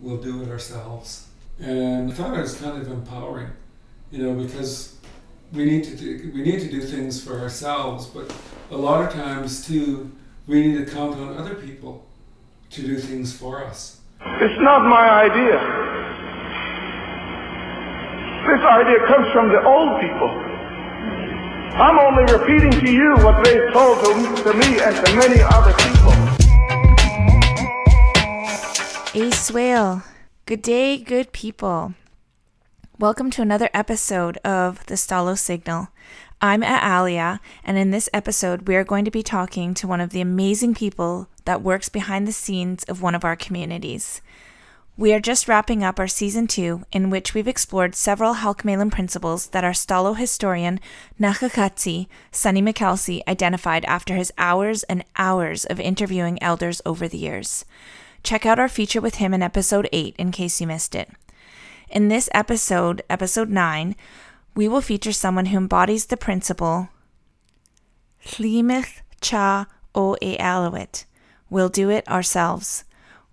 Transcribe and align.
We'll 0.00 0.18
do 0.18 0.42
it 0.42 0.48
ourselves. 0.48 1.26
And 1.58 2.12
I 2.12 2.14
thought 2.14 2.36
it 2.36 2.40
was 2.40 2.54
kind 2.60 2.80
of 2.80 2.88
empowering, 2.88 3.50
you 4.12 4.22
know, 4.22 4.40
because 4.40 4.96
we 5.52 5.64
need 5.64 5.82
to 5.84 5.96
do, 5.96 6.30
we 6.32 6.42
need 6.42 6.60
to 6.60 6.70
do 6.70 6.80
things 6.80 7.22
for 7.22 7.40
ourselves, 7.40 8.06
but 8.06 8.32
a 8.70 8.76
lot 8.76 9.04
of 9.04 9.12
times 9.12 9.66
too, 9.66 10.12
we 10.46 10.66
need 10.66 10.84
to 10.84 10.92
count 10.92 11.16
on 11.16 11.36
other 11.36 11.56
people 11.56 12.06
to 12.70 12.82
do 12.82 12.98
things 12.98 13.36
for 13.36 13.64
us. 13.64 14.00
It's 14.20 14.60
not 14.60 14.82
my 14.88 15.26
idea. 15.26 15.58
This 18.46 18.62
idea 18.62 19.06
comes 19.06 19.26
from 19.32 19.48
the 19.48 19.64
old 19.64 20.00
people. 20.00 20.30
I'm 21.74 21.98
only 21.98 22.32
repeating 22.32 22.70
to 22.70 22.92
you 22.92 23.16
what 23.24 23.44
they 23.44 23.58
told 23.72 23.98
to, 24.04 24.42
to 24.44 24.54
me 24.54 24.78
and 24.80 24.94
to 24.94 25.16
many 25.16 25.42
other 25.42 25.72
people. 25.72 26.13
Ace 29.16 29.52
Whale. 29.52 30.02
Good 30.44 30.60
day, 30.60 30.98
good 30.98 31.30
people. 31.32 31.94
Welcome 32.98 33.30
to 33.30 33.42
another 33.42 33.70
episode 33.72 34.38
of 34.38 34.84
the 34.86 34.96
Stalo 34.96 35.38
Signal. 35.38 35.86
I'm 36.40 36.64
Alia, 36.64 37.40
and 37.62 37.78
in 37.78 37.92
this 37.92 38.08
episode, 38.12 38.66
we 38.66 38.74
are 38.74 38.82
going 38.82 39.04
to 39.04 39.12
be 39.12 39.22
talking 39.22 39.72
to 39.74 39.86
one 39.86 40.00
of 40.00 40.10
the 40.10 40.20
amazing 40.20 40.74
people 40.74 41.28
that 41.44 41.62
works 41.62 41.88
behind 41.88 42.26
the 42.26 42.32
scenes 42.32 42.82
of 42.84 43.02
one 43.02 43.14
of 43.14 43.24
our 43.24 43.36
communities. 43.36 44.20
We 44.96 45.12
are 45.14 45.20
just 45.20 45.46
wrapping 45.46 45.84
up 45.84 46.00
our 46.00 46.08
season 46.08 46.48
two, 46.48 46.82
in 46.90 47.08
which 47.08 47.34
we've 47.34 47.46
explored 47.46 47.94
several 47.94 48.34
Halkomelem 48.34 48.90
principles 48.90 49.46
that 49.50 49.62
our 49.62 49.70
Stalo 49.70 50.16
historian 50.16 50.80
Naxaxalhts'i, 51.20 52.08
Sonny 52.32 52.62
McHalsie, 52.62 53.22
identified 53.28 53.84
after 53.84 54.16
his 54.16 54.32
hours 54.38 54.82
and 54.84 55.04
hours 55.16 55.64
of 55.66 55.78
interviewing 55.78 56.42
elders 56.42 56.82
over 56.84 57.06
the 57.06 57.18
years. 57.18 57.64
Check 58.24 58.46
out 58.46 58.58
our 58.58 58.70
feature 58.70 59.02
with 59.02 59.16
him 59.16 59.34
in 59.34 59.42
episode 59.42 59.86
8 59.92 60.16
in 60.18 60.32
case 60.32 60.58
you 60.58 60.66
missed 60.66 60.94
it. 60.94 61.10
In 61.90 62.08
this 62.08 62.30
episode, 62.32 63.02
episode 63.10 63.50
9, 63.50 63.94
we 64.54 64.66
will 64.66 64.80
feature 64.80 65.12
someone 65.12 65.46
who 65.46 65.58
embodies 65.58 66.06
the 66.06 66.16
principle 66.16 66.88
Llymith 68.24 69.02
cha 69.20 69.66
o 69.94 70.16
e 70.22 70.38
alawit. 70.38 71.04
We'll 71.50 71.68
do 71.68 71.90
it 71.90 72.08
ourselves. 72.08 72.84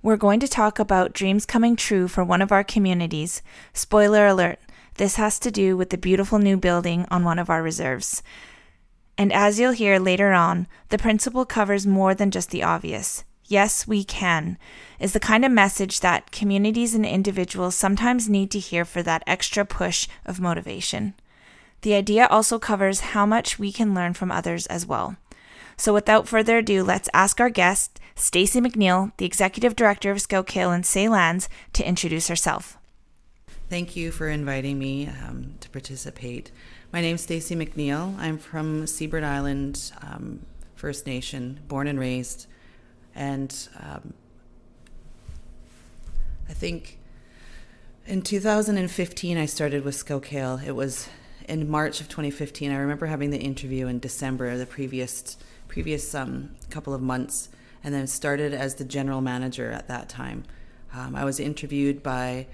We're 0.02 0.18
going 0.18 0.42
to 0.42 0.48
talk 0.48 0.78
about 0.78 1.14
dreams 1.14 1.46
coming 1.46 1.78
true 1.78 2.10
for 2.10 2.26
one 2.26 2.42
of 2.42 2.52
our 2.52 2.64
communities. 2.64 3.42
Spoiler 3.74 4.28
alert, 4.28 4.60
this 4.96 5.16
has 5.16 5.40
to 5.40 5.52
do 5.52 5.78
with 5.78 5.92
the 5.92 5.98
beautiful 5.98 6.38
new 6.38 6.58
building 6.58 7.06
on 7.10 7.24
one 7.24 7.40
of 7.40 7.50
our 7.50 7.64
reserves. 7.64 8.22
And 9.18 9.32
as 9.32 9.58
you'll 9.58 9.72
hear 9.72 10.00
later 10.00 10.34
on, 10.34 10.68
the 10.90 10.98
principle 10.98 11.46
covers 11.46 11.88
more 11.88 12.14
than 12.14 12.30
just 12.30 12.50
the 12.50 12.64
obvious. 12.64 13.24
Yes, 13.52 13.86
we 13.86 14.06
can, 14.06 14.58
is 14.98 15.12
the 15.12 15.20
kind 15.20 15.44
of 15.44 15.52
message 15.52 16.00
that 16.00 16.32
communities 16.32 16.96
and 16.96 17.06
individuals 17.06 17.76
sometimes 17.76 18.30
need 18.30 18.50
to 18.52 18.60
hear 18.60 18.86
for 18.86 19.04
that 19.04 19.24
extra 19.28 19.66
push 19.66 20.08
of 20.26 20.40
motivation. 20.40 21.16
The 21.82 21.94
idea 21.94 22.28
also 22.28 22.60
covers 22.60 23.12
how 23.12 23.26
much 23.26 23.60
we 23.60 23.74
can 23.74 23.94
learn 23.94 24.14
from 24.14 24.32
others 24.32 24.68
as 24.68 24.86
well. 24.86 25.18
So 25.76 25.94
without 25.94 26.30
further 26.30 26.60
ado, 26.60 26.82
let's 26.82 27.10
ask 27.14 27.42
our 27.42 27.50
guest, 27.50 28.00
Stacy 28.16 28.62
McNeil, 28.62 29.12
the 29.18 29.26
Executive 29.26 29.76
Director 29.76 30.12
of 30.12 30.20
Skowkale 30.20 30.74
and 30.74 30.86
Say 30.86 31.10
Lands, 31.10 31.50
to 31.74 31.86
introduce 31.86 32.30
herself. 32.30 32.78
Thank 33.70 33.98
you 33.98 34.12
for 34.12 34.30
inviting 34.30 34.80
me 34.80 35.08
um, 35.08 35.56
to 35.60 35.70
participate. 35.72 36.52
My 36.94 37.02
name 37.02 37.16
is 37.16 37.24
Stacey 37.24 37.58
McNeil. 37.58 38.18
I'm 38.18 38.38
from 38.38 38.88
Seabird 38.88 39.26
Island 39.26 39.92
um, 40.02 40.46
First 40.76 41.06
Nation, 41.06 41.60
born 41.68 41.88
and 41.88 42.00
raised. 42.00 42.48
And 43.16 43.68
um, 43.80 44.14
I 46.50 46.54
think 46.54 46.98
in 48.06 48.22
2015, 48.22 49.38
I 49.38 49.46
started 49.46 49.84
with 49.84 49.96
Skowkale. 49.96 50.66
It 50.66 50.76
was 50.76 51.08
in 51.48 51.70
March 51.70 52.02
of 52.02 52.10
2015. 52.10 52.72
I 52.72 52.78
remember 52.78 53.06
having 53.06 53.30
the 53.30 53.40
interview 53.40 53.88
in 53.88 54.00
December, 54.00 54.58
the 54.58 54.66
previous 54.66 55.38
previous 55.68 56.14
um, 56.14 56.50
couple 56.70 56.94
of 56.94 57.02
months, 57.02 57.48
and 57.84 57.94
then 57.94 58.06
started 58.06 58.54
as 58.54 58.76
the 58.76 58.84
general 58.84 59.22
manager 59.22 59.72
at 59.72 59.88
that 59.88 60.10
time. 60.10 60.44
Um, 60.94 61.16
I 61.16 61.24
was 61.24 61.40
interviewed 61.40 62.04
by 62.04 62.48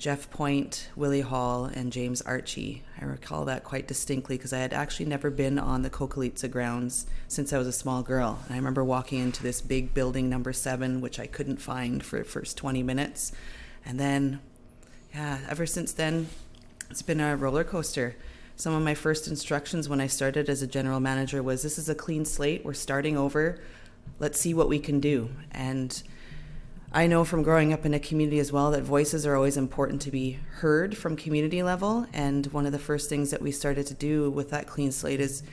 Jeff 0.00 0.30
Point, 0.30 0.88
Willie 0.96 1.20
Hall, 1.20 1.66
and 1.66 1.92
James 1.92 2.22
Archie. 2.22 2.82
I 2.98 3.04
recall 3.04 3.44
that 3.44 3.64
quite 3.64 3.86
distinctly 3.86 4.38
because 4.38 4.54
I 4.54 4.60
had 4.60 4.72
actually 4.72 5.04
never 5.04 5.28
been 5.28 5.58
on 5.58 5.82
the 5.82 5.90
Coqualeetza 5.90 6.50
grounds 6.50 7.04
since 7.28 7.52
I 7.52 7.58
was 7.58 7.66
a 7.66 7.72
small 7.72 8.02
girl. 8.02 8.38
And 8.46 8.54
I 8.54 8.56
remember 8.56 8.82
walking 8.82 9.20
into 9.20 9.42
this 9.42 9.60
big 9.60 9.92
building, 9.92 10.30
number 10.30 10.54
seven, 10.54 11.02
which 11.02 11.20
I 11.20 11.26
couldn't 11.26 11.58
find 11.60 12.02
for 12.02 12.20
the 12.20 12.24
first 12.24 12.56
20 12.56 12.82
minutes. 12.82 13.32
And 13.84 14.00
then, 14.00 14.40
yeah, 15.12 15.40
ever 15.50 15.66
since 15.66 15.92
then, 15.92 16.28
it's 16.88 17.02
been 17.02 17.20
a 17.20 17.36
roller 17.36 17.62
coaster. 17.62 18.16
Some 18.56 18.72
of 18.72 18.82
my 18.82 18.94
first 18.94 19.28
instructions 19.28 19.86
when 19.86 20.00
I 20.00 20.06
started 20.06 20.48
as 20.48 20.62
a 20.62 20.66
general 20.66 21.00
manager 21.00 21.42
was 21.42 21.62
this 21.62 21.76
is 21.76 21.90
a 21.90 21.94
clean 21.94 22.24
slate, 22.24 22.64
we're 22.64 22.72
starting 22.72 23.18
over, 23.18 23.60
let's 24.18 24.40
see 24.40 24.54
what 24.54 24.70
we 24.70 24.78
can 24.78 24.98
do. 24.98 25.28
And 25.50 26.02
I 26.92 27.06
know 27.06 27.24
from 27.24 27.44
growing 27.44 27.72
up 27.72 27.86
in 27.86 27.94
a 27.94 28.00
community 28.00 28.40
as 28.40 28.50
well 28.50 28.72
that 28.72 28.82
voices 28.82 29.24
are 29.24 29.36
always 29.36 29.56
important 29.56 30.02
to 30.02 30.10
be 30.10 30.40
heard 30.54 30.96
from 30.96 31.14
community 31.14 31.62
level. 31.62 32.06
And 32.12 32.46
one 32.48 32.66
of 32.66 32.72
the 32.72 32.80
first 32.80 33.08
things 33.08 33.30
that 33.30 33.40
we 33.40 33.52
started 33.52 33.86
to 33.86 33.94
do 33.94 34.28
with 34.28 34.50
that 34.50 34.66
clean 34.66 34.90
slate 34.90 35.20
is 35.20 35.44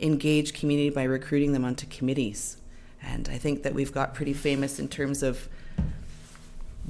engage 0.00 0.54
community 0.54 0.90
by 0.90 1.04
recruiting 1.04 1.52
them 1.52 1.64
onto 1.64 1.86
committees. 1.86 2.56
And 3.00 3.28
I 3.30 3.38
think 3.38 3.62
that 3.62 3.74
we've 3.74 3.92
got 3.92 4.12
pretty 4.12 4.32
famous 4.32 4.80
in 4.80 4.88
terms 4.88 5.22
of 5.22 5.48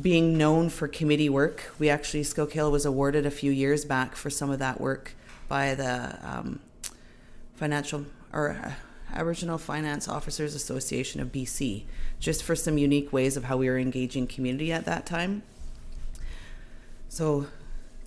being 0.00 0.38
known 0.38 0.70
for 0.70 0.88
committee 0.88 1.28
work. 1.28 1.70
We 1.78 1.90
actually, 1.90 2.22
Skowkale 2.22 2.70
was 2.70 2.86
awarded 2.86 3.26
a 3.26 3.30
few 3.30 3.52
years 3.52 3.84
back 3.84 4.16
for 4.16 4.30
some 4.30 4.50
of 4.50 4.58
that 4.58 4.80
work 4.80 5.12
by 5.48 5.74
the 5.74 6.18
um, 6.22 6.60
financial 7.56 8.06
or 8.32 8.52
uh, 8.52 8.72
Aboriginal 9.12 9.58
Finance 9.58 10.08
Officers 10.08 10.54
Association 10.54 11.20
of 11.20 11.32
BC, 11.32 11.84
just 12.18 12.42
for 12.42 12.56
some 12.56 12.78
unique 12.78 13.12
ways 13.12 13.36
of 13.36 13.44
how 13.44 13.56
we 13.56 13.68
were 13.68 13.78
engaging 13.78 14.26
community 14.26 14.72
at 14.72 14.84
that 14.84 15.06
time. 15.06 15.42
So, 17.08 17.46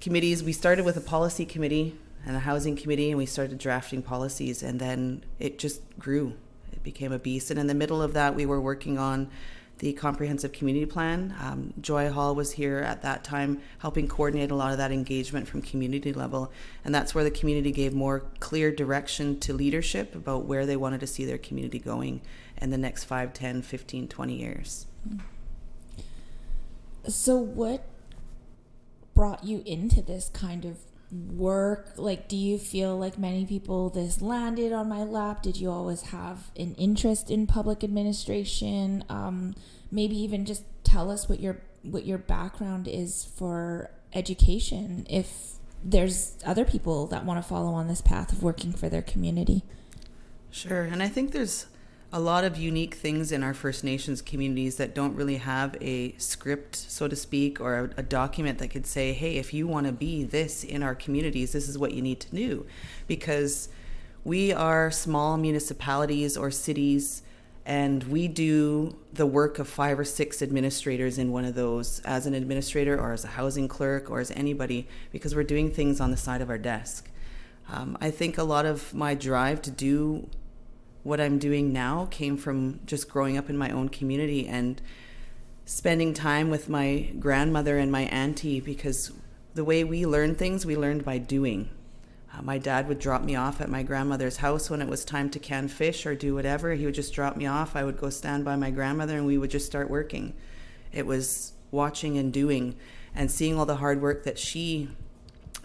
committees, 0.01 0.43
we 0.43 0.51
started 0.51 0.83
with 0.83 0.97
a 0.97 1.01
policy 1.01 1.45
committee 1.45 1.95
and 2.25 2.35
a 2.35 2.39
housing 2.39 2.75
committee, 2.75 3.11
and 3.11 3.17
we 3.17 3.25
started 3.25 3.57
drafting 3.59 4.01
policies, 4.01 4.63
and 4.63 4.79
then 4.79 5.23
it 5.39 5.59
just 5.59 5.81
grew. 5.99 6.33
It 6.71 6.83
became 6.83 7.11
a 7.11 7.19
beast. 7.19 7.51
And 7.51 7.59
in 7.59 7.67
the 7.67 7.75
middle 7.75 8.01
of 8.01 8.13
that, 8.13 8.35
we 8.35 8.45
were 8.45 8.59
working 8.59 8.97
on 8.97 9.29
the 9.79 9.93
comprehensive 9.93 10.53
community 10.53 10.85
plan. 10.85 11.35
Um, 11.41 11.73
Joy 11.81 12.09
Hall 12.09 12.33
was 12.33 12.53
here 12.53 12.79
at 12.79 13.01
that 13.01 13.23
time 13.23 13.61
helping 13.79 14.07
coordinate 14.07 14.51
a 14.51 14.55
lot 14.55 14.71
of 14.71 14.77
that 14.77 14.91
engagement 14.91 15.47
from 15.47 15.61
community 15.61 16.13
level. 16.13 16.51
And 16.83 16.95
that's 16.95 17.13
where 17.13 17.23
the 17.23 17.31
community 17.31 17.71
gave 17.71 17.93
more 17.93 18.23
clear 18.39 18.71
direction 18.71 19.39
to 19.41 19.53
leadership 19.53 20.15
about 20.15 20.45
where 20.45 20.65
they 20.65 20.77
wanted 20.77 21.01
to 21.01 21.07
see 21.07 21.25
their 21.25 21.37
community 21.37 21.79
going 21.79 22.21
in 22.61 22.69
the 22.69 22.77
next 22.77 23.03
5, 23.03 23.33
10, 23.33 23.61
15, 23.61 24.07
20 24.07 24.33
years. 24.33 24.85
So, 27.07 27.35
what 27.35 27.85
brought 29.13 29.43
you 29.43 29.61
into 29.65 30.01
this 30.01 30.29
kind 30.29 30.65
of 30.65 30.77
work? 31.15 31.93
Like, 31.97 32.27
do 32.27 32.35
you 32.35 32.57
feel 32.57 32.97
like 32.97 33.17
many 33.17 33.45
people 33.45 33.89
this 33.89 34.21
landed 34.21 34.73
on 34.73 34.89
my 34.89 35.03
lap? 35.03 35.41
Did 35.41 35.57
you 35.57 35.69
always 35.69 36.03
have 36.03 36.51
an 36.55 36.75
interest 36.75 37.29
in 37.29 37.47
public 37.47 37.83
administration? 37.83 39.03
Um, 39.09 39.55
maybe 39.91 40.17
even 40.17 40.45
just 40.45 40.63
tell 40.83 41.11
us 41.11 41.29
what 41.29 41.39
your 41.39 41.61
what 41.83 42.05
your 42.05 42.17
background 42.17 42.87
is 42.87 43.25
for 43.35 43.91
education. 44.13 45.05
If 45.09 45.55
there's 45.83 46.37
other 46.45 46.65
people 46.65 47.05
that 47.07 47.25
want 47.25 47.41
to 47.41 47.47
follow 47.47 47.73
on 47.73 47.87
this 47.87 48.01
path 48.01 48.31
of 48.31 48.41
working 48.41 48.73
for 48.73 48.89
their 48.89 49.03
community. 49.03 49.63
Sure, 50.49 50.83
and 50.83 51.03
I 51.03 51.07
think 51.07 51.31
there's 51.31 51.67
a 52.13 52.19
lot 52.19 52.43
of 52.43 52.57
unique 52.57 52.93
things 52.93 53.31
in 53.31 53.43
our 53.43 53.53
First 53.53 53.83
Nations 53.83 54.21
communities 54.21 54.77
that 54.77 54.95
don't 54.95 55.15
really 55.15 55.37
have 55.37 55.75
a 55.81 56.15
script, 56.17 56.75
so 56.75 57.07
to 57.07 57.15
speak, 57.15 57.59
or 57.59 57.75
a, 57.97 57.99
a 57.99 58.03
document 58.03 58.59
that 58.59 58.69
could 58.69 58.85
say, 58.85 59.11
hey, 59.11 59.35
if 59.35 59.53
you 59.53 59.67
want 59.67 59.85
to 59.85 59.91
be 59.91 60.23
this 60.23 60.63
in 60.63 60.81
our 60.81 60.95
communities, 60.95 61.51
this 61.51 61.67
is 61.67 61.77
what 61.77 61.93
you 61.93 62.01
need 62.01 62.19
to 62.21 62.33
do. 62.33 62.65
Because 63.07 63.69
we 64.23 64.53
are 64.53 64.91
small 64.91 65.35
municipalities 65.37 66.37
or 66.37 66.51
cities, 66.51 67.21
and 67.65 68.03
we 68.03 68.27
do 68.27 68.95
the 69.11 69.25
work 69.25 69.59
of 69.59 69.67
five 69.67 69.99
or 69.99 70.05
six 70.05 70.41
administrators 70.41 71.17
in 71.17 71.31
one 71.31 71.45
of 71.45 71.55
those 71.55 71.99
as 72.05 72.27
an 72.27 72.33
administrator 72.33 72.99
or 72.99 73.11
as 73.11 73.25
a 73.25 73.29
housing 73.29 73.67
clerk 73.67 74.09
or 74.09 74.19
as 74.19 74.31
anybody, 74.31 74.87
because 75.11 75.35
we're 75.35 75.43
doing 75.43 75.71
things 75.71 75.99
on 75.99 76.11
the 76.11 76.17
side 76.17 76.41
of 76.41 76.49
our 76.49 76.59
desk. 76.59 77.09
Um, 77.67 77.97
I 77.99 78.11
think 78.11 78.37
a 78.37 78.43
lot 78.43 78.65
of 78.65 78.93
my 78.93 79.15
drive 79.15 79.61
to 79.63 79.71
do 79.71 80.29
what 81.05 81.21
I'm 81.21 81.37
doing 81.37 81.71
now 81.71 82.07
came 82.09 82.35
from 82.35 82.79
just 82.87 83.07
growing 83.07 83.37
up 83.37 83.47
in 83.47 83.55
my 83.55 83.69
own 83.69 83.89
community 83.89 84.47
and 84.47 84.81
spending 85.63 86.15
time 86.15 86.49
with 86.49 86.67
my 86.67 87.11
grandmother 87.19 87.77
and 87.77 87.91
my 87.91 88.01
auntie 88.05 88.59
because 88.59 89.11
the 89.53 89.63
way 89.63 89.83
we 89.83 90.07
learn 90.07 90.33
things, 90.33 90.65
we 90.65 90.75
learned 90.75 91.05
by 91.05 91.19
doing. 91.19 91.69
Uh, 92.33 92.41
my 92.41 92.57
dad 92.57 92.87
would 92.87 92.97
drop 92.97 93.21
me 93.21 93.35
off 93.35 93.61
at 93.61 93.69
my 93.69 93.83
grandmother's 93.83 94.37
house 94.37 94.67
when 94.67 94.81
it 94.81 94.87
was 94.87 95.05
time 95.05 95.29
to 95.29 95.37
can 95.37 95.67
fish 95.67 96.07
or 96.07 96.15
do 96.15 96.33
whatever. 96.33 96.73
He 96.73 96.85
would 96.85 96.95
just 96.95 97.13
drop 97.13 97.37
me 97.37 97.45
off. 97.45 97.75
I 97.75 97.83
would 97.83 97.99
go 97.99 98.09
stand 98.09 98.43
by 98.43 98.55
my 98.55 98.71
grandmother 98.71 99.15
and 99.15 99.27
we 99.27 99.37
would 99.37 99.51
just 99.51 99.67
start 99.67 99.91
working. 99.91 100.33
It 100.91 101.05
was 101.05 101.53
watching 101.69 102.17
and 102.17 102.33
doing 102.33 102.75
and 103.13 103.29
seeing 103.29 103.59
all 103.59 103.67
the 103.67 103.75
hard 103.75 104.01
work 104.01 104.23
that 104.23 104.39
she 104.39 104.89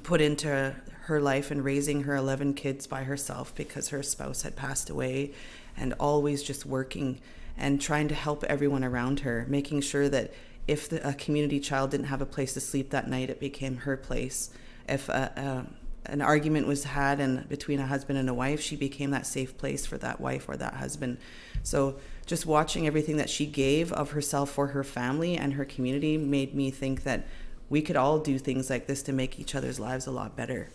put 0.02 0.20
into 0.20 0.76
her 1.10 1.20
life 1.20 1.50
and 1.50 1.64
raising 1.64 2.04
her 2.04 2.14
11 2.14 2.54
kids 2.54 2.86
by 2.86 3.02
herself 3.02 3.52
because 3.56 3.88
her 3.88 4.02
spouse 4.02 4.42
had 4.42 4.54
passed 4.54 4.88
away 4.88 5.32
and 5.76 5.92
always 5.94 6.40
just 6.40 6.64
working 6.64 7.20
and 7.58 7.80
trying 7.80 8.06
to 8.06 8.14
help 8.14 8.44
everyone 8.44 8.84
around 8.84 9.20
her, 9.20 9.44
making 9.48 9.80
sure 9.80 10.08
that 10.08 10.32
if 10.68 10.88
the, 10.88 11.06
a 11.06 11.12
community 11.12 11.58
child 11.58 11.90
didn't 11.90 12.06
have 12.06 12.22
a 12.22 12.26
place 12.26 12.54
to 12.54 12.60
sleep 12.60 12.90
that 12.90 13.08
night, 13.08 13.28
it 13.28 13.40
became 13.40 13.78
her 13.78 13.96
place. 13.96 14.50
If 14.88 15.08
a, 15.08 15.66
a, 16.06 16.10
an 16.12 16.22
argument 16.22 16.68
was 16.68 16.84
had 16.84 17.18
and 17.18 17.48
between 17.48 17.80
a 17.80 17.86
husband 17.86 18.16
and 18.16 18.30
a 18.30 18.34
wife, 18.34 18.60
she 18.60 18.76
became 18.76 19.10
that 19.10 19.26
safe 19.26 19.58
place 19.58 19.84
for 19.84 19.98
that 19.98 20.20
wife 20.20 20.48
or 20.48 20.56
that 20.58 20.74
husband. 20.74 21.18
So 21.64 21.98
just 22.24 22.46
watching 22.46 22.86
everything 22.86 23.16
that 23.16 23.28
she 23.28 23.46
gave 23.46 23.92
of 23.92 24.12
herself 24.12 24.50
for 24.50 24.68
her 24.68 24.84
family 24.84 25.36
and 25.36 25.54
her 25.54 25.64
community 25.64 26.16
made 26.16 26.54
me 26.54 26.70
think 26.70 27.02
that 27.02 27.26
we 27.68 27.82
could 27.82 27.96
all 27.96 28.20
do 28.20 28.38
things 28.38 28.70
like 28.70 28.86
this 28.86 29.02
to 29.02 29.12
make 29.12 29.40
each 29.40 29.56
other's 29.56 29.80
lives 29.80 30.06
a 30.06 30.12
lot 30.12 30.36
better. 30.36 30.68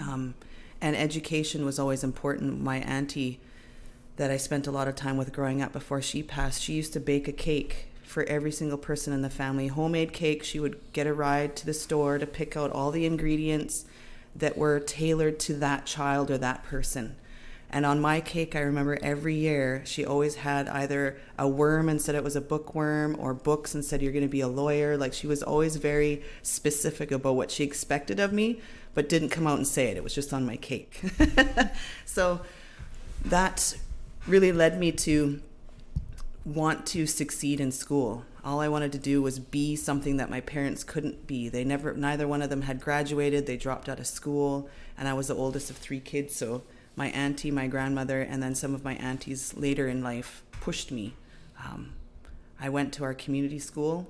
Um, 0.00 0.34
and 0.80 0.96
education 0.96 1.64
was 1.64 1.78
always 1.78 2.02
important. 2.02 2.60
My 2.60 2.78
auntie, 2.78 3.40
that 4.16 4.30
I 4.30 4.36
spent 4.36 4.66
a 4.66 4.70
lot 4.70 4.88
of 4.88 4.94
time 4.94 5.16
with 5.16 5.32
growing 5.32 5.62
up 5.62 5.72
before 5.72 6.02
she 6.02 6.22
passed, 6.22 6.62
she 6.62 6.74
used 6.74 6.92
to 6.92 7.00
bake 7.00 7.28
a 7.28 7.32
cake 7.32 7.86
for 8.02 8.24
every 8.24 8.52
single 8.52 8.78
person 8.78 9.12
in 9.12 9.22
the 9.22 9.30
family. 9.30 9.68
Homemade 9.68 10.12
cake. 10.12 10.44
She 10.44 10.60
would 10.60 10.78
get 10.92 11.06
a 11.06 11.14
ride 11.14 11.56
to 11.56 11.66
the 11.66 11.72
store 11.72 12.18
to 12.18 12.26
pick 12.26 12.56
out 12.56 12.70
all 12.70 12.90
the 12.90 13.06
ingredients 13.06 13.86
that 14.36 14.58
were 14.58 14.80
tailored 14.80 15.38
to 15.40 15.54
that 15.54 15.86
child 15.86 16.30
or 16.30 16.38
that 16.38 16.62
person. 16.62 17.16
And 17.72 17.86
on 17.86 18.00
my 18.00 18.20
cake, 18.20 18.54
I 18.54 18.60
remember 18.60 18.98
every 19.02 19.34
year 19.34 19.82
she 19.86 20.04
always 20.04 20.34
had 20.36 20.68
either 20.68 21.16
a 21.38 21.48
worm 21.48 21.88
and 21.88 22.02
said 22.02 22.14
it 22.14 22.22
was 22.22 22.36
a 22.36 22.40
bookworm 22.42 23.16
or 23.18 23.32
books 23.32 23.74
and 23.74 23.82
said 23.82 24.02
you're 24.02 24.12
going 24.12 24.24
to 24.24 24.28
be 24.28 24.42
a 24.42 24.48
lawyer. 24.48 24.98
Like 24.98 25.14
she 25.14 25.26
was 25.26 25.42
always 25.42 25.76
very 25.76 26.22
specific 26.42 27.10
about 27.10 27.34
what 27.34 27.50
she 27.50 27.64
expected 27.64 28.20
of 28.20 28.30
me, 28.30 28.60
but 28.92 29.08
didn't 29.08 29.30
come 29.30 29.46
out 29.46 29.56
and 29.56 29.66
say 29.66 29.86
it. 29.86 29.96
It 29.96 30.04
was 30.04 30.14
just 30.14 30.34
on 30.34 30.44
my 30.44 30.56
cake. 30.56 31.00
so 32.04 32.42
that 33.24 33.74
really 34.26 34.52
led 34.52 34.78
me 34.78 34.92
to 34.92 35.40
want 36.44 36.84
to 36.88 37.06
succeed 37.06 37.58
in 37.58 37.72
school. 37.72 38.26
All 38.44 38.60
I 38.60 38.68
wanted 38.68 38.92
to 38.92 38.98
do 38.98 39.22
was 39.22 39.38
be 39.38 39.76
something 39.76 40.18
that 40.18 40.28
my 40.28 40.40
parents 40.40 40.84
couldn't 40.84 41.26
be. 41.26 41.48
They 41.48 41.64
never 41.64 41.94
neither 41.94 42.28
one 42.28 42.42
of 42.42 42.50
them 42.50 42.62
had 42.62 42.80
graduated. 42.80 43.46
They 43.46 43.56
dropped 43.56 43.88
out 43.88 43.98
of 43.98 44.06
school 44.06 44.68
and 44.98 45.08
I 45.08 45.14
was 45.14 45.28
the 45.28 45.34
oldest 45.34 45.70
of 45.70 45.78
3 45.78 46.00
kids, 46.00 46.36
so 46.36 46.62
my 46.96 47.08
auntie, 47.08 47.50
my 47.50 47.66
grandmother, 47.66 48.20
and 48.20 48.42
then 48.42 48.54
some 48.54 48.74
of 48.74 48.84
my 48.84 48.94
aunties 48.94 49.54
later 49.56 49.88
in 49.88 50.02
life 50.02 50.42
pushed 50.60 50.90
me. 50.92 51.14
Um, 51.64 51.92
I 52.60 52.68
went 52.68 52.92
to 52.94 53.04
our 53.04 53.14
community 53.14 53.58
school. 53.58 54.08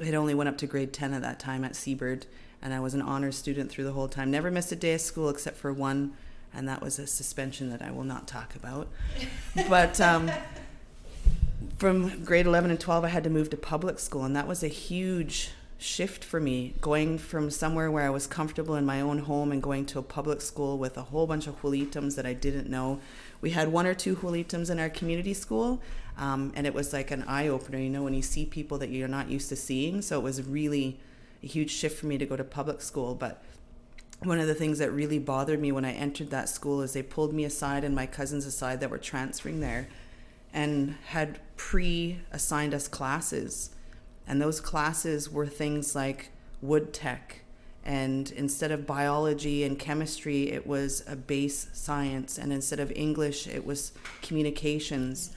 It 0.00 0.14
only 0.14 0.34
went 0.34 0.48
up 0.48 0.58
to 0.58 0.66
grade 0.66 0.92
10 0.92 1.14
at 1.14 1.22
that 1.22 1.38
time 1.38 1.64
at 1.64 1.76
Seabird, 1.76 2.26
and 2.62 2.72
I 2.72 2.80
was 2.80 2.94
an 2.94 3.02
honors 3.02 3.36
student 3.36 3.70
through 3.70 3.84
the 3.84 3.92
whole 3.92 4.08
time. 4.08 4.30
Never 4.30 4.50
missed 4.50 4.72
a 4.72 4.76
day 4.76 4.94
of 4.94 5.00
school 5.00 5.28
except 5.28 5.56
for 5.56 5.72
one, 5.72 6.14
and 6.54 6.68
that 6.68 6.80
was 6.80 6.98
a 6.98 7.06
suspension 7.06 7.70
that 7.70 7.82
I 7.82 7.90
will 7.90 8.04
not 8.04 8.26
talk 8.26 8.54
about. 8.54 8.88
but 9.68 10.00
um, 10.00 10.30
from 11.78 12.24
grade 12.24 12.46
11 12.46 12.70
and 12.70 12.80
12, 12.80 13.04
I 13.04 13.08
had 13.08 13.24
to 13.24 13.30
move 13.30 13.50
to 13.50 13.56
public 13.56 13.98
school, 13.98 14.24
and 14.24 14.34
that 14.36 14.48
was 14.48 14.62
a 14.62 14.68
huge 14.68 15.50
shift 15.80 16.22
for 16.22 16.38
me 16.38 16.74
going 16.82 17.16
from 17.16 17.50
somewhere 17.50 17.90
where 17.90 18.04
I 18.04 18.10
was 18.10 18.26
comfortable 18.26 18.74
in 18.76 18.84
my 18.84 19.00
own 19.00 19.20
home 19.20 19.50
and 19.50 19.62
going 19.62 19.86
to 19.86 19.98
a 19.98 20.02
public 20.02 20.42
school 20.42 20.76
with 20.76 20.98
a 20.98 21.02
whole 21.02 21.26
bunch 21.26 21.46
of 21.46 21.60
Xwelitems 21.62 22.16
that 22.16 22.26
I 22.26 22.34
didn't 22.34 22.68
know. 22.68 23.00
We 23.40 23.50
had 23.50 23.68
one 23.68 23.86
or 23.86 23.94
two 23.94 24.14
Xwelitems 24.14 24.70
in 24.70 24.78
our 24.78 24.90
community 24.90 25.32
school, 25.32 25.80
um, 26.18 26.52
and 26.54 26.66
it 26.66 26.74
was 26.74 26.92
like 26.92 27.10
an 27.10 27.22
eye 27.22 27.48
opener, 27.48 27.78
you 27.78 27.88
know, 27.88 28.02
when 28.02 28.12
you 28.12 28.20
see 28.20 28.44
people 28.44 28.76
that 28.78 28.90
you're 28.90 29.08
not 29.08 29.30
used 29.30 29.48
to 29.48 29.56
seeing. 29.56 30.02
So 30.02 30.18
it 30.18 30.22
was 30.22 30.46
really 30.46 31.00
a 31.42 31.46
huge 31.46 31.70
shift 31.70 31.98
for 31.98 32.06
me 32.06 32.18
to 32.18 32.26
go 32.26 32.36
to 32.36 32.44
public 32.44 32.82
school. 32.82 33.14
But 33.14 33.42
one 34.22 34.38
of 34.38 34.46
the 34.46 34.54
things 34.54 34.78
that 34.80 34.92
really 34.92 35.18
bothered 35.18 35.60
me 35.60 35.72
when 35.72 35.86
I 35.86 35.92
entered 35.92 36.28
that 36.30 36.50
school 36.50 36.82
is 36.82 36.92
they 36.92 37.02
pulled 37.02 37.32
me 37.32 37.44
aside 37.44 37.84
and 37.84 37.94
my 37.94 38.04
cousins 38.04 38.44
aside 38.44 38.80
that 38.80 38.90
were 38.90 38.98
transferring 38.98 39.60
there 39.60 39.88
and 40.52 40.96
had 41.06 41.40
pre 41.56 42.18
assigned 42.32 42.74
us 42.74 42.86
classes. 42.86 43.70
And 44.30 44.40
those 44.40 44.60
classes 44.60 45.28
were 45.28 45.48
things 45.48 45.96
like 45.96 46.30
wood 46.62 46.92
tech. 46.92 47.40
And 47.84 48.30
instead 48.30 48.70
of 48.70 48.86
biology 48.86 49.64
and 49.64 49.76
chemistry, 49.76 50.52
it 50.52 50.68
was 50.68 51.02
a 51.08 51.16
base 51.16 51.66
science. 51.72 52.38
And 52.38 52.52
instead 52.52 52.78
of 52.78 52.92
English, 52.92 53.48
it 53.48 53.66
was 53.66 53.90
communications. 54.22 55.32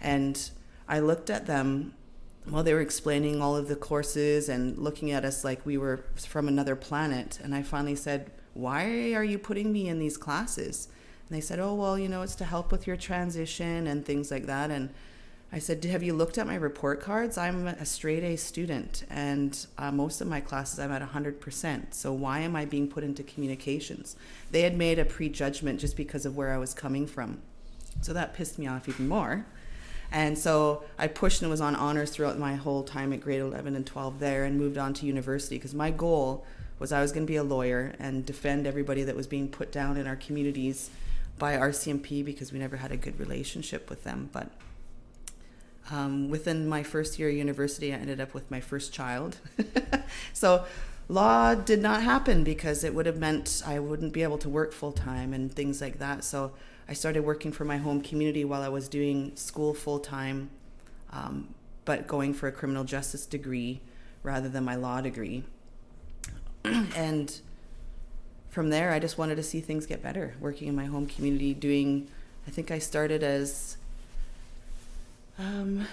And 0.00 0.50
I 0.88 0.98
looked 0.98 1.30
at 1.30 1.46
them 1.46 1.94
while 2.44 2.64
they 2.64 2.74
were 2.74 2.80
explaining 2.80 3.40
all 3.40 3.56
of 3.56 3.68
the 3.68 3.76
courses 3.76 4.48
and 4.48 4.76
looking 4.76 5.12
at 5.12 5.24
us 5.24 5.44
like 5.44 5.64
we 5.64 5.78
were 5.78 6.04
from 6.16 6.48
another 6.48 6.74
planet. 6.74 7.38
And 7.44 7.54
I 7.54 7.62
finally 7.62 7.94
said, 7.94 8.32
Why 8.54 9.12
are 9.12 9.22
you 9.22 9.38
putting 9.38 9.72
me 9.72 9.88
in 9.88 10.00
these 10.00 10.16
classes? 10.16 10.88
And 11.28 11.36
they 11.36 11.40
said, 11.40 11.60
Oh, 11.60 11.74
well, 11.74 11.96
you 11.96 12.08
know, 12.08 12.22
it's 12.22 12.34
to 12.36 12.44
help 12.44 12.72
with 12.72 12.88
your 12.88 12.96
transition 12.96 13.86
and 13.86 14.04
things 14.04 14.32
like 14.32 14.46
that. 14.46 14.72
And 14.72 14.90
I 15.54 15.58
said, 15.58 15.84
Have 15.84 16.02
you 16.02 16.14
looked 16.14 16.38
at 16.38 16.46
my 16.46 16.54
report 16.54 17.02
cards? 17.02 17.36
I'm 17.36 17.66
a 17.66 17.84
straight 17.84 18.24
A 18.24 18.36
student, 18.36 19.04
and 19.10 19.66
uh, 19.76 19.92
most 19.92 20.22
of 20.22 20.26
my 20.26 20.40
classes 20.40 20.78
I'm 20.78 20.90
at 20.90 21.02
100%. 21.02 21.92
So 21.92 22.12
why 22.12 22.40
am 22.40 22.56
I 22.56 22.64
being 22.64 22.88
put 22.88 23.04
into 23.04 23.22
communications? 23.22 24.16
They 24.50 24.62
had 24.62 24.76
made 24.76 24.98
a 24.98 25.04
prejudgment 25.04 25.78
just 25.78 25.94
because 25.94 26.24
of 26.24 26.36
where 26.36 26.52
I 26.52 26.58
was 26.58 26.72
coming 26.72 27.06
from. 27.06 27.42
So 28.00 28.14
that 28.14 28.32
pissed 28.32 28.58
me 28.58 28.66
off 28.66 28.88
even 28.88 29.08
more. 29.08 29.44
And 30.10 30.38
so 30.38 30.84
I 30.98 31.06
pushed 31.06 31.42
and 31.42 31.50
was 31.50 31.60
on 31.60 31.76
honors 31.76 32.10
throughout 32.10 32.38
my 32.38 32.54
whole 32.54 32.82
time 32.82 33.12
at 33.12 33.20
grade 33.20 33.40
11 33.40 33.76
and 33.76 33.86
12 33.86 34.20
there 34.20 34.44
and 34.44 34.58
moved 34.58 34.78
on 34.78 34.94
to 34.94 35.06
university 35.06 35.56
because 35.56 35.74
my 35.74 35.90
goal 35.90 36.46
was 36.78 36.92
I 36.92 37.00
was 37.00 37.12
going 37.12 37.26
to 37.26 37.30
be 37.30 37.36
a 37.36 37.42
lawyer 37.42 37.94
and 37.98 38.24
defend 38.24 38.66
everybody 38.66 39.04
that 39.04 39.16
was 39.16 39.26
being 39.26 39.48
put 39.48 39.70
down 39.70 39.96
in 39.96 40.06
our 40.06 40.16
communities 40.16 40.90
by 41.38 41.56
RCMP 41.56 42.24
because 42.24 42.52
we 42.52 42.58
never 42.58 42.76
had 42.76 42.92
a 42.92 42.96
good 42.96 43.18
relationship 43.18 43.88
with 43.88 44.04
them. 44.04 44.28
But 44.32 44.50
um, 45.90 46.30
within 46.30 46.68
my 46.68 46.82
first 46.82 47.18
year 47.18 47.28
of 47.28 47.34
university, 47.34 47.92
I 47.92 47.96
ended 47.96 48.20
up 48.20 48.34
with 48.34 48.50
my 48.50 48.60
first 48.60 48.92
child. 48.92 49.38
so 50.32 50.64
law 51.08 51.54
did 51.54 51.80
not 51.82 52.02
happen 52.02 52.44
because 52.44 52.84
it 52.84 52.94
would 52.94 53.06
have 53.06 53.18
meant 53.18 53.62
I 53.66 53.78
wouldn't 53.78 54.12
be 54.12 54.22
able 54.22 54.38
to 54.38 54.48
work 54.48 54.72
full 54.72 54.92
time 54.92 55.32
and 55.32 55.52
things 55.52 55.80
like 55.80 55.98
that. 55.98 56.24
So 56.24 56.52
I 56.88 56.94
started 56.94 57.24
working 57.24 57.52
for 57.52 57.64
my 57.64 57.78
home 57.78 58.00
community 58.00 58.44
while 58.44 58.62
I 58.62 58.68
was 58.68 58.88
doing 58.88 59.34
school 59.36 59.74
full 59.74 59.98
time, 59.98 60.50
um, 61.10 61.54
but 61.84 62.06
going 62.06 62.34
for 62.34 62.48
a 62.48 62.52
criminal 62.52 62.84
justice 62.84 63.26
degree 63.26 63.80
rather 64.22 64.48
than 64.48 64.64
my 64.64 64.76
law 64.76 65.00
degree. 65.00 65.44
and 66.64 67.40
from 68.50 68.70
there, 68.70 68.92
I 68.92 68.98
just 68.98 69.18
wanted 69.18 69.36
to 69.36 69.42
see 69.42 69.60
things 69.60 69.86
get 69.86 70.02
better. 70.02 70.34
Working 70.38 70.68
in 70.68 70.76
my 70.76 70.84
home 70.84 71.06
community, 71.06 71.54
doing, 71.54 72.08
I 72.46 72.50
think 72.50 72.70
I 72.70 72.78
started 72.78 73.22
as, 73.22 73.78
um, 75.38 75.86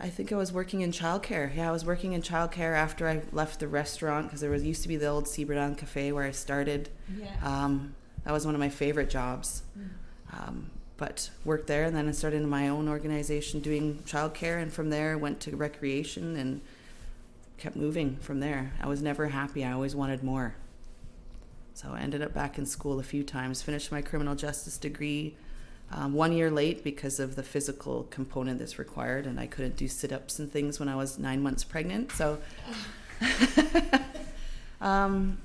I 0.00 0.08
think 0.08 0.32
I 0.32 0.36
was 0.36 0.52
working 0.52 0.80
in 0.80 0.90
childcare. 0.90 1.54
Yeah, 1.54 1.68
I 1.68 1.72
was 1.72 1.84
working 1.84 2.12
in 2.12 2.22
childcare 2.22 2.74
after 2.74 3.08
I 3.08 3.22
left 3.32 3.60
the 3.60 3.68
restaurant 3.68 4.26
because 4.26 4.40
there 4.40 4.50
was 4.50 4.64
used 4.64 4.82
to 4.82 4.88
be 4.88 4.96
the 4.96 5.06
old 5.06 5.28
Seabird 5.28 5.78
Cafe 5.78 6.12
where 6.12 6.24
I 6.24 6.32
started. 6.32 6.88
Yeah. 7.16 7.34
Um, 7.42 7.94
that 8.24 8.32
was 8.32 8.46
one 8.46 8.54
of 8.54 8.60
my 8.60 8.68
favorite 8.68 9.10
jobs. 9.10 9.62
Mm. 9.78 9.88
Um, 10.32 10.70
but 10.96 11.30
worked 11.44 11.66
there, 11.66 11.84
and 11.84 11.96
then 11.96 12.08
I 12.08 12.12
started 12.12 12.42
in 12.42 12.48
my 12.48 12.68
own 12.68 12.88
organization 12.88 13.60
doing 13.60 14.02
childcare, 14.06 14.62
and 14.62 14.72
from 14.72 14.90
there 14.90 15.18
went 15.18 15.40
to 15.40 15.56
recreation 15.56 16.36
and 16.36 16.60
kept 17.58 17.76
moving 17.76 18.16
from 18.16 18.40
there. 18.40 18.72
I 18.80 18.86
was 18.86 19.02
never 19.02 19.28
happy. 19.28 19.64
I 19.64 19.72
always 19.72 19.96
wanted 19.96 20.22
more. 20.22 20.54
So 21.74 21.90
I 21.92 22.00
ended 22.00 22.22
up 22.22 22.34
back 22.34 22.58
in 22.58 22.66
school 22.66 23.00
a 23.00 23.02
few 23.02 23.24
times, 23.24 23.62
finished 23.62 23.90
my 23.90 24.02
criminal 24.02 24.34
justice 24.34 24.78
degree 24.78 25.34
um, 25.92 26.14
one 26.14 26.32
year 26.32 26.50
late 26.50 26.82
because 26.82 27.20
of 27.20 27.36
the 27.36 27.42
physical 27.42 28.04
component 28.10 28.58
that's 28.58 28.78
required, 28.78 29.26
and 29.26 29.38
I 29.38 29.46
couldn't 29.46 29.76
do 29.76 29.88
sit 29.88 30.12
ups 30.12 30.38
and 30.38 30.50
things 30.50 30.80
when 30.80 30.88
I 30.88 30.96
was 30.96 31.18
nine 31.18 31.42
months 31.42 31.64
pregnant. 31.64 32.12
So, 32.12 32.38
um, 34.80 35.38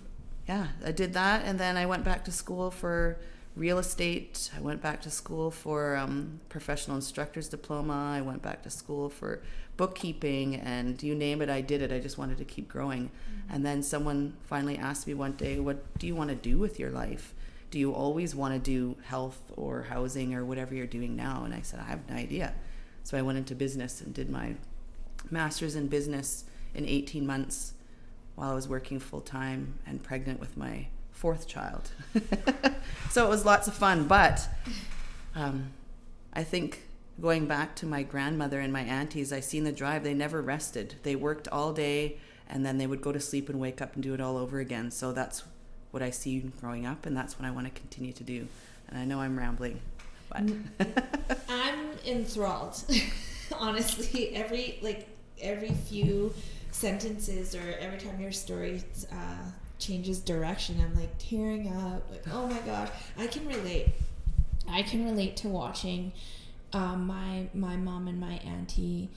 yeah, 0.47 0.67
I 0.85 0.91
did 0.91 1.13
that, 1.13 1.43
and 1.45 1.59
then 1.59 1.75
I 1.75 1.85
went 1.85 2.03
back 2.03 2.23
to 2.25 2.31
school 2.31 2.71
for 2.71 3.17
real 3.57 3.79
estate. 3.79 4.49
I 4.55 4.61
went 4.61 4.81
back 4.81 5.01
to 5.01 5.09
school 5.09 5.51
for 5.51 5.97
um, 5.97 6.39
professional 6.47 6.95
instructor's 6.95 7.49
diploma. 7.49 8.13
I 8.15 8.21
went 8.21 8.41
back 8.41 8.63
to 8.63 8.69
school 8.69 9.09
for 9.09 9.41
bookkeeping, 9.75 10.55
and 10.55 11.01
you 11.03 11.15
name 11.15 11.41
it, 11.41 11.49
I 11.49 11.61
did 11.61 11.81
it. 11.81 11.91
I 11.91 11.99
just 11.99 12.17
wanted 12.17 12.37
to 12.37 12.45
keep 12.45 12.67
growing. 12.67 13.05
Mm-hmm. 13.09 13.53
And 13.53 13.65
then 13.65 13.83
someone 13.83 14.33
finally 14.45 14.77
asked 14.77 15.07
me 15.07 15.13
one 15.13 15.33
day, 15.33 15.59
What 15.59 15.97
do 15.99 16.07
you 16.07 16.15
want 16.15 16.29
to 16.29 16.35
do 16.35 16.57
with 16.57 16.79
your 16.79 16.91
life? 16.91 17.33
Do 17.69 17.79
you 17.79 17.93
always 17.93 18.33
want 18.33 18.53
to 18.53 18.59
do 18.59 18.95
health 19.03 19.39
or 19.55 19.83
housing 19.83 20.33
or 20.33 20.45
whatever 20.45 20.73
you're 20.73 20.87
doing 20.87 21.15
now? 21.15 21.43
And 21.43 21.53
I 21.53 21.61
said, 21.61 21.79
I 21.79 21.83
have 21.83 22.07
no 22.09 22.15
idea. 22.15 22.53
So 23.03 23.17
I 23.17 23.21
went 23.21 23.37
into 23.37 23.55
business 23.55 24.01
and 24.01 24.13
did 24.13 24.29
my 24.29 24.55
master's 25.29 25.75
in 25.75 25.87
business 25.87 26.45
in 26.73 26.85
18 26.85 27.25
months 27.25 27.73
while 28.35 28.51
I 28.51 28.53
was 28.53 28.67
working 28.67 28.99
full 28.99 29.21
time 29.21 29.79
and 29.85 30.01
pregnant 30.01 30.39
with 30.39 30.55
my 30.55 30.87
fourth 31.11 31.47
child. 31.47 31.89
so 33.09 33.25
it 33.25 33.29
was 33.29 33.45
lots 33.45 33.67
of 33.67 33.73
fun. 33.73 34.07
But 34.07 34.47
um, 35.35 35.71
I 36.33 36.43
think 36.43 36.83
going 37.19 37.47
back 37.47 37.75
to 37.77 37.85
my 37.85 38.03
grandmother 38.03 38.59
and 38.59 38.71
my 38.71 38.81
aunties, 38.81 39.33
I 39.33 39.39
seen 39.39 39.63
the 39.63 39.71
drive. 39.71 40.03
They 40.03 40.13
never 40.13 40.41
rested. 40.41 40.95
They 41.03 41.15
worked 41.15 41.47
all 41.47 41.73
day 41.73 42.17
and 42.49 42.65
then 42.65 42.77
they 42.77 42.87
would 42.87 43.01
go 43.01 43.11
to 43.11 43.19
sleep 43.19 43.49
and 43.49 43.59
wake 43.59 43.81
up 43.81 43.95
and 43.95 44.03
do 44.03 44.13
it 44.13 44.21
all 44.21 44.37
over 44.37 44.59
again. 44.59 44.91
So 44.91 45.11
that's 45.11 45.43
what 45.91 46.03
I 46.03 46.09
see 46.09 46.39
growing 46.59 46.85
up, 46.85 47.05
and 47.05 47.15
that's 47.15 47.39
what 47.39 47.47
I 47.47 47.51
want 47.51 47.73
to 47.73 47.79
continue 47.79 48.13
to 48.13 48.23
do. 48.23 48.47
And 48.89 48.99
I 48.99 49.05
know 49.05 49.19
I'm 49.19 49.37
rambling, 49.37 49.79
but 50.29 50.43
I'm 51.49 51.89
enthralled. 52.05 52.83
Honestly, 53.57 54.35
every 54.35 54.79
like 54.81 55.07
every 55.41 55.71
few 55.71 56.33
sentences 56.71 57.55
or 57.55 57.75
every 57.79 57.97
time 57.97 58.19
your 58.19 58.31
story 58.31 58.83
uh, 59.11 59.49
changes 59.79 60.19
direction, 60.19 60.81
I'm 60.81 60.95
like 60.95 61.17
tearing 61.17 61.73
up. 61.73 62.09
Like, 62.11 62.23
oh 62.31 62.47
my 62.47 62.59
gosh, 62.59 62.89
I 63.17 63.27
can 63.27 63.47
relate. 63.47 63.89
I 64.69 64.81
can 64.83 65.05
relate 65.05 65.37
to 65.37 65.47
watching 65.47 66.11
um, 66.73 67.07
my 67.07 67.47
my 67.53 67.77
mom 67.77 68.07
and 68.07 68.19
my 68.19 68.33
auntie 68.45 69.09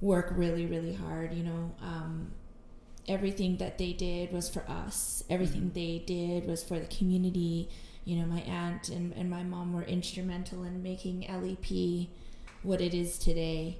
work 0.00 0.32
really 0.36 0.66
really 0.66 0.94
hard. 0.94 1.32
You 1.34 1.44
know, 1.44 1.70
um, 1.82 2.30
everything 3.08 3.56
that 3.58 3.78
they 3.78 3.92
did 3.92 4.32
was 4.32 4.48
for 4.48 4.62
us. 4.68 5.24
Everything 5.28 5.62
mm-hmm. 5.62 5.74
they 5.74 6.02
did 6.06 6.46
was 6.46 6.62
for 6.62 6.78
the 6.78 6.86
community. 6.86 7.68
You 8.04 8.16
know, 8.16 8.26
my 8.26 8.40
aunt 8.40 8.88
and, 8.88 9.12
and 9.14 9.30
my 9.30 9.42
mom 9.42 9.72
were 9.72 9.82
instrumental 9.82 10.64
in 10.64 10.82
making 10.82 11.20
LEP 11.22 12.08
what 12.62 12.80
it 12.80 12.94
is 12.94 13.18
today 13.18 13.78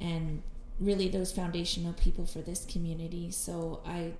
and 0.00 0.42
really 0.80 1.08
those 1.08 1.32
foundational 1.32 1.92
people 1.92 2.26
for 2.26 2.40
this 2.40 2.64
community. 2.64 3.30
So 3.30 3.80
I 3.86 4.12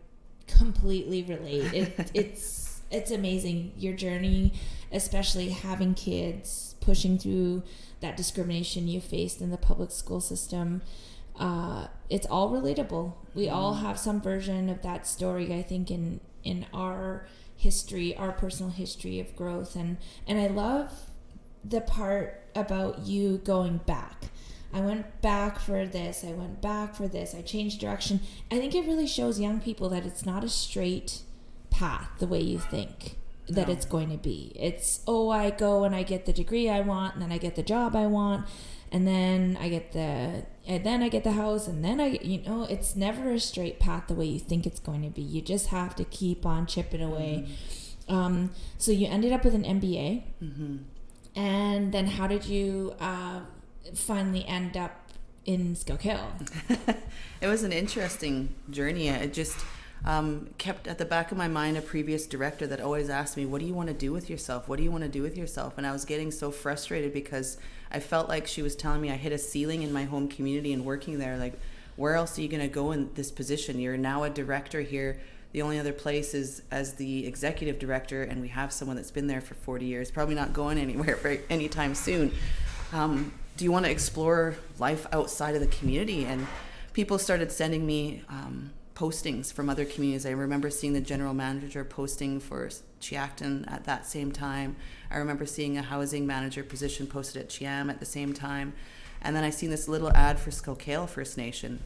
completely 0.47 1.23
relate. 1.23 1.73
It, 1.73 2.11
it's 2.15 2.81
it's 2.91 3.11
amazing 3.11 3.73
your 3.77 3.95
journey, 3.95 4.53
especially 4.93 5.49
having 5.49 5.95
kids, 5.95 6.77
pushing 6.81 7.19
through 7.19 7.63
that 8.01 8.17
discrimination 8.17 8.87
you 8.87 9.01
faced 9.01 9.41
in 9.41 9.51
the 9.51 9.57
public 9.57 9.91
school 9.91 10.21
system 10.21 10.83
uh, 11.39 11.89
it's 12.09 12.27
all 12.27 12.51
relatable. 12.51 13.15
We 13.35 13.49
all 13.49 13.75
have 13.75 13.99
some 13.99 14.21
version 14.21 14.69
of 14.69 14.83
that 14.83 15.07
story. 15.07 15.53
I 15.53 15.63
think 15.63 15.91
in 15.91 16.21
in 16.43 16.67
our 16.73 17.27
history, 17.57 18.17
our 18.17 18.33
personal 18.33 18.71
history 18.71 19.19
of 19.21 19.35
growth, 19.35 19.75
and 19.75 19.97
and 20.27 20.39
I 20.39 20.47
love 20.47 20.93
the 21.65 21.81
part 21.81 22.43
about 22.55 23.01
you 23.01 23.39
going 23.39 23.79
back. 23.79 24.27
I 24.73 24.81
went 24.81 25.23
back 25.23 25.61
for 25.61 25.87
this. 25.87 26.25
I 26.25 26.33
went 26.33 26.61
back 26.61 26.95
for 26.95 27.07
this. 27.07 27.35
I 27.35 27.43
changed 27.43 27.81
direction. 27.81 28.21
I 28.51 28.59
think 28.59 28.75
it 28.75 28.87
really 28.87 29.07
shows 29.07 29.39
young 29.39 29.61
people 29.61 29.89
that 29.91 30.05
it's 30.05 30.27
not 30.27 30.43
a 30.45 30.49
straight 30.49 31.23
path 31.71 32.09
the 32.19 32.27
way 32.27 32.41
you 32.41 32.59
think 32.59 33.17
that 33.49 33.69
no. 33.69 33.73
it's 33.73 33.85
going 33.85 34.11
to 34.11 34.17
be. 34.17 34.53
It's 34.55 35.01
oh, 35.07 35.31
I 35.31 35.51
go 35.51 35.85
and 35.85 35.95
I 35.95 36.03
get 36.03 36.27
the 36.27 36.33
degree 36.33 36.69
I 36.69 36.81
want, 36.81 37.15
and 37.15 37.23
then 37.23 37.33
I 37.33 37.39
get 37.39 37.57
the 37.57 37.63
job 37.63 37.95
I 37.97 38.07
want 38.07 38.47
and 38.95 39.09
then 39.09 39.59
I 39.61 39.69
get 39.69 39.93
the 39.93 40.45
and 40.69 40.87
then 40.87 41.03
I 41.03 41.09
get 41.09 41.25
the 41.25 41.33
house 41.33 41.67
and 41.67 41.85
then 41.85 42.01
I 42.01 42.21
you 42.23 42.43
know 42.43 42.63
it's 42.63 42.95
never 42.95 43.33
a 43.33 43.41
straight 43.41 43.81
path 43.81 44.05
the 44.07 44.15
way 44.15 44.27
you 44.27 44.39
think 44.39 44.67
it's 44.67 44.79
going 44.79 45.03
to 45.03 45.11
be. 45.11 45.21
You 45.21 45.43
just 45.43 45.67
have 45.67 45.97
to 45.97 46.05
keep 46.05 46.47
on 46.47 46.67
chipping 46.67 47.03
away. 47.03 47.49
Mm-hmm. 47.49 48.15
Um, 48.15 48.51
so 48.79 48.93
you 48.93 49.09
ended 49.09 49.33
up 49.33 49.45
with 49.45 49.55
an 49.55 49.65
MBA, 49.65 50.23
mm-hmm. 50.41 50.77
and 51.35 51.93
then 51.93 52.07
how 52.07 52.29
did 52.29 52.45
you 52.45 52.95
uh, 53.01 53.41
finally 53.95 54.47
end 54.47 54.77
up 54.77 55.09
in 55.45 55.75
Skowkale? 55.75 56.29
it 57.41 57.49
was 57.49 57.65
an 57.65 57.73
interesting 57.73 58.55
journey. 58.71 59.09
It 59.09 59.33
just 59.33 59.57
um, 60.05 60.51
kept 60.59 60.87
at 60.87 60.99
the 60.99 61.07
back 61.07 61.33
of 61.33 61.39
my 61.39 61.49
mind 61.49 61.79
a 61.79 61.83
previous 61.83 62.27
director 62.27 62.67
that 62.69 62.81
always 62.81 63.09
asked 63.09 63.37
me, 63.37 63.45
"What 63.45 63.61
do 63.61 63.67
you 63.67 63.75
want 63.75 63.89
to 63.89 63.95
do 63.95 64.13
with 64.13 64.31
yourself? 64.31 64.69
What 64.69 64.77
do 64.77 64.85
you 64.85 64.93
want 64.93 65.03
to 65.03 65.11
do 65.11 65.23
with 65.23 65.37
yourself?" 65.37 65.79
And 65.79 65.87
I 65.87 65.91
was 65.93 66.05
getting 66.05 66.31
so 66.31 66.53
frustrated 66.53 67.13
because 67.13 67.57
I 67.95 68.01
felt 68.01 68.29
like 68.29 68.49
she 68.49 68.61
was 68.61 68.75
telling 68.75 69.01
me 69.01 69.11
I 69.13 69.17
hit 69.17 69.33
a 69.33 69.39
ceiling 69.39 69.83
in 69.83 69.93
my 69.93 70.03
home 70.03 70.27
community 70.27 70.73
and 70.73 70.85
working 70.85 71.21
there. 71.21 71.39
Like, 71.39 71.55
where 71.95 72.17
else 72.17 72.37
are 72.37 72.43
you 72.43 72.49
going 72.49 72.61
to 72.61 72.69
go 72.69 72.91
in 72.91 73.11
this 73.15 73.31
position? 73.31 73.79
You're 73.79 73.97
now 73.97 74.25
a 74.25 74.31
director 74.31 74.81
here. 74.81 75.21
The 75.53 75.63
only 75.63 75.79
other 75.79 75.93
place 75.93 76.35
is 76.35 76.63
as 76.73 76.95
the 76.95 77.25
executive 77.25 77.79
director, 77.79 78.25
and 78.25 78.41
we 78.43 78.49
have 78.49 78.73
someone 78.73 78.97
that's 78.97 79.13
been 79.13 79.29
there 79.29 79.41
for 79.41 79.55
40 79.55 79.87
years, 79.87 80.11
probably 80.11 80.35
not 80.35 80.53
going 80.53 80.77
anywhere 80.77 81.41
anytime 81.51 81.95
soon. 81.95 82.33
Um, 82.93 83.33
do 83.57 83.65
you 83.65 83.71
want 83.71 83.85
to 83.85 83.93
explore 83.93 84.57
life 84.81 85.07
outside 85.13 85.55
of 85.55 85.61
the 85.61 85.69
community? 85.69 86.25
And 86.25 86.49
people 86.95 87.17
started 87.17 87.53
sending 87.53 87.87
me 87.87 88.25
um, 88.29 88.73
postings 88.95 89.53
from 89.53 89.69
other 89.69 89.85
communities. 89.85 90.27
I 90.27 90.31
remember 90.31 90.71
seeing 90.71 90.93
the 90.93 91.01
general 91.01 91.35
manager 91.35 91.85
posting 91.85 92.39
for 92.41 92.69
Chiacton 93.01 93.71
at 93.71 93.85
that 93.85 94.07
same 94.07 94.31
time. 94.31 94.77
I 95.11 95.19
remember 95.19 95.47
seeing 95.47 95.77
a 95.77 95.83
housing 95.83 96.27
manager 96.27 96.63
position 96.63 97.07
posted 97.07 97.43
at 97.43 97.49
Cheam 97.49 97.91
at 97.91 97.99
the 97.99 98.07
same 98.07 98.33
time. 98.33 98.73
And 99.21 99.35
then 99.35 99.43
I 99.43 99.51
seen 99.51 99.71
this 99.71 99.89
little 99.89 100.13
ad 100.13 100.39
for 100.39 100.51
Skowkale 100.51 101.09
First 101.09 101.37
Nation. 101.37 101.81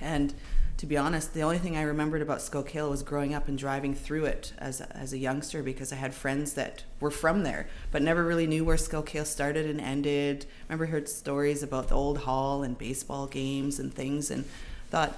And 0.00 0.34
to 0.78 0.86
be 0.86 0.96
honest, 0.96 1.34
the 1.34 1.42
only 1.42 1.58
thing 1.58 1.76
I 1.76 1.82
remembered 1.82 2.20
about 2.20 2.38
Skowkale 2.38 2.90
was 2.90 3.02
growing 3.02 3.32
up 3.32 3.46
and 3.46 3.56
driving 3.56 3.94
through 3.94 4.24
it 4.24 4.52
as 4.58 4.80
a, 4.80 4.96
as 4.96 5.12
a 5.12 5.18
youngster 5.18 5.62
because 5.62 5.92
I 5.92 5.96
had 5.96 6.14
friends 6.14 6.54
that 6.54 6.82
were 6.98 7.12
from 7.12 7.44
there, 7.44 7.68
but 7.92 8.02
never 8.02 8.24
really 8.24 8.46
knew 8.46 8.64
where 8.64 8.76
Skowkale 8.76 9.26
started 9.26 9.66
and 9.66 9.80
ended. 9.80 10.46
I 10.68 10.72
remember 10.72 10.90
heard 10.90 11.08
stories 11.08 11.62
about 11.62 11.88
the 11.88 11.94
old 11.94 12.18
hall 12.18 12.64
and 12.64 12.76
baseball 12.76 13.28
games 13.28 13.78
and 13.78 13.94
things, 13.94 14.32
and 14.32 14.44
thought, 14.90 15.16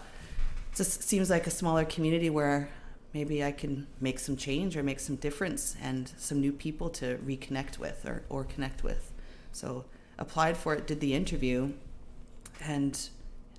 just 0.76 1.02
seems 1.02 1.30
like 1.30 1.46
a 1.46 1.50
smaller 1.50 1.84
community 1.84 2.30
where 2.30 2.68
maybe 3.14 3.42
I 3.42 3.50
can 3.50 3.86
make 3.98 4.18
some 4.18 4.36
change 4.36 4.76
or 4.76 4.82
make 4.82 5.00
some 5.00 5.16
difference 5.16 5.74
and 5.82 6.12
some 6.18 6.38
new 6.38 6.52
people 6.52 6.90
to 6.90 7.16
reconnect 7.16 7.78
with 7.78 8.04
or, 8.04 8.22
or 8.28 8.44
connect 8.44 8.84
with. 8.84 9.10
So 9.52 9.86
applied 10.18 10.56
for 10.56 10.74
it, 10.74 10.86
did 10.86 11.00
the 11.00 11.14
interview, 11.14 11.72
and 12.62 13.08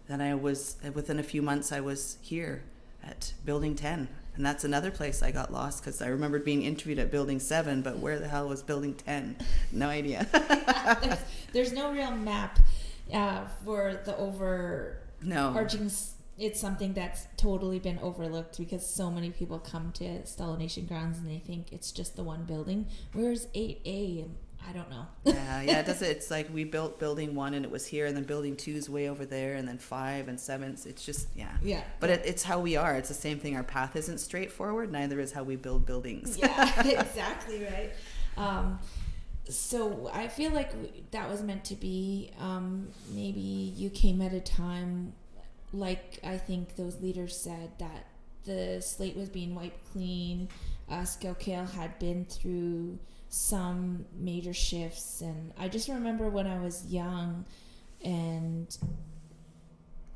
then 0.08 0.22
I 0.22 0.36
was 0.36 0.78
within 0.94 1.18
a 1.18 1.24
few 1.24 1.42
months 1.42 1.72
I 1.72 1.80
was 1.80 2.20
here 2.22 2.64
at 3.04 3.34
Building 3.46 3.76
10. 3.76 4.08
And 4.36 4.46
that's 4.46 4.64
another 4.64 4.92
place 4.92 5.24
I 5.24 5.32
got 5.32 5.52
lost 5.52 5.84
because 5.84 6.04
I 6.04 6.10
remembered 6.10 6.46
being 6.46 6.62
interviewed 6.62 7.00
at 7.00 7.10
Building 7.10 7.40
7, 7.40 7.82
but 7.82 7.98
where 7.98 8.20
the 8.20 8.28
hell 8.28 8.48
was 8.48 8.62
Building 8.62 8.94
10? 8.94 9.38
No 9.72 9.90
idea. 9.90 10.28
there's, 11.02 11.20
there's, 11.52 11.74
no 11.74 11.92
real 11.92 12.12
map 12.12 12.60
uh, 13.12 13.46
for 13.66 14.00
the 14.06 14.16
overarching 14.16 15.00
no 15.24 15.52
it's 16.38 16.60
something 16.60 16.94
that's 16.94 17.28
totally 17.36 17.80
been 17.80 18.00
overlooked 18.00 18.58
because 18.58 18.86
so 18.86 19.10
many 19.10 19.32
people 19.32 19.60
come 19.60 19.92
to 19.94 20.04
Stalo 20.22 20.58
Nation 20.58 20.86
grounds 20.86 21.18
and 21.18 21.30
they 21.30 21.40
think 21.40 21.72
it's 21.72 21.92
just 21.92 22.16
the 22.16 22.24
one 22.24 22.44
building. 22.44 22.88
Where's 23.14 23.48
8A? 23.48 24.28
I 24.68 24.74
don't 24.74 24.90
know. 24.90 25.06
yeah, 25.24 25.62
yeah, 25.64 25.80
it 25.80 25.86
does. 25.86 26.02
It's 26.02 26.30
like 26.30 26.54
we 26.54 26.64
built 26.66 27.00
building 27.00 27.36
one 27.36 27.54
and 27.54 27.64
it 27.64 27.72
was 27.72 27.86
here, 27.86 28.06
and 28.06 28.18
then 28.18 28.24
building 28.26 28.56
two 28.56 28.74
is 28.74 28.90
way 28.90 29.08
over 29.08 29.26
there, 29.26 29.56
and 29.56 29.68
then 29.68 29.78
five 29.78 30.28
and 30.28 30.38
seven. 30.38 30.78
It's 30.86 31.06
just 31.06 31.30
yeah, 31.36 31.56
yeah. 31.64 31.84
But 32.00 32.10
It, 32.10 32.24
it's 32.26 32.44
how 32.44 32.60
we 32.60 32.76
are. 32.76 32.96
It's 32.96 33.08
the 33.08 33.14
same 33.16 33.40
thing. 33.40 33.56
Our 33.56 33.64
path 33.64 33.96
isn't 33.96 34.18
straightforward. 34.18 34.92
Neither 34.92 35.20
is 35.22 35.32
how 35.32 35.44
we 35.44 35.56
build 35.56 35.86
buildings. 35.86 36.38
yeah, 36.38 36.82
exactly 37.00 37.64
right. 37.64 37.92
Um, 38.36 38.80
so 39.48 40.10
I 40.14 40.28
feel 40.28 40.52
like 40.52 41.12
that 41.12 41.30
was 41.30 41.42
meant 41.44 41.64
to 41.66 41.76
be. 41.76 42.32
Um, 42.40 42.90
maybe 43.14 43.40
you 43.40 43.90
came 43.90 44.22
at 44.22 44.34
a 44.34 44.42
time 44.42 45.14
like 45.74 46.20
I 46.24 46.38
think 46.38 46.76
those 46.76 47.02
leaders 47.02 47.36
said 47.38 47.72
that 47.80 48.08
the 48.46 48.82
slate 48.82 49.16
was 49.16 49.30
being 49.30 49.54
wiped 49.56 49.92
clean. 49.92 50.50
Uh, 50.90 51.06
had 51.74 52.00
been 52.00 52.24
through 52.26 52.98
some 53.30 54.06
major 54.18 54.54
shifts, 54.54 55.20
and 55.20 55.52
I 55.58 55.68
just 55.68 55.90
remember 55.90 56.30
when 56.30 56.48
I 56.48 56.60
was 56.60 56.86
young 56.86 57.46
and 58.04 58.78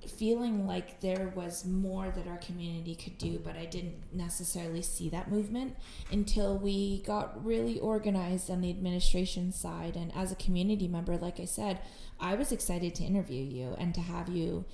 feeling 0.08 0.65
like 0.65 1.00
there 1.01 1.31
was 1.36 1.65
more 1.65 2.10
that 2.10 2.27
our 2.27 2.38
community 2.38 2.96
could 2.96 3.17
do, 3.17 3.39
but 3.43 3.55
I 3.55 3.65
didn't 3.65 3.96
necessarily 4.13 4.81
see 4.81 5.10
that 5.10 5.29
movement 5.29 5.75
until 6.12 6.58
we 6.58 7.01
got 7.03 7.43
really 7.46 7.79
organized 7.79 8.50
on 8.50 8.62
the 8.62 8.70
administration 8.70 9.51
side. 9.51 9.96
And 9.96 10.12
as 10.15 10.31
a 10.31 10.36
community 10.36 10.88
member, 10.88 11.17
like 11.17 11.39
I 11.39 11.46
said, 11.46 11.79
I 12.20 12.36
was 12.36 12.51
excited 12.51 12.96
to 12.96 13.03
interview 13.03 13.43
you 13.43 13.75
and 13.77 13.93
to 13.93 14.01
have 14.01 14.29
you 14.29 14.65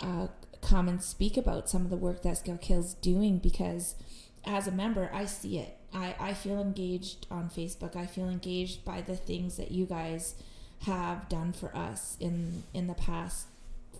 uh, 0.00 0.28
come 0.60 0.88
and 0.88 1.02
speak 1.02 1.36
about 1.36 1.68
some 1.68 1.84
of 1.84 1.90
the 1.90 1.96
work 1.96 2.22
that 2.22 2.36
Skowkale's 2.36 2.94
doing 2.94 3.38
because 3.38 3.94
as 4.44 4.66
a 4.66 4.72
member, 4.72 5.10
I 5.12 5.26
see 5.26 5.58
it. 5.58 5.76
I, 5.92 6.14
I 6.18 6.34
feel 6.34 6.60
engaged 6.60 7.26
on 7.30 7.50
Facebook. 7.50 7.96
I 7.96 8.06
feel 8.06 8.28
engaged 8.28 8.84
by 8.84 9.00
the 9.00 9.16
things 9.16 9.56
that 9.56 9.70
you 9.70 9.86
guys 9.86 10.34
have 10.82 11.28
done 11.28 11.52
for 11.52 11.74
us 11.76 12.16
in 12.20 12.62
in 12.72 12.86
the 12.86 12.94
past 12.94 13.48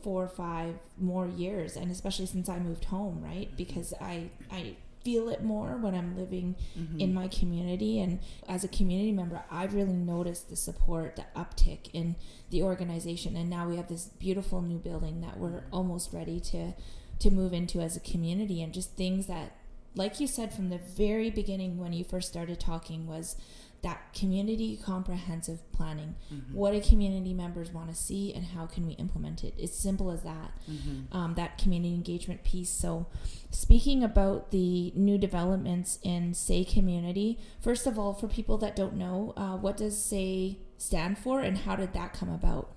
four 0.03 0.23
or 0.23 0.29
five 0.29 0.77
more 0.97 1.27
years 1.27 1.77
and 1.77 1.91
especially 1.91 2.27
since 2.27 2.49
I 2.49 2.59
moved 2.59 2.85
home, 2.85 3.21
right? 3.23 3.49
Because 3.57 3.93
I 4.01 4.31
I 4.51 4.77
feel 5.03 5.29
it 5.29 5.43
more 5.43 5.77
when 5.77 5.95
I'm 5.95 6.17
living 6.17 6.57
mm-hmm. 6.79 7.01
in 7.01 7.15
my 7.15 7.29
community. 7.29 8.01
And 8.01 8.21
as 8.49 8.65
a 8.65 8.69
community 8.69 9.13
member, 9.13 9.43
I've 9.51 9.75
really 9.75 9.93
noticed 9.93 10.51
the 10.51 10.57
support, 10.57 11.17
the 11.17 11.25
uptick 11.37 11.91
in 11.93 12.17
the 12.51 12.63
organization. 12.63 13.37
And 13.37 13.49
now 13.49 13.69
we 13.69 13.77
have 13.77 13.89
this 13.89 14.07
beautiful 14.07 14.63
new 14.63 14.79
building 14.79 15.21
that 15.21 15.39
we're 15.39 15.65
almost 15.73 16.13
ready 16.13 16.41
to 16.41 16.75
to 17.19 17.31
move 17.31 17.53
into 17.53 17.81
as 17.81 17.97
a 17.97 18.01
community 18.01 18.63
and 18.63 18.73
just 18.73 18.93
things 18.93 19.27
that 19.27 19.57
like 19.97 20.21
you 20.21 20.27
said 20.29 20.55
from 20.55 20.71
the 20.71 20.79
very 20.79 21.31
beginning 21.31 21.77
when 21.77 21.93
you 21.93 22.05
first 22.05 22.29
started 22.29 22.61
talking 22.61 23.07
was 23.09 23.37
that 23.83 24.13
community 24.13 24.79
comprehensive 24.83 25.61
planning 25.73 26.15
mm-hmm. 26.33 26.55
what 26.55 26.73
do 26.73 26.81
community 26.81 27.33
members 27.33 27.71
want 27.71 27.89
to 27.89 27.95
see 27.95 28.33
and 28.35 28.45
how 28.47 28.67
can 28.67 28.87
we 28.87 28.93
implement 28.95 29.45
it 29.45 29.55
it's 29.57 29.77
simple 29.77 30.11
as 30.11 30.23
that 30.23 30.53
mm-hmm. 30.71 31.17
um, 31.17 31.35
that 31.35 31.59
community 31.59 31.95
engagement 31.95 32.43
piece 32.43 32.71
so 32.71 33.07
speaking 33.51 34.03
about 34.03 34.51
the 34.51 34.93
new 34.97 35.17
developments 35.17 35.99
in 36.03 36.35
say 36.35 36.65
community 36.65 37.39
first 37.61 37.87
of 37.87 37.99
all 37.99 38.13
for 38.13 38.27
people 38.27 38.59
that 38.59 38.75
don't 38.75 38.95
know 38.95 39.33
uh, 39.37 39.57
what 39.57 39.77
does 39.77 40.03
say 40.03 40.59
stand 40.77 41.19
for 41.19 41.41
and 41.41 41.59
how 41.59 41.77
did 41.77 41.93
that 41.93 42.13
come 42.13 42.31
about 42.31 42.73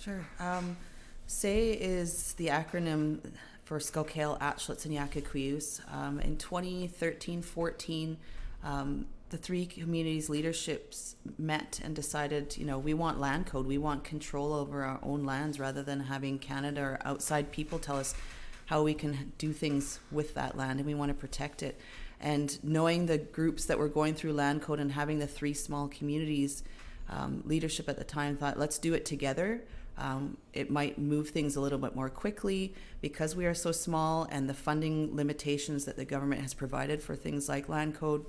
sure 0.00 0.26
um, 0.38 0.76
say 1.26 1.70
is 1.70 2.34
the 2.34 2.48
acronym 2.48 3.18
for 3.64 3.78
Skowkale, 3.78 4.38
Aitchelitz, 4.38 4.84
and 4.84 4.94
Yakweakwioose. 4.94 5.80
Um, 5.94 6.20
in 6.20 6.36
2013-14, 6.36 8.16
um, 8.62 9.06
the 9.32 9.38
three 9.38 9.64
communities 9.64 10.28
leaderships 10.28 11.16
met 11.38 11.80
and 11.82 11.96
decided, 11.96 12.54
you 12.58 12.66
know, 12.66 12.78
we 12.78 12.92
want 12.92 13.18
land 13.18 13.46
code. 13.46 13.66
We 13.66 13.78
want 13.78 14.04
control 14.04 14.52
over 14.52 14.84
our 14.84 15.00
own 15.02 15.24
lands 15.24 15.58
rather 15.58 15.82
than 15.82 16.00
having 16.00 16.38
Canada 16.38 16.82
or 16.82 16.98
outside 17.02 17.50
people 17.50 17.78
tell 17.78 17.96
us 17.96 18.14
how 18.66 18.82
we 18.82 18.92
can 18.92 19.32
do 19.38 19.54
things 19.54 20.00
with 20.10 20.34
that 20.34 20.56
land, 20.56 20.78
and 20.78 20.86
we 20.86 20.94
want 20.94 21.08
to 21.08 21.14
protect 21.14 21.62
it. 21.62 21.80
And 22.20 22.62
knowing 22.62 23.06
the 23.06 23.16
groups 23.16 23.64
that 23.64 23.78
were 23.78 23.88
going 23.88 24.14
through 24.14 24.34
land 24.34 24.60
code 24.60 24.78
and 24.78 24.92
having 24.92 25.18
the 25.18 25.26
three 25.26 25.54
small 25.54 25.88
communities 25.88 26.62
um, 27.08 27.42
leadership 27.46 27.88
at 27.88 27.96
the 27.96 28.04
time 28.04 28.36
thought, 28.36 28.58
let's 28.58 28.78
do 28.78 28.92
it 28.92 29.06
together. 29.06 29.62
Um, 29.96 30.36
it 30.52 30.70
might 30.70 30.98
move 30.98 31.30
things 31.30 31.56
a 31.56 31.60
little 31.60 31.78
bit 31.78 31.94
more 31.94 32.10
quickly 32.10 32.74
because 33.00 33.34
we 33.34 33.46
are 33.46 33.54
so 33.54 33.72
small 33.72 34.28
and 34.30 34.48
the 34.48 34.54
funding 34.54 35.16
limitations 35.16 35.86
that 35.86 35.96
the 35.96 36.04
government 36.04 36.42
has 36.42 36.52
provided 36.52 37.02
for 37.02 37.16
things 37.16 37.48
like 37.48 37.70
land 37.70 37.94
code 37.94 38.26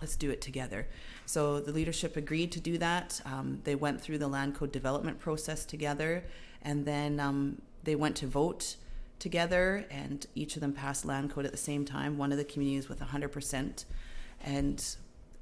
let's 0.00 0.16
do 0.16 0.30
it 0.30 0.40
together. 0.40 0.86
So 1.26 1.60
the 1.60 1.72
leadership 1.72 2.16
agreed 2.16 2.52
to 2.52 2.60
do 2.60 2.78
that. 2.78 3.20
Um, 3.24 3.60
they 3.64 3.74
went 3.74 4.00
through 4.00 4.18
the 4.18 4.28
land 4.28 4.54
code 4.54 4.72
development 4.72 5.18
process 5.18 5.64
together, 5.64 6.24
and 6.62 6.84
then 6.84 7.20
um, 7.20 7.62
they 7.84 7.94
went 7.94 8.16
to 8.16 8.26
vote 8.26 8.76
together, 9.18 9.84
and 9.90 10.26
each 10.34 10.54
of 10.56 10.60
them 10.60 10.72
passed 10.72 11.04
land 11.04 11.30
code 11.30 11.44
at 11.44 11.52
the 11.52 11.58
same 11.58 11.84
time. 11.84 12.18
One 12.18 12.32
of 12.32 12.38
the 12.38 12.44
communities 12.44 12.88
with 12.88 13.00
100%, 13.00 13.84
and 14.44 14.96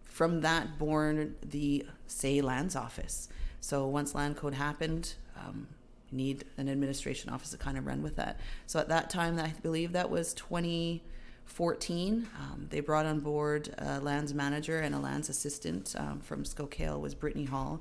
from 0.05 0.41
that 0.41 0.79
born 0.79 1.35
the 1.43 1.87
Say 2.07 2.41
Lands 2.41 2.75
Office. 2.75 3.29
So 3.61 3.87
once 3.87 4.15
land 4.15 4.37
code 4.37 4.55
happened. 4.55 5.15
Um, 5.37 5.69
need 6.13 6.45
an 6.57 6.69
administration 6.69 7.31
office 7.31 7.51
to 7.51 7.57
kind 7.57 7.77
of 7.77 7.87
run 7.87 8.03
with 8.03 8.17
that. 8.17 8.39
So 8.67 8.79
at 8.79 8.89
that 8.89 9.11
time, 9.11 9.39
I 9.39 9.53
believe 9.63 9.93
that 9.93 10.11
was 10.11 10.35
20, 10.35 11.03
14, 11.47 12.29
um, 12.39 12.67
they 12.71 12.81
brought 12.81 13.07
on 13.07 13.21
board 13.21 13.75
a 13.79 14.01
lands 14.01 14.35
manager 14.35 14.81
and 14.81 14.95
a 14.95 14.99
lands 14.99 15.29
assistant 15.29 15.95
um, 15.99 16.21
from 16.21 16.45
Skowkale 16.45 17.01
was 17.01 17.15
Brittany 17.15 17.47
Hall, 17.47 17.81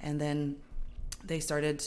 and 0.00 0.20
then 0.20 0.56
they 1.24 1.38
started 1.38 1.84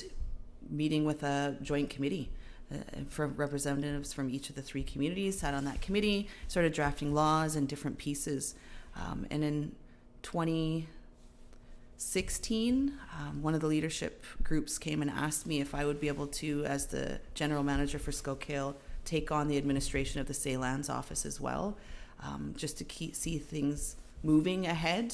meeting 0.70 1.06
with 1.06 1.24
a 1.24 1.58
joint 1.62 1.90
committee. 1.90 2.30
Uh, 2.72 2.78
from 3.10 3.36
representatives 3.36 4.14
from 4.14 4.30
each 4.30 4.50
of 4.50 4.56
the 4.56 4.62
three 4.62 4.84
communities 4.84 5.40
sat 5.40 5.54
on 5.54 5.66
that 5.66 5.82
committee, 5.82 6.30
started 6.48 6.72
drafting 6.72 7.14
laws 7.14 7.58
and 7.58 7.68
different 7.68 7.98
pieces. 7.98 8.56
Um, 8.96 9.28
and 9.30 9.44
in 9.44 9.76
2016, 10.22 12.94
um, 13.20 13.42
one 13.42 13.54
of 13.54 13.60
the 13.62 13.68
leadership 13.68 14.26
groups 14.44 14.78
came 14.78 15.02
and 15.02 15.12
asked 15.12 15.46
me 15.46 15.60
if 15.62 15.76
I 15.76 15.86
would 15.86 16.00
be 16.00 16.08
able 16.08 16.28
to, 16.28 16.64
as 16.66 16.88
the 16.88 17.20
general 17.34 17.64
manager 17.64 18.00
for 18.00 18.12
Skowkale, 18.12 18.76
take 19.06 19.32
on 19.32 19.48
the 19.48 19.58
administration 19.58 20.20
of 20.20 20.28
the 20.28 20.34
Say 20.34 20.56
office 20.56 21.26
as 21.26 21.40
well, 21.40 21.78
um, 22.22 22.54
just 22.58 22.78
to 22.78 22.84
keep, 22.84 23.16
see 23.16 23.38
things 23.38 23.96
moving 24.24 24.66
ahead. 24.66 25.14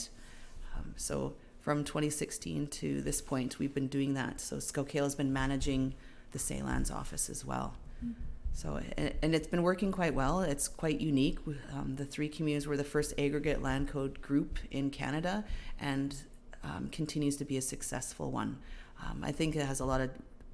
Um, 0.75 0.93
so 0.95 1.33
from 1.61 1.83
2016 1.83 2.67
to 2.67 3.01
this 3.01 3.21
point, 3.21 3.59
we've 3.59 3.73
been 3.73 3.87
doing 3.87 4.13
that. 4.13 4.39
So 4.39 4.57
Skowkale 4.57 5.03
has 5.03 5.15
been 5.15 5.33
managing 5.33 5.93
the 6.31 6.39
Say 6.39 6.61
office 6.61 7.29
as 7.29 7.45
well. 7.45 7.75
Mm-hmm. 8.03 8.21
So, 8.53 8.81
and 8.97 9.35
it's 9.35 9.47
been 9.47 9.63
working 9.63 9.91
quite 9.91 10.13
well. 10.13 10.41
It's 10.41 10.67
quite 10.67 10.99
unique. 10.99 11.37
Um, 11.73 11.95
the 11.95 12.05
three 12.05 12.27
communities 12.27 12.67
were 12.67 12.77
the 12.77 12.83
first 12.83 13.13
aggregate 13.17 13.61
land 13.61 13.87
code 13.87 14.21
group 14.21 14.59
in 14.71 14.89
Canada 14.89 15.45
and 15.79 16.15
um, 16.63 16.89
continues 16.91 17.37
to 17.37 17.45
be 17.45 17.57
a 17.57 17.61
successful 17.61 18.31
one. 18.31 18.57
Um, 19.01 19.23
I 19.23 19.31
think 19.31 19.55
it 19.55 19.65
has 19.65 19.79
a 19.79 19.85
lot 19.85 20.01
of 20.01 20.09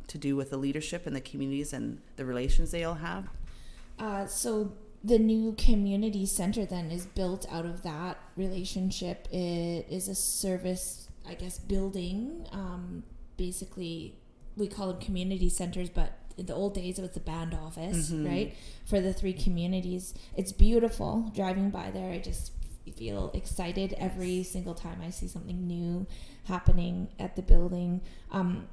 to 0.08 0.18
do 0.18 0.36
with 0.36 0.50
the 0.50 0.58
leadership 0.58 1.06
and 1.08 1.16
the 1.16 1.22
communities 1.22 1.74
and 1.74 2.02
the 2.16 2.26
relations 2.26 2.72
they 2.72 2.84
all 2.84 2.96
have. 2.96 3.28
Uh, 3.98 4.26
so 4.26 4.74
the 5.04 5.20
new 5.20 5.54
community 5.54 6.26
center 6.26 6.66
then 6.66 6.92
is 6.92 7.06
built 7.06 7.46
out 7.52 7.66
of 7.66 7.84
that 7.84 8.18
relationship. 8.36 9.28
It 9.32 9.88
is 9.90 10.08
a 10.08 10.16
service, 10.16 11.08
I 11.28 11.36
guess, 11.36 11.60
building. 11.60 12.48
Um, 12.52 13.04
basically, 13.38 14.16
we 14.58 14.68
call 14.68 14.88
them 14.88 15.00
community 15.00 15.50
centers, 15.50 15.90
but 15.90 16.18
in 16.38 16.48
the 16.48 16.56
old 16.56 16.74
days 16.74 17.00
it 17.00 17.02
was 17.02 17.12
the 17.12 17.20
band 17.20 17.54
office, 17.54 18.10
mm-hmm. 18.10 18.28
right? 18.28 18.56
For 18.86 19.00
the 19.00 19.14
three 19.14 19.34
communities. 19.34 20.14
It's 20.36 20.52
beautiful. 20.52 21.32
Driving 21.36 21.70
by 21.70 21.92
there, 21.92 22.12
I 22.12 22.20
just 22.20 22.52
feel 22.96 23.32
excited 23.34 23.94
every 23.98 24.44
single 24.44 24.74
time 24.74 25.02
I 25.06 25.10
see 25.10 25.28
something 25.28 25.68
new 25.68 26.06
happening 26.46 27.10
at 27.20 27.36
the 27.36 27.42
building. 27.42 28.02
Um, 28.32 28.68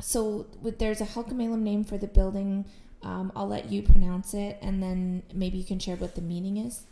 so 0.00 0.46
with, 0.60 0.78
there's 0.78 1.00
a 1.00 1.06
Halkomelem 1.06 1.60
name 1.60 1.84
for 1.84 1.98
the 1.98 2.06
building. 2.06 2.64
Um, 3.02 3.32
I'll 3.36 3.48
let 3.48 3.70
you 3.70 3.82
pronounce 3.82 4.34
it, 4.34 4.58
and 4.62 4.82
then 4.82 5.22
maybe 5.32 5.58
you 5.58 5.64
can 5.64 5.78
share 5.78 5.96
what 5.96 6.14
the 6.14 6.22
meaning 6.22 6.56
is. 6.56 6.86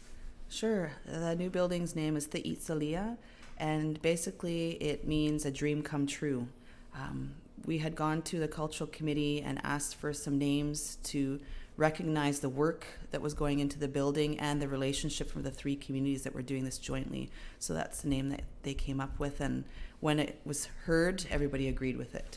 Sure. 0.48 0.92
The 1.06 1.34
new 1.34 1.48
building's 1.48 1.96
name 1.96 2.16
is 2.16 2.26
the 2.26 2.42
Itzalia, 2.42 3.16
and 3.58 4.00
basically 4.02 4.72
it 4.72 5.06
means 5.06 5.46
a 5.46 5.50
dream 5.50 5.82
come 5.82 6.06
true. 6.06 6.48
Um, 6.94 7.34
we 7.64 7.78
had 7.78 7.94
gone 7.94 8.22
to 8.22 8.38
the 8.38 8.48
cultural 8.48 8.90
committee 8.90 9.40
and 9.40 9.60
asked 9.64 9.96
for 9.96 10.12
some 10.12 10.36
names 10.36 10.98
to 11.04 11.40
recognize 11.78 12.40
the 12.40 12.50
work 12.50 12.84
that 13.12 13.22
was 13.22 13.32
going 13.32 13.60
into 13.60 13.78
the 13.78 13.88
building 13.88 14.38
and 14.38 14.60
the 14.60 14.68
relationship 14.68 15.30
from 15.30 15.42
the 15.42 15.50
three 15.50 15.74
communities 15.74 16.22
that 16.24 16.34
were 16.34 16.42
doing 16.42 16.64
this 16.64 16.76
jointly. 16.76 17.30
So 17.58 17.72
that's 17.72 18.02
the 18.02 18.08
name 18.08 18.28
that 18.28 18.42
they 18.62 18.74
came 18.74 19.00
up 19.00 19.18
with, 19.18 19.40
and 19.40 19.64
when 20.00 20.18
it 20.18 20.40
was 20.44 20.66
heard, 20.84 21.24
everybody 21.30 21.68
agreed 21.68 21.96
with 21.96 22.14
it 22.14 22.36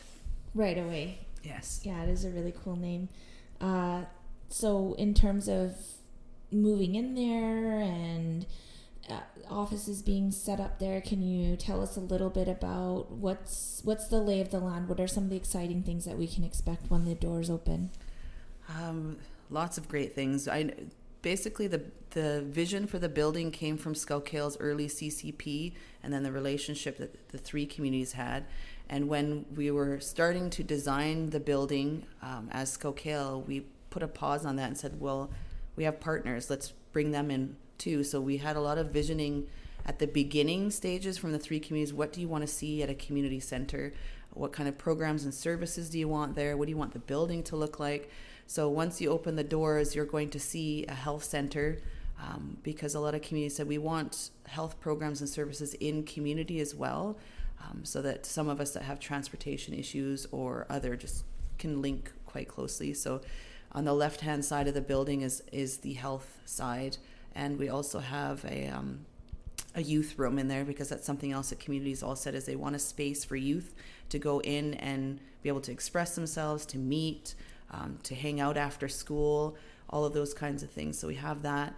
right 0.56 0.78
away. 0.78 1.18
Yes. 1.42 1.80
Yeah, 1.84 2.02
it 2.02 2.08
is 2.08 2.24
a 2.24 2.30
really 2.30 2.52
cool 2.64 2.76
name. 2.76 3.08
Uh, 3.60 4.02
so, 4.48 4.94
in 4.98 5.14
terms 5.14 5.48
of 5.48 5.76
moving 6.50 6.94
in 6.94 7.14
there 7.14 7.80
and 7.80 8.46
uh, 9.08 9.20
offices 9.48 10.02
being 10.02 10.30
set 10.30 10.58
up 10.58 10.78
there, 10.78 11.00
can 11.00 11.22
you 11.22 11.56
tell 11.56 11.82
us 11.82 11.96
a 11.96 12.00
little 12.00 12.30
bit 12.30 12.48
about 12.48 13.12
what's 13.12 13.80
what's 13.84 14.08
the 14.08 14.20
lay 14.20 14.40
of 14.40 14.50
the 14.50 14.58
land? 14.58 14.88
What 14.88 15.00
are 15.00 15.06
some 15.06 15.24
of 15.24 15.30
the 15.30 15.36
exciting 15.36 15.82
things 15.82 16.04
that 16.04 16.18
we 16.18 16.26
can 16.26 16.42
expect 16.42 16.90
when 16.90 17.04
the 17.04 17.14
doors 17.14 17.50
open? 17.50 17.90
Um, 18.68 19.18
lots 19.50 19.78
of 19.78 19.88
great 19.88 20.14
things. 20.14 20.48
I 20.48 20.72
basically 21.22 21.66
the 21.66 21.82
the 22.10 22.42
vision 22.42 22.86
for 22.86 22.98
the 22.98 23.08
building 23.08 23.50
came 23.50 23.76
from 23.76 23.94
Skowkale's 23.94 24.56
early 24.58 24.88
CCP, 24.88 25.74
and 26.02 26.12
then 26.12 26.22
the 26.22 26.32
relationship 26.32 26.98
that 26.98 27.30
the 27.30 27.38
three 27.38 27.66
communities 27.66 28.12
had. 28.12 28.44
And 28.88 29.08
when 29.08 29.46
we 29.54 29.70
were 29.70 29.98
starting 30.00 30.50
to 30.50 30.62
design 30.62 31.30
the 31.30 31.40
building 31.40 32.06
um, 32.22 32.48
as 32.52 32.76
Skowkale, 32.76 33.44
we 33.46 33.66
put 33.90 34.02
a 34.02 34.08
pause 34.08 34.44
on 34.46 34.56
that 34.56 34.68
and 34.68 34.78
said, 34.78 35.00
well, 35.00 35.30
we 35.74 35.84
have 35.84 36.00
partners, 36.00 36.48
let's 36.48 36.72
bring 36.92 37.10
them 37.10 37.30
in 37.30 37.56
too. 37.78 38.04
So 38.04 38.20
we 38.20 38.38
had 38.38 38.56
a 38.56 38.60
lot 38.60 38.78
of 38.78 38.90
visioning 38.90 39.46
at 39.84 39.98
the 39.98 40.06
beginning 40.06 40.70
stages 40.70 41.18
from 41.18 41.32
the 41.32 41.38
three 41.38 41.60
communities. 41.60 41.94
What 41.94 42.12
do 42.12 42.20
you 42.20 42.28
want 42.28 42.42
to 42.42 42.52
see 42.52 42.82
at 42.82 42.90
a 42.90 42.94
community 42.94 43.40
center? 43.40 43.92
What 44.32 44.52
kind 44.52 44.68
of 44.68 44.78
programs 44.78 45.24
and 45.24 45.32
services 45.32 45.90
do 45.90 45.98
you 45.98 46.08
want 46.08 46.34
there? 46.34 46.56
What 46.56 46.66
do 46.66 46.70
you 46.70 46.76
want 46.76 46.92
the 46.92 46.98
building 46.98 47.42
to 47.44 47.56
look 47.56 47.80
like? 47.80 48.10
So 48.46 48.68
once 48.68 49.00
you 49.00 49.10
open 49.10 49.36
the 49.36 49.44
doors, 49.44 49.94
you're 49.94 50.04
going 50.04 50.30
to 50.30 50.40
see 50.40 50.84
a 50.88 50.94
health 50.94 51.24
center 51.24 51.78
um, 52.22 52.58
because 52.62 52.94
a 52.94 53.00
lot 53.00 53.14
of 53.14 53.22
communities 53.22 53.56
said 53.56 53.66
we 53.66 53.78
want 53.78 54.30
health 54.46 54.78
programs 54.80 55.20
and 55.20 55.28
services 55.28 55.74
in 55.74 56.04
community 56.04 56.60
as 56.60 56.74
well 56.74 57.18
um, 57.62 57.84
so 57.84 58.02
that 58.02 58.26
some 58.26 58.48
of 58.48 58.60
us 58.60 58.72
that 58.72 58.82
have 58.82 59.00
transportation 59.00 59.74
issues 59.74 60.26
or 60.30 60.66
other 60.68 60.96
just 60.96 61.24
can 61.58 61.80
link 61.82 62.12
quite 62.26 62.48
closely. 62.48 62.92
So 62.94 63.20
on 63.72 63.84
the 63.84 63.94
left 63.94 64.20
hand 64.20 64.44
side 64.44 64.68
of 64.68 64.74
the 64.74 64.80
building 64.80 65.22
is 65.22 65.42
is 65.52 65.78
the 65.78 65.94
health 65.94 66.38
side, 66.44 66.98
and 67.34 67.58
we 67.58 67.68
also 67.68 68.00
have 68.00 68.44
a 68.44 68.68
um, 68.68 69.06
a 69.74 69.82
youth 69.82 70.18
room 70.18 70.38
in 70.38 70.48
there 70.48 70.64
because 70.64 70.88
that's 70.88 71.04
something 71.04 71.32
else 71.32 71.50
that 71.50 71.60
communities 71.60 72.02
all 72.02 72.16
said 72.16 72.34
is 72.34 72.46
they 72.46 72.56
want 72.56 72.74
a 72.74 72.78
space 72.78 73.24
for 73.24 73.36
youth 73.36 73.74
to 74.08 74.18
go 74.18 74.40
in 74.40 74.74
and 74.74 75.20
be 75.42 75.48
able 75.48 75.60
to 75.60 75.72
express 75.72 76.14
themselves, 76.14 76.64
to 76.66 76.78
meet, 76.78 77.34
um, 77.70 77.98
to 78.02 78.14
hang 78.14 78.40
out 78.40 78.56
after 78.56 78.88
school, 78.88 79.56
all 79.90 80.04
of 80.04 80.14
those 80.14 80.32
kinds 80.32 80.62
of 80.62 80.70
things. 80.70 80.98
So 80.98 81.06
we 81.06 81.16
have 81.16 81.42
that. 81.42 81.74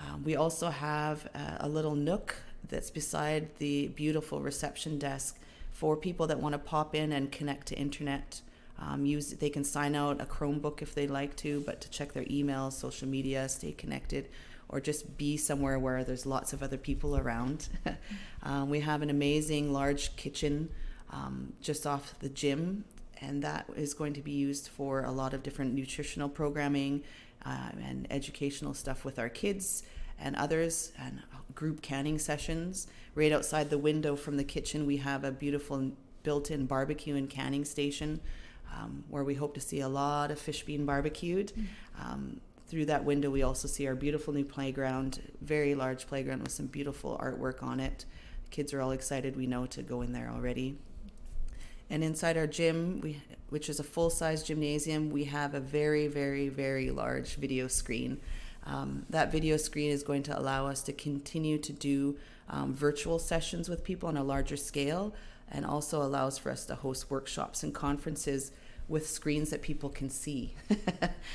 Um, 0.00 0.22
we 0.24 0.36
also 0.36 0.70
have 0.70 1.26
a, 1.34 1.56
a 1.60 1.68
little 1.68 1.94
nook 1.94 2.36
that's 2.68 2.90
beside 2.90 3.56
the 3.58 3.88
beautiful 3.88 4.40
reception 4.40 4.98
desk 4.98 5.38
for 5.72 5.96
people 5.96 6.26
that 6.26 6.40
want 6.40 6.52
to 6.52 6.58
pop 6.58 6.94
in 6.94 7.12
and 7.12 7.30
connect 7.30 7.68
to 7.68 7.78
internet. 7.78 8.40
Um, 8.80 9.04
use 9.06 9.30
they 9.30 9.50
can 9.50 9.64
sign 9.64 9.94
out 9.94 10.20
a 10.20 10.24
Chromebook 10.24 10.82
if 10.82 10.94
they 10.94 11.06
like 11.06 11.34
to, 11.36 11.60
but 11.60 11.80
to 11.80 11.90
check 11.90 12.12
their 12.12 12.24
emails, 12.24 12.72
social 12.72 13.08
media, 13.08 13.48
stay 13.48 13.72
connected, 13.72 14.28
or 14.68 14.80
just 14.80 15.16
be 15.16 15.36
somewhere 15.36 15.78
where 15.78 16.04
there's 16.04 16.26
lots 16.26 16.52
of 16.52 16.62
other 16.62 16.76
people 16.76 17.16
around. 17.16 17.68
um, 18.42 18.70
we 18.70 18.80
have 18.80 19.02
an 19.02 19.10
amazing 19.10 19.72
large 19.72 20.14
kitchen 20.16 20.68
um, 21.10 21.52
just 21.60 21.86
off 21.86 22.14
the 22.20 22.28
gym, 22.28 22.84
and 23.20 23.42
that 23.42 23.68
is 23.76 23.94
going 23.94 24.12
to 24.12 24.20
be 24.20 24.32
used 24.32 24.68
for 24.68 25.04
a 25.04 25.10
lot 25.10 25.34
of 25.34 25.42
different 25.42 25.74
nutritional 25.74 26.28
programming 26.28 27.02
uh, 27.44 27.70
and 27.82 28.06
educational 28.10 28.74
stuff 28.74 29.04
with 29.04 29.18
our 29.18 29.28
kids 29.28 29.82
and 30.20 30.36
others, 30.36 30.92
and 30.98 31.22
group 31.54 31.82
canning 31.82 32.18
sessions. 32.18 32.86
Right 33.14 33.32
outside 33.32 33.70
the 33.70 33.78
window 33.78 34.16
from 34.16 34.36
the 34.36 34.44
kitchen, 34.44 34.86
we 34.86 34.98
have 34.98 35.24
a 35.24 35.32
beautiful 35.32 35.92
built 36.22 36.50
in 36.50 36.66
barbecue 36.66 37.16
and 37.16 37.28
canning 37.28 37.64
station 37.64 38.20
um, 38.74 39.04
where 39.08 39.24
we 39.24 39.34
hope 39.34 39.54
to 39.54 39.60
see 39.60 39.80
a 39.80 39.88
lot 39.88 40.30
of 40.30 40.38
fish 40.38 40.64
being 40.64 40.84
barbecued. 40.84 41.52
Mm-hmm. 41.52 42.12
Um, 42.12 42.40
through 42.68 42.84
that 42.86 43.04
window, 43.04 43.30
we 43.30 43.42
also 43.42 43.66
see 43.66 43.86
our 43.86 43.94
beautiful 43.94 44.34
new 44.34 44.44
playground, 44.44 45.22
very 45.40 45.74
large 45.74 46.06
playground 46.06 46.42
with 46.42 46.52
some 46.52 46.66
beautiful 46.66 47.18
artwork 47.20 47.62
on 47.62 47.80
it. 47.80 48.04
The 48.44 48.50
kids 48.50 48.74
are 48.74 48.82
all 48.82 48.90
excited, 48.90 49.36
we 49.36 49.46
know, 49.46 49.66
to 49.66 49.82
go 49.82 50.02
in 50.02 50.12
there 50.12 50.30
already. 50.30 50.76
And 51.88 52.04
inside 52.04 52.36
our 52.36 52.46
gym, 52.46 53.00
we, 53.02 53.22
which 53.48 53.70
is 53.70 53.80
a 53.80 53.84
full 53.84 54.10
size 54.10 54.42
gymnasium, 54.42 55.08
we 55.08 55.24
have 55.24 55.54
a 55.54 55.60
very, 55.60 56.06
very, 56.08 56.50
very 56.50 56.90
large 56.90 57.36
video 57.36 57.68
screen. 57.68 58.20
Um, 58.68 59.06
that 59.08 59.32
video 59.32 59.56
screen 59.56 59.90
is 59.90 60.02
going 60.02 60.22
to 60.24 60.38
allow 60.38 60.66
us 60.66 60.82
to 60.82 60.92
continue 60.92 61.58
to 61.58 61.72
do 61.72 62.16
um, 62.50 62.74
virtual 62.74 63.18
sessions 63.18 63.68
with 63.68 63.82
people 63.82 64.08
on 64.08 64.16
a 64.16 64.22
larger 64.22 64.56
scale 64.56 65.14
and 65.50 65.64
also 65.64 66.02
allows 66.02 66.36
for 66.38 66.50
us 66.50 66.66
to 66.66 66.74
host 66.74 67.10
workshops 67.10 67.62
and 67.62 67.74
conferences 67.74 68.52
with 68.86 69.08
screens 69.08 69.50
that 69.50 69.62
people 69.62 69.88
can 69.88 70.10
see. 70.10 70.54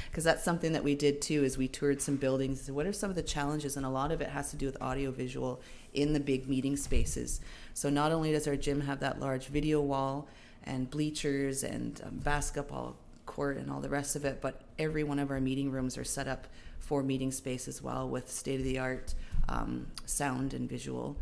Because 0.09 0.23
that's 0.23 0.43
something 0.43 0.73
that 0.73 0.83
we 0.83 0.93
did 0.93 1.21
too 1.21 1.43
is 1.43 1.57
we 1.57 1.67
toured 1.67 1.99
some 1.99 2.17
buildings. 2.17 2.69
What 2.69 2.85
are 2.85 2.93
some 2.93 3.09
of 3.09 3.15
the 3.15 3.23
challenges? 3.23 3.77
And 3.77 3.85
a 3.85 3.89
lot 3.89 4.11
of 4.11 4.21
it 4.21 4.29
has 4.29 4.51
to 4.51 4.55
do 4.55 4.67
with 4.67 4.79
audio 4.79 5.09
visual 5.09 5.59
in 5.93 6.13
the 6.13 6.19
big 6.19 6.47
meeting 6.47 6.77
spaces. 6.77 7.41
So 7.73 7.89
not 7.89 8.11
only 8.11 8.31
does 8.31 8.47
our 8.47 8.55
gym 8.55 8.81
have 8.81 8.99
that 8.99 9.19
large 9.19 9.47
video 9.47 9.81
wall 9.81 10.27
and 10.65 10.89
bleachers 10.89 11.63
and 11.63 11.99
um, 12.05 12.19
basketball 12.23 12.95
court 13.25 13.57
and 13.57 13.71
all 13.71 13.79
the 13.79 13.89
rest 13.89 14.15
of 14.15 14.25
it 14.25 14.41
but 14.41 14.61
every 14.77 15.03
one 15.03 15.17
of 15.17 15.31
our 15.31 15.39
meeting 15.39 15.71
rooms 15.71 15.97
are 15.97 16.03
set 16.03 16.27
up 16.27 16.47
for 16.83 17.01
meeting 17.01 17.31
space 17.31 17.67
as 17.67 17.81
well 17.81 18.07
with 18.07 18.29
state 18.31 18.59
of 18.59 18.65
the 18.65 18.77
art 18.77 19.15
um, 19.49 19.87
sound 20.05 20.53
and 20.53 20.69
visual 20.69 21.17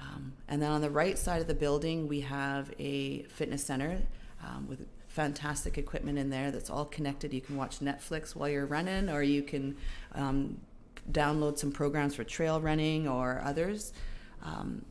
um, 0.00 0.32
and 0.48 0.60
then 0.60 0.70
on 0.70 0.80
the 0.80 0.90
right 0.90 1.18
side 1.18 1.40
of 1.40 1.46
the 1.46 1.54
building 1.54 2.08
we 2.08 2.20
have 2.20 2.72
a 2.78 3.22
fitness 3.24 3.64
center 3.64 3.98
um, 4.44 4.66
with 4.68 4.86
fantastic 5.12 5.76
equipment 5.76 6.18
in 6.18 6.30
there 6.30 6.50
that's 6.50 6.70
all 6.70 6.86
connected. 6.86 7.34
You 7.34 7.42
can 7.42 7.56
watch 7.56 7.80
Netflix 7.80 8.34
while 8.34 8.48
you're 8.48 8.66
running, 8.66 9.10
or 9.10 9.22
you 9.22 9.42
can 9.42 9.76
um, 10.14 10.58
download 11.10 11.58
some 11.58 11.70
programs 11.70 12.14
for 12.14 12.24
trail 12.24 12.60
running 12.60 13.06
or 13.06 13.42
others. 13.44 13.92
Um, 14.42 14.84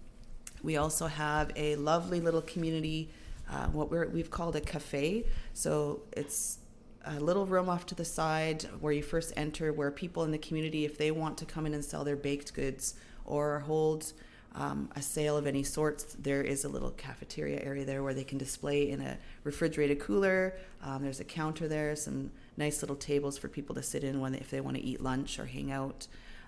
we 0.62 0.78
also 0.78 1.08
have 1.08 1.52
a 1.56 1.76
lovely 1.76 2.22
little 2.22 2.44
community, 2.44 3.10
uh, 3.52 3.68
what 3.68 3.90
we 3.90 4.20
have 4.20 4.30
called 4.30 4.56
a 4.56 4.62
cafe. 4.62 5.26
So 5.54 6.04
it's 6.12 6.60
a 7.06 7.20
little 7.20 7.46
room 7.46 7.70
off 7.70 7.86
to 7.88 7.96
the 7.96 8.06
side 8.06 8.64
where 8.80 8.94
you 8.94 9.04
first 9.04 9.34
enter, 9.36 9.74
where 9.74 9.92
people 9.92 10.24
in 10.24 10.32
the 10.32 10.38
community, 10.38 10.86
if 10.86 10.98
they 10.98 11.12
want 11.12 11.38
to 11.40 11.46
come 11.46 11.66
in 11.66 11.74
and 11.74 11.84
sell 11.84 12.04
their 12.04 12.16
baked 12.16 12.54
goods 12.54 12.96
or 13.26 13.60
hold 13.60 14.14
um, 14.54 14.90
a 14.96 15.02
sale 15.02 15.38
of 15.38 15.48
any 15.48 15.64
sorts, 15.64 16.16
there 16.20 16.42
is 16.42 16.66
a 16.66 16.70
little 16.70 16.92
cafeteria 16.92 17.62
area 17.64 17.86
there 17.86 18.04
where 18.04 18.14
they 18.14 18.24
can 18.24 18.38
display 18.38 18.90
in 18.90 19.02
a 19.02 19.18
refrigerated 19.44 20.00
cooler. 20.00 20.56
Um, 20.84 21.04
there's 21.04 21.20
a 21.20 21.26
counter 21.26 21.68
there, 21.68 21.96
some 21.96 22.32
nice 22.58 22.82
little 22.82 22.98
tables 22.98 23.38
for 23.38 23.48
people 23.48 23.76
to 23.76 23.84
sit 23.84 24.04
in 24.04 24.20
when 24.20 24.36
if 24.36 24.50
they 24.50 24.62
want 24.62 24.78
to 24.78 24.84
eat 24.84 25.02
lunch 25.02 25.40
or 25.40 25.46
hang 25.46 25.72
out. 25.72 26.08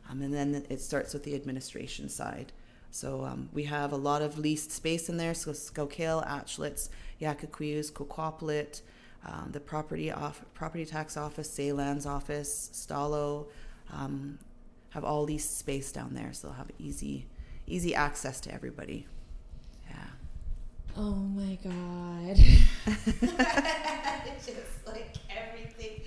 Um, 0.09 0.21
and 0.21 0.33
then 0.33 0.65
it 0.69 0.81
starts 0.81 1.13
with 1.13 1.23
the 1.23 1.33
administration 1.33 2.09
side. 2.09 2.51
So 2.91 3.23
um, 3.23 3.49
we 3.53 3.63
have 3.63 3.91
a 3.91 3.97
lot 3.97 4.21
of 4.21 4.37
leased 4.37 4.71
space 4.71 5.09
in 5.09 5.17
there. 5.17 5.33
So 5.33 5.51
Skowkale, 5.51 6.27
Aitchelitz, 6.27 6.89
Yakweakwioose, 7.21 7.91
Kwaw-Kwaw-Apilt, 7.91 8.81
um, 9.25 9.49
the 9.51 9.59
property 9.59 10.11
off, 10.11 10.43
property 10.53 10.85
tax 10.85 11.15
office, 11.17 11.49
Saylands 11.49 12.05
office, 12.05 12.69
Stalo, 12.73 13.47
um, 13.91 14.37
have 14.89 15.03
all 15.03 15.23
leased 15.23 15.57
space 15.57 15.91
down 15.91 16.13
there. 16.13 16.33
So 16.33 16.47
they'll 16.47 16.57
have 16.57 16.71
easy 16.77 17.25
easy 17.65 17.95
access 17.95 18.41
to 18.41 18.53
everybody. 18.53 19.07
Yeah. 19.89 19.95
Oh 20.97 21.15
my 21.15 21.57
god. 21.63 22.37
Just 24.45 24.85
like 24.85 25.15
everything 25.29 26.01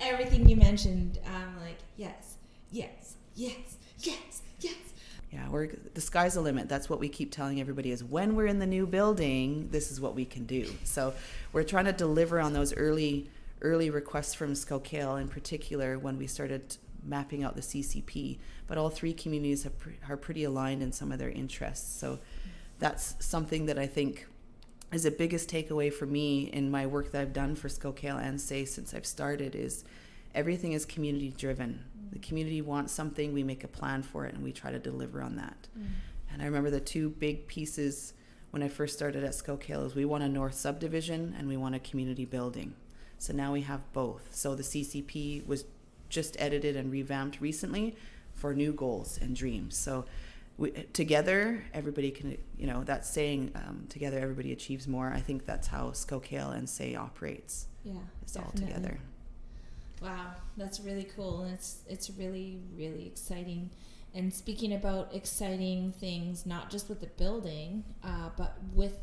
everything 0.00 0.48
you 0.48 0.56
mentioned, 0.56 1.18
I'm 1.26 1.60
like, 1.60 1.78
yes, 1.96 2.36
yes, 2.70 3.16
yes, 3.34 3.76
yes, 3.98 4.16
yes. 4.16 4.31
Yeah, 5.32 5.48
we're 5.48 5.68
the 5.94 6.00
sky's 6.00 6.34
the 6.34 6.42
limit. 6.42 6.68
That's 6.68 6.90
what 6.90 7.00
we 7.00 7.08
keep 7.08 7.32
telling 7.32 7.58
everybody 7.58 7.90
is 7.90 8.04
when 8.04 8.36
we're 8.36 8.46
in 8.46 8.58
the 8.58 8.66
new 8.66 8.86
building, 8.86 9.68
this 9.70 9.90
is 9.90 9.98
what 9.98 10.14
we 10.14 10.26
can 10.26 10.44
do. 10.44 10.70
So 10.84 11.14
we're 11.54 11.62
trying 11.62 11.86
to 11.86 11.92
deliver 11.92 12.38
on 12.38 12.52
those 12.52 12.74
early 12.74 13.30
early 13.62 13.88
requests 13.90 14.34
from 14.34 14.52
Skowkale 14.52 15.20
in 15.20 15.28
particular 15.28 15.98
when 15.98 16.18
we 16.18 16.26
started 16.26 16.76
mapping 17.04 17.44
out 17.44 17.56
the 17.56 17.62
CCP, 17.62 18.38
but 18.66 18.76
all 18.76 18.90
three 18.90 19.14
communities 19.14 19.66
pre- 19.78 19.98
are 20.08 20.16
pretty 20.16 20.44
aligned 20.44 20.82
in 20.82 20.92
some 20.92 21.12
of 21.12 21.18
their 21.18 21.30
interests. 21.30 21.98
So 21.98 22.18
that's 22.78 23.14
something 23.20 23.66
that 23.66 23.78
I 23.78 23.86
think 23.86 24.26
is 24.92 25.04
the 25.04 25.10
biggest 25.10 25.48
takeaway 25.48 25.92
for 25.92 26.06
me 26.06 26.50
in 26.52 26.70
my 26.70 26.86
work 26.86 27.12
that 27.12 27.22
I've 27.22 27.32
done 27.32 27.54
for 27.54 27.68
Skowkale 27.68 28.22
and 28.22 28.40
SAY 28.40 28.64
since 28.66 28.92
I've 28.92 29.06
started 29.06 29.54
is 29.54 29.84
everything 30.34 30.72
is 30.72 30.84
community 30.84 31.32
driven. 31.36 31.84
The 32.12 32.18
community 32.18 32.60
wants 32.60 32.92
something, 32.92 33.32
we 33.32 33.42
make 33.42 33.64
a 33.64 33.68
plan 33.68 34.02
for 34.02 34.26
it, 34.26 34.34
and 34.34 34.42
we 34.42 34.52
try 34.52 34.70
to 34.70 34.78
deliver 34.78 35.22
on 35.22 35.36
that. 35.36 35.68
Mm. 35.78 35.86
And 36.32 36.42
I 36.42 36.44
remember 36.46 36.70
the 36.70 36.80
two 36.80 37.10
big 37.10 37.46
pieces 37.46 38.14
when 38.50 38.62
I 38.62 38.68
first 38.68 38.94
started 38.94 39.24
at 39.24 39.32
Skowkale 39.32 39.86
is 39.86 39.94
we 39.94 40.04
want 40.04 40.24
a 40.24 40.28
north 40.28 40.54
subdivision 40.54 41.34
and 41.38 41.48
we 41.48 41.56
want 41.56 41.74
a 41.74 41.78
community 41.78 42.26
building. 42.26 42.74
So 43.18 43.32
now 43.32 43.52
we 43.52 43.62
have 43.62 43.80
both. 43.92 44.34
So 44.34 44.54
the 44.54 44.62
CCP 44.62 45.46
was 45.46 45.64
just 46.10 46.36
edited 46.38 46.76
and 46.76 46.92
revamped 46.92 47.40
recently 47.40 47.96
for 48.34 48.54
new 48.54 48.72
goals 48.72 49.18
and 49.22 49.34
dreams. 49.34 49.76
So 49.76 50.04
we, 50.58 50.70
together, 50.92 51.64
everybody 51.72 52.10
can, 52.10 52.36
you 52.58 52.66
know, 52.66 52.84
that 52.84 53.06
saying, 53.06 53.52
um, 53.54 53.86
together 53.88 54.18
everybody 54.18 54.52
achieves 54.52 54.86
more. 54.86 55.10
I 55.14 55.20
think 55.20 55.46
that's 55.46 55.68
how 55.68 55.90
Skowkale 55.90 56.54
and 56.54 56.68
SAY 56.68 56.94
operates. 56.94 57.68
Yeah, 57.84 57.94
it's 58.22 58.36
all 58.36 58.52
together. 58.54 58.98
Wow, 60.02 60.32
that's 60.56 60.80
really 60.80 61.08
cool, 61.16 61.42
and 61.42 61.54
it's 61.54 61.82
it's 61.88 62.10
really 62.10 62.60
really 62.76 63.06
exciting. 63.06 63.70
And 64.14 64.32
speaking 64.32 64.74
about 64.74 65.14
exciting 65.14 65.92
things, 65.92 66.44
not 66.44 66.70
just 66.70 66.88
with 66.88 67.00
the 67.00 67.06
building, 67.06 67.84
uh, 68.04 68.30
but 68.36 68.58
with 68.74 68.98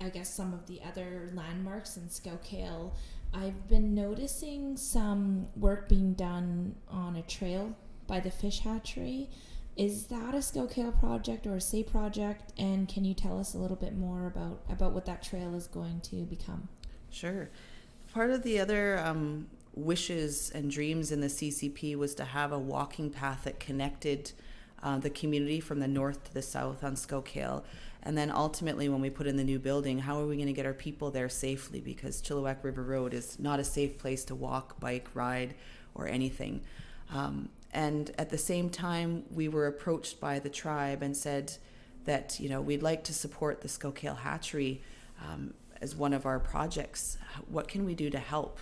I 0.00 0.08
guess 0.08 0.32
some 0.32 0.52
of 0.52 0.66
the 0.66 0.80
other 0.82 1.30
landmarks 1.34 1.96
in 1.96 2.04
Skowkale 2.04 2.92
I've 3.32 3.68
been 3.68 3.94
noticing 3.94 4.76
some 4.76 5.46
work 5.56 5.88
being 5.88 6.14
done 6.14 6.74
on 6.88 7.16
a 7.16 7.22
trail 7.22 7.76
by 8.06 8.20
the 8.20 8.30
fish 8.30 8.60
hatchery. 8.60 9.28
Is 9.76 10.06
that 10.06 10.34
a 10.34 10.38
Skowkale 10.38 10.98
project 10.98 11.46
or 11.46 11.56
a 11.56 11.60
SAY 11.60 11.84
project? 11.84 12.52
And 12.58 12.88
can 12.88 13.04
you 13.04 13.14
tell 13.14 13.38
us 13.38 13.54
a 13.54 13.58
little 13.58 13.76
bit 13.76 13.96
more 13.96 14.26
about, 14.26 14.62
about 14.68 14.92
what 14.92 15.06
that 15.06 15.22
trail 15.22 15.54
is 15.54 15.68
going 15.68 16.00
to 16.02 16.16
become? 16.24 16.68
Sure. 17.10 17.50
Part 18.12 18.30
of 18.30 18.42
the 18.42 18.58
other 18.58 18.98
um, 18.98 19.46
wishes 19.74 20.50
and 20.50 20.70
dreams 20.70 21.12
in 21.12 21.20
the 21.20 21.28
CCP 21.28 21.96
was 21.96 22.14
to 22.16 22.24
have 22.24 22.52
a 22.52 22.58
walking 22.58 23.10
path 23.10 23.44
that 23.44 23.60
connected 23.60 24.32
uh, 24.82 24.98
the 24.98 25.10
community 25.10 25.60
from 25.60 25.80
the 25.80 25.88
north 25.88 26.24
to 26.24 26.34
the 26.34 26.42
south 26.42 26.82
on 26.82 26.94
Skowkale. 26.94 27.62
And 28.02 28.16
then 28.16 28.30
ultimately, 28.30 28.88
when 28.88 29.00
we 29.00 29.10
put 29.10 29.26
in 29.26 29.36
the 29.36 29.44
new 29.44 29.58
building, 29.58 29.98
how 29.98 30.18
are 30.18 30.26
we 30.26 30.36
going 30.36 30.46
to 30.46 30.54
get 30.54 30.64
our 30.64 30.72
people 30.72 31.10
there 31.10 31.28
safely? 31.28 31.80
Because 31.80 32.22
Chilliwack 32.22 32.64
River 32.64 32.82
Road 32.82 33.12
is 33.12 33.38
not 33.38 33.60
a 33.60 33.64
safe 33.64 33.98
place 33.98 34.24
to 34.24 34.34
walk, 34.34 34.80
bike, 34.80 35.08
ride, 35.14 35.54
or 35.94 36.08
anything. 36.08 36.62
Um, 37.12 37.50
and 37.72 38.10
at 38.18 38.30
the 38.30 38.38
same 38.38 38.70
time, 38.70 39.24
we 39.30 39.48
were 39.48 39.66
approached 39.66 40.18
by 40.18 40.38
the 40.38 40.48
tribe 40.48 41.02
and 41.02 41.16
said 41.16 41.52
that 42.04 42.40
you 42.40 42.48
know 42.48 42.60
we'd 42.60 42.82
like 42.82 43.04
to 43.04 43.14
support 43.14 43.60
the 43.60 43.68
Skowkale 43.68 44.18
Hatchery 44.18 44.80
um, 45.22 45.52
as 45.80 45.94
one 45.94 46.12
of 46.12 46.24
our 46.24 46.40
projects. 46.40 47.18
What 47.48 47.68
can 47.68 47.84
we 47.84 47.94
do 47.94 48.08
to 48.10 48.18
help? 48.18 48.58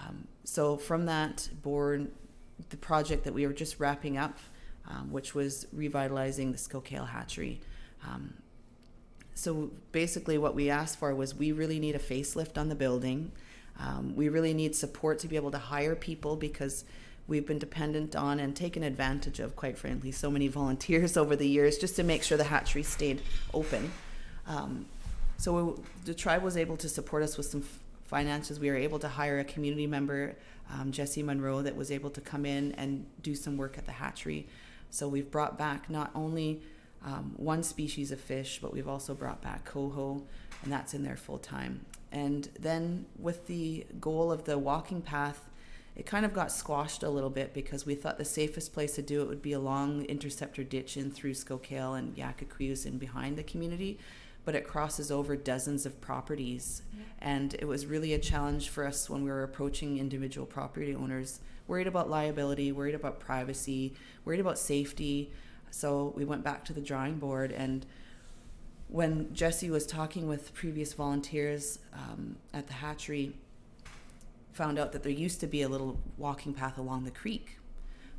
Um, 0.00 0.26
so 0.44 0.76
from 0.76 1.06
that 1.06 1.48
born 1.62 2.10
the 2.68 2.76
project 2.76 3.24
that 3.24 3.32
we 3.32 3.46
were 3.46 3.52
just 3.52 3.80
wrapping 3.80 4.18
up, 4.18 4.38
um, 4.88 5.10
which 5.10 5.34
was 5.34 5.66
revitalizing 5.72 6.52
the 6.52 6.58
Skowkale 6.58 7.08
Hatchery. 7.08 7.60
Um, 8.06 8.34
so 9.34 9.70
basically, 9.92 10.36
what 10.36 10.54
we 10.54 10.68
asked 10.68 10.98
for 10.98 11.14
was 11.14 11.34
we 11.34 11.52
really 11.52 11.78
need 11.78 11.94
a 11.94 11.98
facelift 11.98 12.58
on 12.58 12.68
the 12.68 12.74
building. 12.74 13.32
Um, 13.78 14.14
we 14.14 14.28
really 14.28 14.52
need 14.52 14.76
support 14.76 15.18
to 15.20 15.28
be 15.28 15.36
able 15.36 15.50
to 15.52 15.58
hire 15.58 15.94
people 15.94 16.36
because 16.36 16.84
we've 17.26 17.46
been 17.46 17.58
dependent 17.58 18.14
on 18.14 18.38
and 18.38 18.54
taken 18.54 18.82
advantage 18.82 19.40
of, 19.40 19.56
quite 19.56 19.78
frankly, 19.78 20.12
so 20.12 20.30
many 20.30 20.48
volunteers 20.60 21.16
over 21.16 21.36
the 21.36 21.48
years 21.48 21.78
just 21.78 21.96
to 21.96 22.02
make 22.02 22.22
sure 22.22 22.36
the 22.36 22.44
hatchery 22.44 22.82
stayed 22.82 23.22
open. 23.54 23.90
Um, 24.46 24.86
so 25.38 25.52
we, 25.64 25.82
the 26.04 26.14
tribe 26.14 26.42
was 26.42 26.56
able 26.56 26.76
to 26.76 26.88
support 26.88 27.22
us 27.22 27.38
with 27.38 27.46
some 27.46 27.64
finances. 28.10 28.58
We 28.58 28.68
were 28.68 28.76
able 28.76 28.98
to 28.98 29.08
hire 29.08 29.38
a 29.38 29.44
community 29.44 29.86
member, 29.86 30.36
um, 30.70 30.90
Jesse 30.90 31.22
Monroe, 31.22 31.62
that 31.62 31.76
was 31.76 31.90
able 31.90 32.10
to 32.10 32.20
come 32.20 32.44
in 32.44 32.72
and 32.72 33.06
do 33.22 33.34
some 33.34 33.56
work 33.56 33.78
at 33.78 33.86
the 33.86 33.92
hatchery. 33.92 34.48
So 34.90 35.08
we've 35.08 35.30
brought 35.30 35.56
back 35.56 35.88
not 35.88 36.10
only 36.14 36.60
um, 37.04 37.34
one 37.36 37.62
species 37.62 38.10
of 38.10 38.20
fish, 38.20 38.58
but 38.60 38.72
we've 38.72 38.88
also 38.88 39.14
brought 39.14 39.40
back 39.40 39.64
coho, 39.64 40.22
and 40.62 40.72
that's 40.72 40.92
in 40.92 41.04
there 41.04 41.16
full 41.16 41.38
time. 41.38 41.86
And 42.12 42.48
then 42.58 43.06
with 43.16 43.46
the 43.46 43.86
goal 44.00 44.32
of 44.32 44.44
the 44.44 44.58
walking 44.58 45.00
path, 45.00 45.48
it 45.96 46.06
kind 46.06 46.24
of 46.24 46.32
got 46.32 46.50
squashed 46.50 47.02
a 47.02 47.10
little 47.10 47.30
bit 47.30 47.54
because 47.54 47.86
we 47.86 47.94
thought 47.94 48.18
the 48.18 48.24
safest 48.24 48.72
place 48.72 48.94
to 48.94 49.02
do 49.02 49.22
it 49.22 49.28
would 49.28 49.42
be 49.42 49.52
along 49.52 50.00
the 50.00 50.04
Interceptor 50.06 50.64
Ditch 50.64 50.96
in 50.96 51.10
through 51.10 51.34
Skowkale 51.34 51.98
and 51.98 52.16
Yakweakwioose 52.16 52.86
and 52.86 52.98
behind 52.98 53.36
the 53.36 53.42
community. 53.42 53.98
But 54.44 54.54
it 54.54 54.66
crosses 54.66 55.10
over 55.10 55.36
dozens 55.36 55.84
of 55.86 56.00
properties. 56.00 56.82
Yeah. 56.96 57.04
And 57.20 57.54
it 57.54 57.66
was 57.66 57.86
really 57.86 58.14
a 58.14 58.18
challenge 58.18 58.68
for 58.68 58.86
us 58.86 59.10
when 59.10 59.22
we 59.22 59.30
were 59.30 59.42
approaching 59.42 59.98
individual 59.98 60.46
property 60.46 60.94
owners, 60.94 61.40
worried 61.68 61.86
about 61.86 62.08
liability, 62.08 62.72
worried 62.72 62.94
about 62.94 63.20
privacy, 63.20 63.94
worried 64.24 64.40
about 64.40 64.58
safety. 64.58 65.30
So 65.70 66.12
we 66.16 66.24
went 66.24 66.42
back 66.42 66.64
to 66.66 66.72
the 66.72 66.80
drawing 66.80 67.18
board 67.18 67.52
and 67.52 67.86
when 68.90 69.32
Jesse 69.32 69.70
was 69.70 69.86
talking 69.86 70.26
with 70.26 70.52
previous 70.52 70.94
volunteers 70.94 71.78
um, 71.94 72.36
at 72.52 72.66
the 72.66 72.72
hatchery, 72.72 73.32
found 74.52 74.78
out 74.78 74.92
that 74.92 75.02
there 75.02 75.12
used 75.12 75.40
to 75.40 75.46
be 75.46 75.62
a 75.62 75.68
little 75.68 76.00
walking 76.18 76.52
path 76.52 76.76
along 76.76 77.04
the 77.04 77.10
creek. 77.10 77.58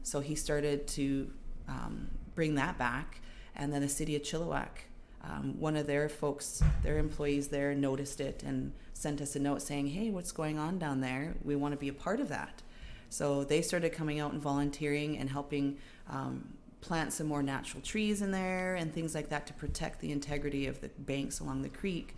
So 0.01 0.21
he 0.21 0.33
started 0.33 0.87
to 0.87 1.29
um, 1.67 2.09
bring 2.35 2.55
that 2.55 2.77
back. 2.77 3.21
And 3.55 3.73
then 3.73 3.81
the 3.81 3.89
city 3.89 4.15
of 4.15 4.21
Chilliwack, 4.21 4.85
um, 5.23 5.59
one 5.59 5.75
of 5.75 5.87
their 5.87 6.09
folks, 6.09 6.63
their 6.83 6.97
employees 6.97 7.49
there, 7.49 7.75
noticed 7.75 8.19
it 8.19 8.43
and 8.43 8.71
sent 8.93 9.21
us 9.21 9.35
a 9.35 9.39
note 9.39 9.61
saying, 9.61 9.87
Hey, 9.87 10.09
what's 10.09 10.31
going 10.31 10.57
on 10.57 10.79
down 10.79 11.01
there? 11.01 11.35
We 11.43 11.55
want 11.55 11.73
to 11.73 11.77
be 11.77 11.89
a 11.89 11.93
part 11.93 12.19
of 12.19 12.29
that. 12.29 12.61
So 13.09 13.43
they 13.43 13.61
started 13.61 13.91
coming 13.91 14.19
out 14.19 14.31
and 14.31 14.41
volunteering 14.41 15.17
and 15.17 15.29
helping 15.29 15.77
um, 16.09 16.53
plant 16.79 17.13
some 17.13 17.27
more 17.27 17.43
natural 17.43 17.81
trees 17.81 18.21
in 18.21 18.31
there 18.31 18.75
and 18.75 18.93
things 18.93 19.13
like 19.13 19.29
that 19.29 19.45
to 19.47 19.53
protect 19.53 19.99
the 19.99 20.11
integrity 20.11 20.65
of 20.67 20.81
the 20.81 20.89
banks 20.97 21.39
along 21.39 21.61
the 21.61 21.69
creek. 21.69 22.15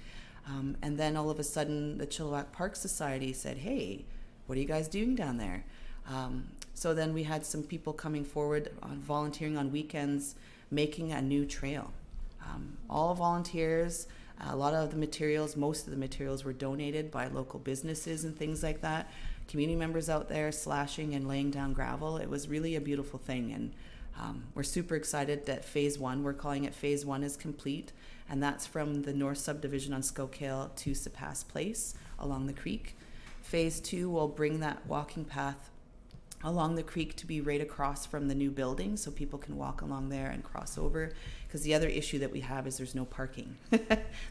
Um, 0.47 0.77
and 0.81 0.97
then 0.97 1.15
all 1.15 1.29
of 1.29 1.39
a 1.39 1.43
sudden, 1.43 1.97
the 1.97 2.07
Chilliwack 2.07 2.51
Park 2.51 2.75
Society 2.75 3.33
said, 3.33 3.57
Hey, 3.57 4.05
what 4.45 4.57
are 4.57 4.61
you 4.61 4.67
guys 4.67 4.87
doing 4.87 5.15
down 5.15 5.37
there? 5.37 5.65
Um, 6.07 6.49
so 6.73 6.93
then 6.93 7.13
we 7.13 7.23
had 7.23 7.45
some 7.45 7.63
people 7.63 7.93
coming 7.93 8.25
forward 8.25 8.71
on 8.81 8.99
volunteering 8.99 9.57
on 9.57 9.71
weekends, 9.71 10.35
making 10.69 11.11
a 11.11 11.21
new 11.21 11.45
trail. 11.45 11.91
Um, 12.49 12.77
all 12.89 13.13
volunteers, 13.15 14.07
a 14.39 14.55
lot 14.55 14.73
of 14.73 14.91
the 14.91 14.97
materials, 14.97 15.55
most 15.55 15.85
of 15.85 15.91
the 15.91 15.99
materials 15.99 16.43
were 16.43 16.53
donated 16.53 17.11
by 17.11 17.27
local 17.27 17.59
businesses 17.59 18.23
and 18.25 18.37
things 18.37 18.61
like 18.63 18.81
that. 18.81 19.09
Community 19.47 19.77
members 19.77 20.09
out 20.09 20.29
there 20.29 20.51
slashing 20.51 21.15
and 21.15 21.27
laying 21.27 21.51
down 21.51 21.73
gravel. 21.73 22.17
It 22.17 22.29
was 22.29 22.47
really 22.47 22.75
a 22.75 22.81
beautiful 22.81 23.19
thing. 23.19 23.51
And 23.53 23.73
um, 24.19 24.43
we're 24.53 24.63
super 24.63 24.95
excited 24.95 25.45
that 25.45 25.65
phase 25.65 25.97
one, 25.97 26.23
we're 26.23 26.33
calling 26.33 26.65
it 26.65 26.75
phase 26.75 27.05
one, 27.05 27.23
is 27.23 27.35
complete, 27.35 27.91
and 28.29 28.41
that's 28.41 28.65
from 28.67 29.01
the 29.03 29.13
north 29.13 29.39
subdivision 29.39 29.93
on 29.93 30.01
Skowkale 30.01 30.75
to 30.75 30.91
Sepass 30.91 31.47
Place 31.47 31.95
along 32.19 32.47
the 32.47 32.53
creek. 32.53 32.95
Phase 33.41 33.79
two 33.79 34.09
will 34.09 34.27
bring 34.27 34.59
that 34.59 34.85
walking 34.85 35.25
path 35.25 35.69
along 36.43 36.75
the 36.75 36.83
creek 36.83 37.15
to 37.15 37.25
be 37.25 37.39
right 37.41 37.61
across 37.61 38.05
from 38.05 38.27
the 38.27 38.35
new 38.35 38.51
building 38.51 38.97
so 38.97 39.09
people 39.09 39.39
can 39.39 39.55
walk 39.55 39.81
along 39.81 40.09
there 40.09 40.29
and 40.29 40.43
cross 40.43 40.77
over 40.77 41.11
because 41.47 41.61
the 41.61 41.73
other 41.73 41.87
issue 41.87 42.19
that 42.19 42.31
we 42.31 42.41
have 42.41 42.67
is 42.67 42.77
there's 42.77 42.95
no 42.95 43.05
parking 43.05 43.55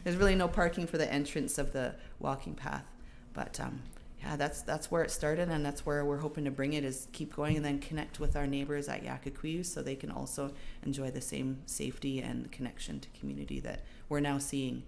there's 0.03 0.15
really 0.15 0.35
no 0.35 0.47
parking 0.47 0.85
for 0.85 0.97
the 0.97 1.11
entrance 1.11 1.57
of 1.57 1.73
the 1.73 1.93
walking 2.19 2.53
path 2.53 2.85
but 3.33 3.59
um, 3.59 3.81
yeah, 4.23 4.37
that's 4.37 4.61
that's 4.61 4.89
where 4.89 5.03
it 5.03 5.11
started, 5.11 5.49
and 5.49 5.65
that's 5.65 5.85
where 5.85 6.05
we're 6.05 6.19
hoping 6.19 6.45
to 6.45 6.51
bring 6.51 6.73
it. 6.73 6.85
Is 6.85 7.07
keep 7.11 7.35
going 7.35 7.57
and 7.57 7.65
then 7.65 7.79
connect 7.79 8.19
with 8.19 8.35
our 8.35 8.47
neighbors 8.47 8.87
at 8.87 9.03
Yakakuyu, 9.03 9.65
so 9.65 9.81
they 9.81 9.95
can 9.95 10.11
also 10.11 10.53
enjoy 10.85 11.11
the 11.11 11.21
same 11.21 11.61
safety 11.65 12.21
and 12.21 12.49
connection 12.51 12.99
to 13.01 13.09
community 13.19 13.59
that 13.59 13.81
we're 14.07 14.21
now 14.21 14.37
seeing. 14.37 14.83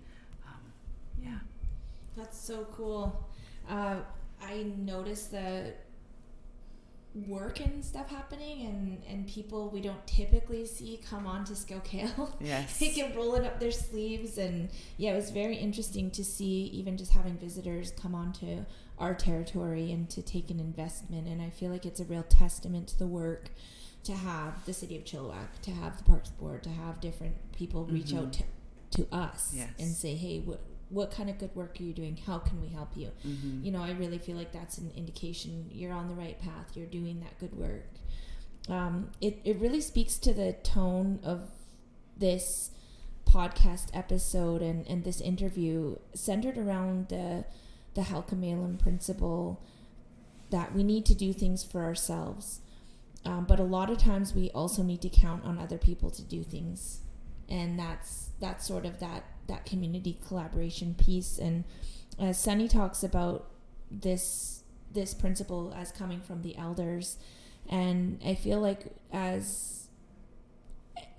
Um, 0.47 0.61
yeah, 1.21 1.39
that's 2.15 2.39
so 2.39 2.65
cool. 2.71 3.27
Uh, 3.69 3.97
I 4.41 4.67
noticed 4.77 5.31
that 5.33 5.84
work 7.27 7.61
and 7.61 7.83
stuff 7.83 8.09
happening 8.09 8.65
and 8.65 9.01
and 9.09 9.25
people 9.25 9.69
we 9.69 9.79
don't 9.79 10.05
typically 10.05 10.65
see 10.65 10.99
come 11.09 11.25
on 11.25 11.45
to 11.45 11.53
Skowkale. 11.53 12.33
Yes. 12.39 12.77
they 12.79 12.89
can 12.89 13.15
roll 13.15 13.35
it 13.35 13.45
up 13.45 13.59
their 13.59 13.71
sleeves 13.71 14.37
and 14.37 14.69
yeah, 14.97 15.13
it 15.13 15.15
was 15.15 15.31
very 15.31 15.55
interesting 15.55 16.11
to 16.11 16.23
see 16.23 16.65
even 16.73 16.97
just 16.97 17.13
having 17.13 17.37
visitors 17.37 17.91
come 17.91 18.13
on 18.13 18.33
to 18.33 18.65
our 18.99 19.13
territory 19.13 19.91
and 19.91 20.09
to 20.09 20.21
take 20.21 20.49
an 20.49 20.59
investment 20.59 21.27
and 21.27 21.41
I 21.41 21.49
feel 21.49 21.71
like 21.71 21.85
it's 21.85 21.99
a 21.99 22.05
real 22.05 22.23
testament 22.23 22.89
to 22.89 22.99
the 22.99 23.07
work 23.07 23.49
to 24.05 24.13
have 24.13 24.63
the 24.65 24.73
city 24.73 24.95
of 24.95 25.03
Chilliwack, 25.03 25.61
to 25.63 25.71
have 25.71 25.97
the 25.97 26.03
Parks 26.03 26.29
Board, 26.29 26.63
to 26.63 26.69
have 26.69 27.01
different 27.01 27.51
people 27.53 27.85
reach 27.85 28.07
mm-hmm. 28.07 28.19
out 28.19 28.33
to, 28.33 28.43
to 29.03 29.07
us 29.11 29.51
yes. 29.55 29.69
and 29.79 29.91
say, 29.91 30.13
hey, 30.13 30.39
what 30.39 30.61
what 30.89 31.11
kind 31.11 31.29
of 31.29 31.37
good 31.37 31.55
work 31.55 31.77
are 31.79 31.83
you 31.83 31.93
doing? 31.93 32.17
How 32.25 32.37
can 32.39 32.61
we 32.61 32.67
help 32.67 32.95
you? 32.95 33.11
Mm-hmm. 33.27 33.63
You 33.65 33.71
know, 33.71 33.81
I 33.81 33.91
really 33.91 34.19
feel 34.19 34.35
like 34.35 34.51
that's 34.51 34.77
an 34.77 34.91
indication 34.95 35.69
you're 35.71 35.93
on 35.93 36.07
the 36.07 36.13
right 36.13 36.39
path. 36.39 36.75
You're 36.75 36.85
doing 36.85 37.19
that 37.21 37.39
good 37.39 37.57
work. 37.57 37.87
Um, 38.69 39.11
it 39.21 39.39
it 39.43 39.57
really 39.59 39.81
speaks 39.81 40.17
to 40.17 40.33
the 40.33 40.53
tone 40.63 41.19
of 41.23 41.49
this 42.17 42.71
podcast 43.25 43.87
episode 43.93 44.61
and 44.61 44.87
and 44.87 45.03
this 45.03 45.21
interview 45.21 45.97
centered 46.13 46.57
around 46.57 47.09
the 47.09 47.45
the 47.95 48.01
Halkomelem 48.01 48.79
principle 48.79 49.61
that 50.51 50.73
we 50.75 50.83
need 50.83 51.05
to 51.05 51.15
do 51.15 51.33
things 51.33 51.63
for 51.63 51.83
ourselves. 51.83 52.61
Um, 53.25 53.45
but 53.45 53.59
a 53.59 53.63
lot 53.63 53.89
of 53.89 53.97
times 53.97 54.35
we 54.35 54.51
also 54.51 54.83
need 54.83 55.01
to 55.01 55.09
count 55.09 55.43
on 55.43 55.57
other 55.57 55.79
people 55.79 56.11
to 56.11 56.21
do 56.21 56.43
things, 56.43 56.99
and 57.49 57.79
that's 57.79 58.29
that's 58.39 58.67
sort 58.67 58.85
of 58.85 58.99
that 58.99 59.23
that 59.47 59.65
community 59.65 60.17
collaboration 60.27 60.95
piece. 60.95 61.37
And 61.37 61.63
as 62.19 62.29
uh, 62.29 62.33
Sonny 62.33 62.67
talks 62.67 63.03
about 63.03 63.47
this 63.91 64.63
this 64.91 65.13
principle 65.13 65.73
as 65.75 65.91
coming 65.91 66.21
from 66.21 66.41
the 66.41 66.57
elders, 66.57 67.17
and 67.69 68.19
I 68.25 68.35
feel 68.35 68.59
like 68.59 68.85
as 69.11 69.87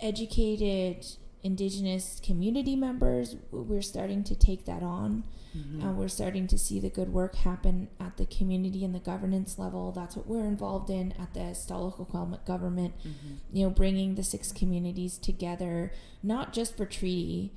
educated 0.00 1.06
indigenous 1.42 2.20
community 2.24 2.74
members 2.74 3.36
we're 3.52 3.80
starting 3.80 4.24
to 4.24 4.34
take 4.34 4.64
that 4.64 4.82
on 4.82 5.22
mm-hmm. 5.56 5.86
uh, 5.86 5.92
we're 5.92 6.08
starting 6.08 6.48
to 6.48 6.58
see 6.58 6.80
the 6.80 6.90
good 6.90 7.12
work 7.12 7.36
happen 7.36 7.88
at 8.00 8.16
the 8.16 8.26
community 8.26 8.84
and 8.84 8.92
the 8.92 8.98
governance 8.98 9.58
level 9.58 9.92
that's 9.92 10.16
what 10.16 10.26
we're 10.26 10.44
involved 10.44 10.90
in 10.90 11.12
at 11.12 11.32
the 11.34 11.40
Stalo 11.40 12.44
government 12.44 12.94
mm-hmm. 12.98 13.34
you 13.52 13.64
know 13.64 13.70
bringing 13.70 14.16
the 14.16 14.24
six 14.24 14.50
communities 14.50 15.18
together 15.18 15.92
not 16.20 16.52
just 16.52 16.76
for 16.76 16.84
treaty 16.84 17.52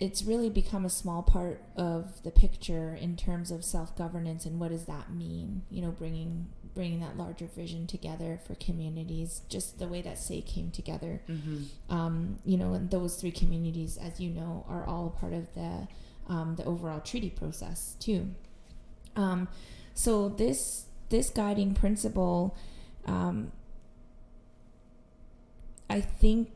it's 0.00 0.22
really 0.22 0.48
become 0.48 0.84
a 0.84 0.90
small 0.90 1.22
part 1.22 1.60
of 1.76 2.22
the 2.22 2.30
picture 2.30 2.96
in 3.00 3.16
terms 3.16 3.50
of 3.50 3.64
self-governance 3.64 4.46
and 4.46 4.60
what 4.60 4.70
does 4.70 4.84
that 4.84 5.12
mean 5.12 5.62
you 5.70 5.82
know 5.82 5.90
bringing 5.90 6.46
bringing 6.74 7.00
that 7.00 7.16
larger 7.16 7.46
vision 7.46 7.86
together 7.86 8.38
for 8.46 8.54
communities 8.54 9.42
just 9.48 9.78
the 9.78 9.88
way 9.88 10.00
that 10.00 10.18
say 10.18 10.40
came 10.40 10.70
together 10.70 11.20
mm-hmm. 11.28 11.62
um, 11.94 12.38
you 12.44 12.56
know 12.56 12.74
and 12.74 12.90
those 12.90 13.16
three 13.16 13.32
communities 13.32 13.96
as 13.96 14.20
you 14.20 14.30
know 14.30 14.64
are 14.68 14.86
all 14.86 15.10
part 15.10 15.32
of 15.32 15.52
the 15.54 15.88
um, 16.28 16.54
the 16.56 16.64
overall 16.64 17.00
treaty 17.00 17.30
process 17.30 17.96
too 17.98 18.28
um, 19.16 19.48
so 19.94 20.28
this 20.28 20.86
this 21.08 21.30
guiding 21.30 21.74
principle 21.74 22.56
um, 23.06 23.50
i 25.90 26.00
think 26.00 26.50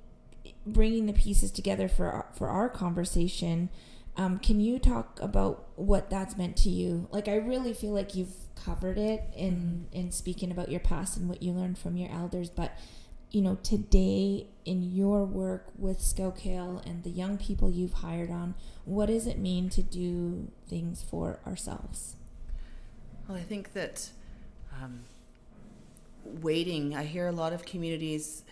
bringing 0.66 1.06
the 1.06 1.12
pieces 1.12 1.50
together 1.50 1.88
for 1.88 2.10
our, 2.10 2.26
for 2.34 2.48
our 2.48 2.68
conversation. 2.68 3.68
Um, 4.16 4.38
can 4.38 4.60
you 4.60 4.78
talk 4.78 5.18
about 5.20 5.68
what 5.76 6.10
that's 6.10 6.36
meant 6.36 6.56
to 6.58 6.68
you? 6.68 7.08
Like, 7.10 7.28
I 7.28 7.36
really 7.36 7.72
feel 7.72 7.92
like 7.92 8.14
you've 8.14 8.34
covered 8.54 8.98
it 8.98 9.24
in 9.34 9.88
in 9.90 10.12
speaking 10.12 10.50
about 10.50 10.70
your 10.70 10.80
past 10.80 11.16
and 11.16 11.28
what 11.28 11.42
you 11.42 11.52
learned 11.52 11.78
from 11.78 11.96
your 11.96 12.10
elders, 12.12 12.48
but 12.48 12.76
you 13.32 13.40
know, 13.40 13.56
today 13.62 14.46
in 14.66 14.82
your 14.82 15.24
work 15.24 15.72
with 15.78 15.98
Skowkale 15.98 16.84
and 16.86 17.02
the 17.02 17.10
young 17.10 17.38
people 17.38 17.70
you've 17.70 17.94
hired 17.94 18.30
on, 18.30 18.54
what 18.84 19.06
does 19.06 19.26
it 19.26 19.38
mean 19.38 19.70
to 19.70 19.82
do 19.82 20.50
things 20.68 21.02
for 21.02 21.40
ourselves? 21.46 22.16
Well, 23.26 23.38
I 23.38 23.40
think 23.40 23.72
that 23.72 24.10
um, 24.82 25.04
waiting. 26.24 26.94
I 26.94 27.04
hear 27.04 27.26
a 27.26 27.32
lot 27.32 27.54
of 27.54 27.64
communities 27.64 28.44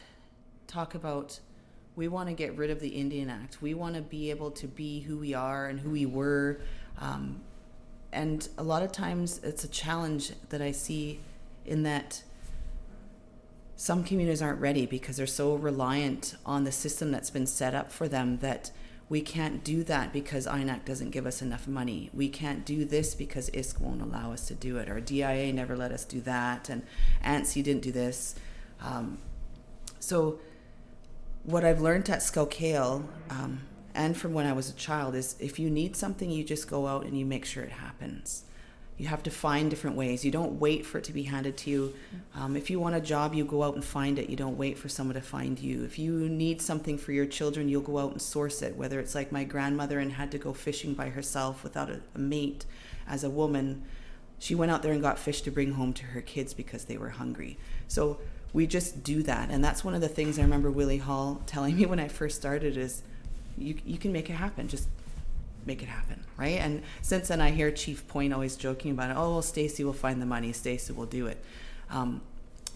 talk 0.67 0.95
about 0.95 1.41
we 2.01 2.09
want 2.09 2.31
to 2.31 2.35
get 2.35 2.57
rid 2.57 2.71
of 2.71 2.81
the 2.81 2.89
Indian 2.89 3.29
Act. 3.29 3.61
We 3.61 3.75
want 3.75 3.95
to 3.95 4.01
be 4.01 4.31
able 4.31 4.51
to 4.53 4.67
be 4.67 5.01
who 5.01 5.19
we 5.19 5.35
are 5.35 5.67
and 5.67 5.79
who 5.79 5.91
we 5.91 6.07
were. 6.07 6.59
Um, 6.99 7.43
and 8.11 8.49
a 8.57 8.63
lot 8.63 8.83
of 8.83 8.91
times 8.91 9.39
it's 9.43 9.65
a 9.65 9.69
challenge 9.69 10.33
that 10.49 10.63
I 10.63 10.71
see 10.71 11.21
in 11.67 11.83
that 11.83 12.23
some 13.77 14.03
communities 14.03 14.41
aren't 14.41 14.63
ready 14.63 14.87
because 14.87 15.19
they're 15.19 15.27
so 15.27 15.57
reliant 15.57 16.37
on 16.47 16.65
the 16.65 16.73
system 16.73 17.11
that's 17.11 17.29
been 17.29 17.47
set 17.47 17.75
up 17.75 17.93
for 17.93 18.09
them 18.09 18.39
that 18.39 18.71
we 19.11 19.21
can't 19.21 19.63
do 19.63 19.85
that 19.85 20.11
because 20.11 20.47
INAC 20.47 20.87
doesn't 20.87 21.11
give 21.11 21.27
us 21.27 21.43
enough 21.43 21.69
money. 21.69 22.09
We 22.15 22.31
can't 22.31 22.65
do 22.65 22.87
this 22.87 23.15
because 23.15 23.51
ISK 23.51 23.79
won't 23.79 24.01
allow 24.01 24.33
us 24.33 24.47
to 24.47 24.55
do 24.55 24.79
it, 24.79 24.89
or 24.89 25.01
DIA 25.01 25.53
never 25.53 25.77
let 25.77 25.93
us 25.93 26.07
do 26.07 26.23
that, 26.23 26.71
and 26.71 26.83
ANSI 27.23 27.63
didn't 27.63 27.83
do 27.83 27.93
this. 27.93 28.37
Um, 28.81 29.19
so, 29.99 30.39
what 31.45 31.65
I've 31.65 31.81
learned 31.81 32.09
at 32.11 32.23
Scout 32.23 32.61
um, 33.31 33.61
and 33.95 34.17
from 34.17 34.33
when 34.35 34.47
I 34.47 34.53
was 34.53 34.71
a 34.71 34.75
child 34.75 35.15
is 35.15 35.37
if 35.41 35.59
you 35.59 35.71
need 35.71 35.97
something, 35.97 36.31
you 36.31 36.45
just 36.45 36.69
go 36.69 36.87
out 36.87 37.05
and 37.05 37.19
you 37.19 37.25
make 37.27 37.45
sure 37.45 37.63
it 37.63 37.73
happens 37.73 38.45
you 39.01 39.07
have 39.07 39.23
to 39.23 39.31
find 39.31 39.71
different 39.71 39.97
ways. 39.97 40.27
You 40.27 40.31
don't 40.31 40.61
wait 40.61 40.85
for 40.85 40.99
it 40.99 41.05
to 41.05 41.13
be 41.15 41.23
handed 41.23 41.57
to 41.59 41.71
you. 41.71 41.95
Um, 42.35 42.55
if 42.55 42.69
you 42.69 42.79
want 42.79 42.97
a 42.97 43.01
job, 43.01 43.33
you 43.33 43.47
go 43.47 43.63
out 43.63 43.75
and 43.75 43.83
find 43.83 44.19
it. 44.19 44.29
You 44.29 44.37
don't 44.37 44.59
wait 44.59 44.77
for 44.77 44.91
someone 44.91 45.15
to 45.15 45.23
find 45.23 45.59
you. 45.59 45.85
If 45.85 45.99
you 45.99 46.29
need 46.29 46.61
something 46.61 46.99
for 46.99 47.13
your 47.13 47.25
children, 47.25 47.71
you'll 47.71 47.81
go 47.81 47.97
out 47.97 48.13
and 48.13 48.21
source 48.21 48.61
it. 48.61 48.77
Whether 48.77 49.01
it's 49.01 49.15
like 49.15 49.33
my 49.33 49.43
grandmother 49.43 50.01
and 50.01 50.13
had 50.13 50.31
to 50.33 50.39
go 50.39 50.53
fishing 50.53 50.93
by 50.93 51.09
herself 51.09 51.65
without 51.65 51.89
a, 51.89 52.03
a 52.15 52.19
mate 52.19 52.67
as 53.09 53.25
a 53.25 53.31
woman, 53.31 53.85
she 54.39 54.55
went 54.55 54.71
out 54.71 54.83
there 54.83 54.93
and 54.93 55.01
got 55.01 55.19
fish 55.19 55.41
to 55.43 55.51
bring 55.51 55.73
home 55.73 55.95
to 55.95 56.05
her 56.05 56.21
kids 56.21 56.53
because 56.53 56.85
they 56.85 56.99
were 56.99 57.09
hungry. 57.09 57.57
So 57.89 58.19
we 58.53 58.67
just 58.67 59.05
do 59.05 59.23
that, 59.23 59.51
and 59.51 59.65
that's 59.65 59.85
one 59.85 59.95
of 59.95 60.01
the 60.01 60.09
things 60.09 60.39
I 60.39 60.43
remember 60.43 60.71
Willie 60.71 60.99
Hall 60.99 61.43
telling 61.47 61.77
me 61.77 61.87
when 61.93 62.01
I 62.01 62.09
first 62.09 62.37
started 62.37 62.77
is, 62.77 63.03
you 63.57 63.77
you 63.85 63.99
can 63.99 64.13
make 64.13 64.31
it 64.31 64.35
happen. 64.35 64.69
Just 64.69 64.89
make 65.67 65.83
it 65.83 65.89
happen, 65.89 66.25
right? 66.37 66.59
And 66.61 66.83
since 67.03 67.29
then, 67.29 67.41
I 67.41 67.51
hear 67.51 67.71
Chief 67.71 68.07
Point 68.09 68.33
always 68.33 68.57
joking 68.57 68.93
about 68.93 69.11
it. 69.11 69.17
Oh, 69.17 69.31
well, 69.31 69.43
Stacy 69.43 69.85
will 69.85 69.93
find 69.93 70.21
the 70.21 70.27
money. 70.27 70.53
Stacy 70.53 70.93
will 70.93 71.07
do 71.07 71.27
it. 71.27 71.43
Um, 71.91 72.23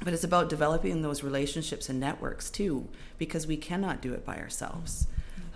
but 0.02 0.12
it's 0.12 0.24
about 0.24 0.48
developing 0.48 1.02
those 1.02 1.22
relationships 1.22 1.88
and 1.88 2.00
networks 2.00 2.50
too, 2.50 2.88
because 3.16 3.46
we 3.46 3.56
cannot 3.56 4.02
do 4.02 4.12
it 4.12 4.24
by 4.24 4.36
ourselves. 4.36 5.06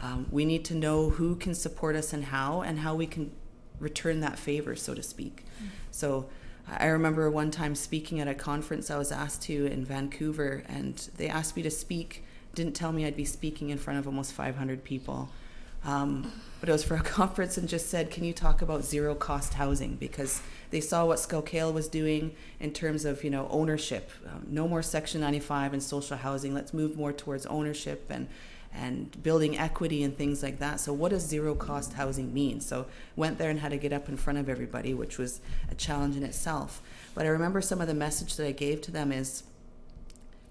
Um, 0.00 0.26
we 0.30 0.44
need 0.44 0.64
to 0.66 0.74
know 0.74 1.10
who 1.10 1.34
can 1.34 1.54
support 1.54 1.96
us 1.96 2.12
and 2.12 2.26
how, 2.26 2.62
and 2.62 2.80
how 2.80 2.94
we 2.94 3.06
can 3.06 3.32
return 3.80 4.20
that 4.20 4.38
favor, 4.38 4.76
so 4.76 4.94
to 4.94 5.02
speak. 5.02 5.44
So 5.90 6.28
I 6.76 6.86
remember 6.86 7.30
one 7.30 7.50
time 7.50 7.74
speaking 7.74 8.20
at 8.20 8.28
a 8.28 8.34
conference 8.34 8.90
I 8.90 8.98
was 8.98 9.10
asked 9.10 9.42
to 9.42 9.66
in 9.66 9.84
Vancouver, 9.84 10.62
and 10.68 10.96
they 11.16 11.28
asked 11.28 11.56
me 11.56 11.62
to 11.62 11.70
speak, 11.70 12.24
didn't 12.54 12.74
tell 12.74 12.92
me 12.92 13.04
I'd 13.04 13.16
be 13.16 13.24
speaking 13.24 13.70
in 13.70 13.78
front 13.78 13.98
of 13.98 14.06
almost 14.06 14.32
500 14.32 14.84
people. 14.84 15.30
Um, 15.84 16.32
but 16.60 16.68
it 16.68 16.72
was 16.72 16.84
for 16.84 16.96
a 16.96 17.00
conference 17.02 17.56
and 17.56 17.68
just 17.68 17.88
said, 17.88 18.10
Can 18.10 18.24
you 18.24 18.32
talk 18.32 18.62
about 18.62 18.84
zero 18.84 19.14
cost 19.14 19.54
housing? 19.54 19.96
Because 19.96 20.42
they 20.70 20.80
saw 20.80 21.06
what 21.06 21.18
Skowkale 21.18 21.72
was 21.72 21.88
doing 21.88 22.34
in 22.60 22.72
terms 22.72 23.04
of 23.04 23.22
you 23.22 23.30
know 23.30 23.48
ownership. 23.50 24.10
Um, 24.26 24.46
no 24.48 24.66
more 24.66 24.82
Section 24.82 25.20
95 25.20 25.72
and 25.72 25.82
social 25.82 26.16
housing. 26.16 26.52
Let's 26.52 26.74
move 26.74 26.96
more 26.96 27.12
towards 27.12 27.46
ownership 27.46 28.06
and 28.10 28.28
and 28.72 29.22
building 29.22 29.58
equity 29.58 30.02
and 30.02 30.16
things 30.16 30.42
like 30.42 30.58
that. 30.58 30.80
So 30.80 30.92
what 30.92 31.10
does 31.10 31.26
zero 31.26 31.54
cost 31.54 31.94
housing 31.94 32.32
mean? 32.32 32.60
So 32.60 32.86
went 33.16 33.38
there 33.38 33.50
and 33.50 33.60
had 33.60 33.70
to 33.70 33.78
get 33.78 33.92
up 33.92 34.08
in 34.08 34.16
front 34.16 34.38
of 34.38 34.48
everybody, 34.48 34.94
which 34.94 35.18
was 35.18 35.40
a 35.70 35.74
challenge 35.74 36.16
in 36.16 36.22
itself. 36.22 36.82
But 37.14 37.26
I 37.26 37.30
remember 37.30 37.60
some 37.60 37.80
of 37.80 37.88
the 37.88 37.94
message 37.94 38.36
that 38.36 38.46
I 38.46 38.52
gave 38.52 38.80
to 38.82 38.90
them 38.90 39.10
is 39.10 39.42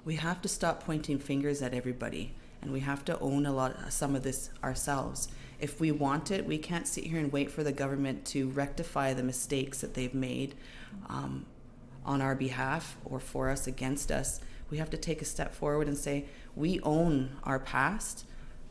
we 0.04 0.16
have 0.16 0.42
to 0.42 0.48
stop 0.48 0.84
pointing 0.84 1.20
fingers 1.20 1.62
at 1.62 1.74
everybody 1.74 2.34
and 2.62 2.72
we 2.72 2.80
have 2.80 3.06
to 3.06 3.20
own 3.20 3.46
a 3.46 3.54
lot 3.54 3.76
some 3.92 4.16
of 4.16 4.24
this 4.24 4.50
ourselves 4.64 5.28
if 5.60 5.80
we 5.80 5.92
want 5.92 6.32
it 6.32 6.46
we 6.46 6.58
can't 6.58 6.88
sit 6.88 7.04
here 7.04 7.20
and 7.20 7.32
wait 7.32 7.52
for 7.52 7.64
the 7.64 7.72
government 7.72 8.24
to 8.26 8.50
rectify 8.50 9.14
the 9.14 9.22
mistakes 9.22 9.82
that 9.82 9.94
they've 9.94 10.14
made 10.14 10.56
um, 11.10 11.46
on 12.06 12.22
our 12.22 12.36
behalf 12.36 12.98
or 13.06 13.20
for 13.20 13.50
us 13.50 13.68
against 13.68 14.12
us 14.12 14.40
we 14.70 14.78
have 14.78 14.90
to 14.90 14.98
take 14.98 15.22
a 15.22 15.26
step 15.26 15.54
forward 15.54 15.88
and 15.88 15.98
say 15.98 16.26
we 16.56 16.80
own 16.82 17.32
our 17.44 17.60
past 17.60 18.26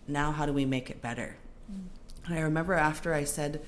now 0.06 0.32
how 0.32 0.46
do 0.46 0.52
we 0.52 0.64
make 0.64 0.90
it 0.90 1.00
better 1.00 1.36
mm. 1.70 1.86
and 2.26 2.38
i 2.38 2.40
remember 2.40 2.74
after 2.74 3.14
i 3.14 3.24
said 3.24 3.60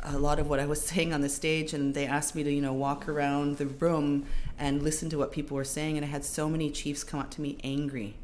a 0.00 0.18
lot 0.18 0.38
of 0.38 0.48
what 0.48 0.58
I 0.58 0.64
was 0.64 0.80
saying 0.86 1.12
on 1.12 1.20
the 1.20 1.28
stage, 1.28 1.74
and 1.74 1.92
they 1.92 2.06
asked 2.06 2.34
me 2.34 2.42
to, 2.42 2.50
you 2.50 2.62
know, 2.62 2.72
walk 2.72 3.08
around 3.08 3.58
the 3.58 3.66
room 3.66 4.24
and 4.58 4.82
listen 4.82 5.10
to 5.10 5.18
what 5.18 5.32
people 5.32 5.54
were 5.54 5.64
saying. 5.64 5.96
And 5.96 6.06
I 6.06 6.08
had 6.08 6.24
so 6.24 6.48
many 6.48 6.70
chiefs 6.70 7.04
come 7.04 7.20
up 7.20 7.30
to 7.32 7.42
me 7.42 7.58
angry 7.62 8.14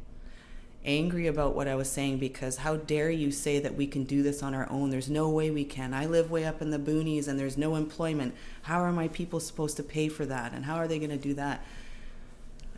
angry 0.85 1.27
about 1.27 1.55
what 1.55 1.67
I 1.67 1.75
was 1.75 1.89
saying 1.89 2.17
because 2.17 2.57
how 2.57 2.75
dare 2.75 3.09
you 3.09 3.31
say 3.31 3.59
that 3.59 3.75
we 3.75 3.87
can 3.87 4.03
do 4.03 4.21
this 4.21 4.43
on 4.43 4.53
our 4.53 4.69
own? 4.69 4.89
There's 4.89 5.09
no 5.09 5.29
way 5.29 5.49
we 5.49 5.63
can. 5.63 5.93
I 5.93 6.05
live 6.05 6.29
way 6.29 6.45
up 6.45 6.61
in 6.61 6.71
the 6.71 6.79
boonies 6.79 7.27
and 7.27 7.39
there's 7.39 7.57
no 7.57 7.75
employment. 7.75 8.35
How 8.63 8.81
are 8.81 8.91
my 8.91 9.07
people 9.07 9.39
supposed 9.39 9.77
to 9.77 9.83
pay 9.83 10.09
for 10.09 10.25
that? 10.25 10.53
And 10.53 10.65
how 10.65 10.75
are 10.75 10.87
they 10.87 10.99
going 10.99 11.09
to 11.09 11.17
do 11.17 11.33
that? 11.35 11.63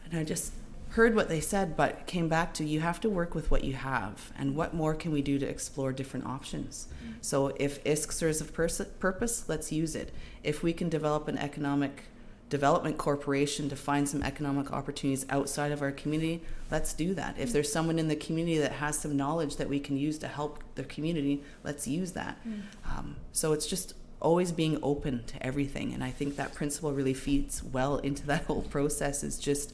And 0.05 0.19
I 0.19 0.23
just 0.23 0.53
heard 0.95 1.13
what 1.13 1.27
they 1.27 1.41
said, 1.41 1.75
but 1.75 2.07
came 2.07 2.29
back 2.29 2.53
to 2.53 2.63
you 2.63 2.79
have 2.79 3.01
to 3.01 3.09
work 3.09 3.35
with 3.35 3.51
what 3.51 3.65
you 3.65 3.73
have. 3.73 4.31
And 4.37 4.55
what 4.55 4.73
more 4.73 4.93
can 4.93 5.11
we 5.11 5.21
do 5.21 5.37
to 5.37 5.45
explore 5.45 5.91
different 5.91 6.25
options? 6.25 6.87
Mm-hmm. 6.87 7.13
So 7.19 7.51
if 7.57 7.83
ISC 7.83 8.13
serves 8.13 8.39
a 8.39 8.45
pers- 8.45 8.81
purpose, 8.99 9.49
let's 9.49 9.73
use 9.73 9.93
it. 9.93 10.13
If 10.41 10.63
we 10.63 10.71
can 10.71 10.87
develop 10.87 11.27
an 11.27 11.37
economic 11.37 12.03
development 12.49 12.97
corporation 12.97 13.67
to 13.67 13.75
find 13.75 14.07
some 14.07 14.23
economic 14.23 14.71
opportunities 14.71 15.25
outside 15.29 15.73
of 15.73 15.81
our 15.81 15.91
community, 15.91 16.41
let's 16.71 16.93
do 16.93 17.13
that. 17.15 17.35
If 17.37 17.51
there's 17.51 17.69
someone 17.69 17.99
in 17.99 18.07
the 18.07 18.15
community 18.15 18.57
that 18.59 18.73
has 18.73 18.97
some 18.97 19.17
knowledge 19.17 19.57
that 19.57 19.67
we 19.67 19.81
can 19.81 19.97
use 19.97 20.17
to 20.19 20.29
help 20.29 20.63
the 20.75 20.85
community, 20.85 21.43
let's 21.65 21.89
use 21.89 22.13
that. 22.13 22.37
Mm. 22.47 22.61
Um, 22.85 23.15
so 23.33 23.51
it's 23.51 23.67
just 23.67 23.95
always 24.21 24.53
being 24.53 24.79
open 24.81 25.25
to 25.25 25.45
everything. 25.45 25.93
And 25.93 26.03
I 26.03 26.11
think 26.11 26.37
that 26.37 26.53
principle 26.53 26.93
really 26.93 27.13
feeds 27.13 27.61
well 27.61 27.97
into 27.97 28.25
that 28.27 28.43
whole 28.47 28.61
process 28.61 29.23
is 29.23 29.37
just 29.37 29.73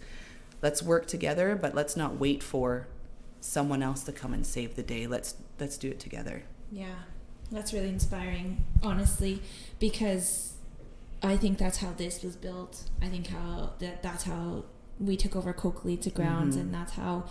let's 0.62 0.82
work 0.84 1.08
together, 1.08 1.56
but 1.56 1.76
let's 1.76 1.96
not 1.96 2.20
wait 2.20 2.44
for 2.44 2.88
someone 3.40 3.82
else 3.82 4.04
to 4.04 4.12
come 4.12 4.34
and 4.34 4.46
save 4.46 4.76
the 4.76 4.84
day. 4.84 5.08
Let's 5.08 5.36
let's 5.60 5.78
do 5.78 5.90
it 5.90 6.00
together. 6.00 6.44
Yeah. 6.72 6.96
That's 7.52 7.74
really 7.74 7.90
inspiring, 7.90 8.64
honestly, 8.82 9.42
because 9.78 10.54
I 11.22 11.36
think 11.36 11.58
that's 11.58 11.80
how 11.80 11.92
this 11.92 12.24
was 12.24 12.36
built. 12.36 12.90
I 13.02 13.10
think 13.10 13.28
how 13.28 13.74
that 13.80 14.02
that's 14.02 14.24
how 14.24 14.66
we 15.00 15.18
took 15.18 15.36
over 15.36 15.54
Coqualeetza 15.54 16.14
grounds, 16.14 16.56
mm-hmm. 16.56 16.66
and 16.66 16.74
that's 16.74 16.94
how 16.94 17.26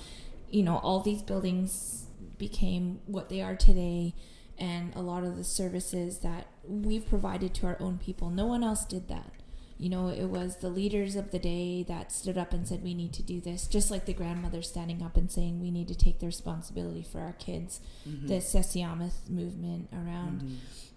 you 0.51 0.63
know 0.63 0.77
all 0.79 1.01
these 1.01 1.23
buildings 1.23 2.05
became 2.37 3.01
what 3.07 3.31
they 3.31 3.41
are 3.41 3.57
today, 3.57 4.15
and 4.59 4.95
a 4.95 5.01
lot 5.01 5.25
of 5.25 5.37
the 5.37 5.45
services 5.45 6.19
that 6.19 6.49
we've 6.65 7.09
provided 7.09 7.55
to 7.55 7.67
our 7.67 7.79
own 7.81 7.99
people. 7.99 8.29
No 8.29 8.47
one 8.47 8.63
else 8.63 8.85
did 8.85 9.09
that. 9.09 9.33
You 9.81 9.89
know, 9.89 10.09
it 10.09 10.27
was 10.27 10.57
the 10.57 10.69
leaders 10.69 11.17
of 11.17 11.31
the 11.31 11.39
day 11.39 11.83
that 11.89 12.13
stood 12.13 12.37
up 12.39 12.53
and 12.53 12.69
said, 12.69 12.83
We 12.83 12.95
need 12.95 13.13
to 13.15 13.23
do 13.23 13.41
this. 13.41 13.67
Just 13.67 13.91
like 13.91 14.05
the 14.05 14.13
grandmother 14.13 14.63
standing 14.63 15.03
up 15.03 15.17
and 15.17 15.31
saying, 15.31 15.61
We 15.61 15.71
need 15.71 15.89
to 15.89 15.95
take 15.95 16.21
the 16.21 16.27
responsibility 16.27 17.03
for 17.03 17.21
our 17.21 17.33
kids. 17.33 17.81
Mm-hmm. 18.09 18.27
The 18.27 18.35
Sesiamath 18.35 19.29
movement 19.29 19.89
around. 19.93 20.43
Mm-hmm 20.43 20.55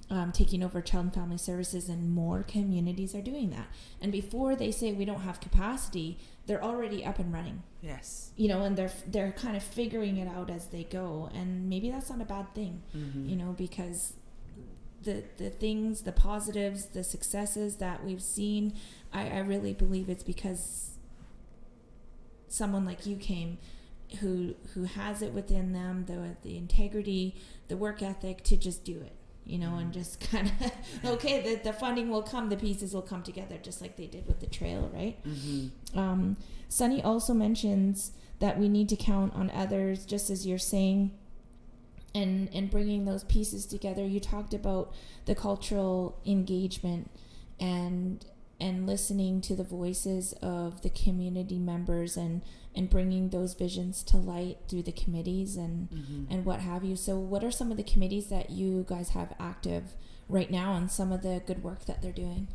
um, 0.09 0.31
taking 0.31 0.63
over 0.63 0.81
child 0.81 1.05
and 1.05 1.13
family 1.13 1.37
services, 1.37 1.89
and 1.89 2.13
more 2.13 2.43
communities 2.43 3.15
are 3.15 3.21
doing 3.21 3.49
that. 3.51 3.67
And 4.01 4.11
before 4.11 4.55
they 4.55 4.71
say 4.71 4.93
we 4.93 5.05
don't 5.05 5.21
have 5.21 5.39
capacity, 5.39 6.19
they're 6.45 6.63
already 6.63 7.05
up 7.05 7.19
and 7.19 7.33
running. 7.33 7.63
Yes. 7.81 8.31
You 8.35 8.49
know, 8.49 8.63
and 8.63 8.77
they're 8.77 8.91
they're 9.07 9.31
kind 9.31 9.55
of 9.55 9.63
figuring 9.63 10.17
it 10.17 10.27
out 10.27 10.49
as 10.49 10.67
they 10.67 10.83
go, 10.83 11.29
and 11.33 11.69
maybe 11.69 11.89
that's 11.89 12.09
not 12.09 12.21
a 12.21 12.25
bad 12.25 12.53
thing. 12.53 12.83
Mm-hmm. 12.95 13.29
You 13.29 13.35
know, 13.35 13.55
because 13.57 14.13
the 15.03 15.23
the 15.37 15.49
things, 15.49 16.01
the 16.01 16.11
positives, 16.11 16.87
the 16.87 17.03
successes 17.03 17.77
that 17.77 18.03
we've 18.03 18.21
seen, 18.21 18.73
I, 19.11 19.29
I 19.29 19.39
really 19.39 19.73
believe 19.73 20.09
it's 20.09 20.23
because 20.23 20.91
someone 22.47 22.85
like 22.85 23.05
you 23.05 23.15
came 23.15 23.57
who 24.19 24.55
who 24.73 24.83
has 24.83 25.21
it 25.23 25.33
within 25.33 25.73
them 25.73 26.05
the 26.05 26.37
the 26.43 26.55
integrity 26.55 27.35
the 27.67 27.75
work 27.75 28.03
ethic 28.03 28.43
to 28.43 28.55
just 28.55 28.83
do 28.83 29.01
it 29.01 29.15
you 29.45 29.57
know, 29.57 29.75
and 29.75 29.91
just 29.91 30.19
kind 30.31 30.51
of 30.61 31.11
okay, 31.13 31.41
the 31.41 31.61
the 31.63 31.73
funding 31.73 32.09
will 32.09 32.21
come, 32.21 32.49
the 32.49 32.57
pieces 32.57 32.93
will 32.93 33.01
come 33.01 33.23
together, 33.23 33.57
just 33.61 33.81
like 33.81 33.95
they 33.95 34.07
did 34.07 34.27
with 34.27 34.39
the 34.39 34.47
trail, 34.47 34.89
right? 34.93 35.21
Mm-hmm. 35.25 35.99
Um, 35.99 36.37
Sonny 36.69 37.01
also 37.03 37.33
mentions 37.33 38.11
that 38.39 38.59
we 38.59 38.67
need 38.67 38.89
to 38.89 38.95
count 38.95 39.33
on 39.33 39.49
others, 39.51 40.05
just 40.05 40.29
as 40.29 40.45
you're 40.45 40.57
saying, 40.57 41.11
and 42.15 42.49
and 42.53 42.69
bringing 42.69 43.05
those 43.05 43.23
pieces 43.23 43.65
together. 43.65 44.05
You 44.05 44.19
talked 44.19 44.53
about 44.53 44.93
the 45.25 45.35
cultural 45.35 46.19
engagement 46.25 47.09
and 47.59 48.25
and 48.59 48.87
listening 48.87 49.41
to 49.41 49.55
the 49.55 49.63
voices 49.63 50.33
of 50.41 50.81
the 50.81 50.89
community 50.89 51.59
members 51.59 52.15
and 52.15 52.41
and 52.75 52.89
bringing 52.89 53.29
those 53.29 53.53
visions 53.53 54.03
to 54.03 54.17
light 54.17 54.57
through 54.67 54.83
the 54.83 54.91
committees 54.91 55.55
and 55.55 55.89
mm-hmm. 55.89 56.31
and 56.31 56.45
what 56.45 56.59
have 56.59 56.83
you. 56.83 56.95
So, 56.95 57.17
what 57.17 57.43
are 57.43 57.51
some 57.51 57.71
of 57.71 57.77
the 57.77 57.83
committees 57.83 58.27
that 58.27 58.49
you 58.49 58.85
guys 58.87 59.09
have 59.09 59.33
active 59.39 59.93
right 60.29 60.49
now, 60.49 60.75
and 60.75 60.91
some 60.91 61.11
of 61.11 61.21
the 61.21 61.41
good 61.45 61.63
work 61.63 61.85
that 61.85 62.01
they're 62.01 62.11
doing? 62.11 62.47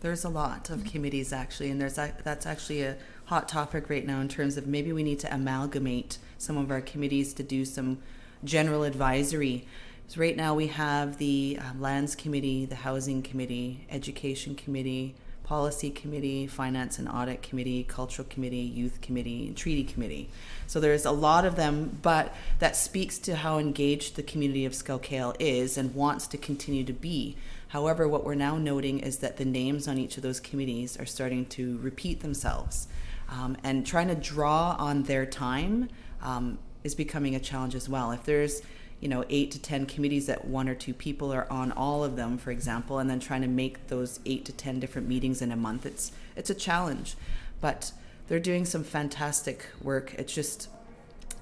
There's 0.00 0.24
a 0.24 0.28
lot 0.28 0.68
of 0.68 0.80
mm-hmm. 0.80 0.88
committees 0.88 1.32
actually, 1.32 1.70
and 1.70 1.80
there's 1.80 1.96
a, 1.96 2.12
that's 2.22 2.44
actually 2.44 2.82
a 2.82 2.96
hot 3.26 3.48
topic 3.48 3.88
right 3.88 4.06
now 4.06 4.20
in 4.20 4.28
terms 4.28 4.56
of 4.56 4.66
maybe 4.66 4.92
we 4.92 5.02
need 5.02 5.20
to 5.20 5.34
amalgamate 5.34 6.18
some 6.36 6.58
of 6.58 6.70
our 6.70 6.82
committees 6.82 7.32
to 7.34 7.42
do 7.42 7.64
some 7.64 7.98
general 8.44 8.84
advisory. 8.84 9.66
So 10.08 10.20
right 10.20 10.36
now 10.36 10.54
we 10.54 10.68
have 10.68 11.18
the 11.18 11.58
um, 11.60 11.80
lands 11.80 12.14
committee, 12.14 12.66
the 12.66 12.74
housing 12.74 13.22
committee, 13.22 13.86
education 13.90 14.54
committee, 14.54 15.14
policy 15.44 15.90
committee, 15.90 16.46
finance 16.46 16.98
and 16.98 17.08
audit 17.08 17.42
committee, 17.42 17.84
cultural 17.84 18.26
committee, 18.28 18.56
youth 18.56 19.00
committee, 19.00 19.46
and 19.46 19.56
treaty 19.56 19.84
committee. 19.84 20.28
So 20.66 20.80
there's 20.80 21.04
a 21.04 21.10
lot 21.10 21.44
of 21.44 21.56
them, 21.56 21.98
but 22.02 22.34
that 22.58 22.76
speaks 22.76 23.18
to 23.20 23.36
how 23.36 23.58
engaged 23.58 24.16
the 24.16 24.22
community 24.22 24.64
of 24.64 24.72
Skowkale 24.72 25.36
is 25.38 25.76
and 25.76 25.94
wants 25.94 26.26
to 26.28 26.38
continue 26.38 26.84
to 26.84 26.92
be. 26.92 27.36
However, 27.68 28.08
what 28.08 28.24
we're 28.24 28.34
now 28.34 28.56
noting 28.56 29.00
is 29.00 29.18
that 29.18 29.36
the 29.36 29.44
names 29.44 29.86
on 29.86 29.98
each 29.98 30.16
of 30.16 30.22
those 30.22 30.40
committees 30.40 30.98
are 30.98 31.06
starting 31.06 31.44
to 31.46 31.78
repeat 31.78 32.20
themselves. 32.20 32.88
Um, 33.28 33.56
and 33.64 33.86
trying 33.86 34.08
to 34.08 34.14
draw 34.14 34.76
on 34.78 35.04
their 35.04 35.26
time 35.26 35.88
um, 36.22 36.58
is 36.84 36.94
becoming 36.94 37.34
a 37.34 37.40
challenge 37.40 37.74
as 37.74 37.88
well. 37.88 38.12
If 38.12 38.24
there's 38.24 38.62
you 39.00 39.08
know 39.08 39.24
eight 39.28 39.50
to 39.50 39.58
ten 39.58 39.86
committees 39.86 40.26
that 40.26 40.44
one 40.46 40.68
or 40.68 40.74
two 40.74 40.94
people 40.94 41.32
are 41.32 41.50
on 41.50 41.72
all 41.72 42.04
of 42.04 42.16
them 42.16 42.38
for 42.38 42.50
example 42.52 43.00
and 43.00 43.10
then 43.10 43.18
trying 43.18 43.42
to 43.42 43.48
make 43.48 43.88
those 43.88 44.20
eight 44.24 44.44
to 44.44 44.52
ten 44.52 44.78
different 44.78 45.08
meetings 45.08 45.42
in 45.42 45.50
a 45.50 45.56
month 45.56 45.84
it's 45.84 46.12
it's 46.36 46.50
a 46.50 46.54
challenge. 46.54 47.16
But 47.60 47.92
they're 48.28 48.40
doing 48.40 48.64
some 48.64 48.84
fantastic 48.84 49.66
work. 49.82 50.14
It 50.14 50.28
just 50.28 50.68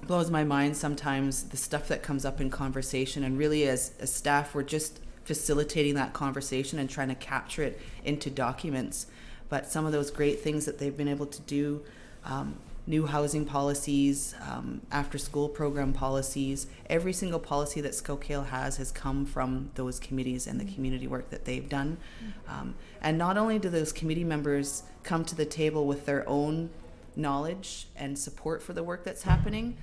blows 0.05 0.29
my 0.29 0.43
mind 0.43 0.75
sometimes 0.75 1.43
the 1.43 1.57
stuff 1.57 1.87
that 1.87 2.03
comes 2.03 2.25
up 2.25 2.41
in 2.41 2.49
conversation 2.49 3.23
and 3.23 3.37
really 3.37 3.67
as, 3.67 3.93
as 4.01 4.13
staff 4.13 4.53
we're 4.53 4.63
just 4.63 4.99
facilitating 5.23 5.95
that 5.95 6.11
conversation 6.11 6.77
and 6.79 6.89
trying 6.89 7.07
to 7.07 7.15
capture 7.15 7.63
it 7.63 7.79
into 8.03 8.29
documents. 8.29 9.07
But 9.47 9.67
some 9.67 9.85
of 9.85 9.91
those 9.91 10.11
great 10.11 10.41
things 10.41 10.65
that 10.65 10.79
they've 10.79 10.95
been 10.95 11.07
able 11.07 11.27
to 11.27 11.41
do 11.41 11.83
um, 12.25 12.57
new 12.85 13.05
housing 13.05 13.45
policies, 13.45 14.35
um, 14.49 14.81
after 14.91 15.17
school 15.17 15.47
program 15.47 15.93
policies. 15.93 16.67
Every 16.89 17.13
single 17.13 17.39
policy 17.39 17.81
that 17.81 17.93
Skowkale 17.93 18.47
has 18.47 18.77
has 18.77 18.91
come 18.91 19.25
from 19.25 19.71
those 19.75 19.99
committees 19.99 20.47
and 20.47 20.59
the 20.59 20.65
community 20.65 21.07
work 21.07 21.29
that 21.29 21.45
they've 21.45 21.67
done. 21.67 21.97
Um, 22.47 22.75
and 23.01 23.17
not 23.17 23.37
only 23.37 23.57
do 23.59 23.69
those 23.69 23.93
committee 23.93 24.23
members 24.23 24.83
come 25.03 25.23
to 25.25 25.35
the 25.35 25.45
table 25.45 25.87
with 25.87 26.05
their 26.05 26.27
own 26.27 26.69
knowledge 27.15 27.87
and 27.95 28.17
support 28.17 28.61
for 28.61 28.73
the 28.73 28.83
work 28.83 29.03
that's 29.03 29.23
happening, 29.23 29.77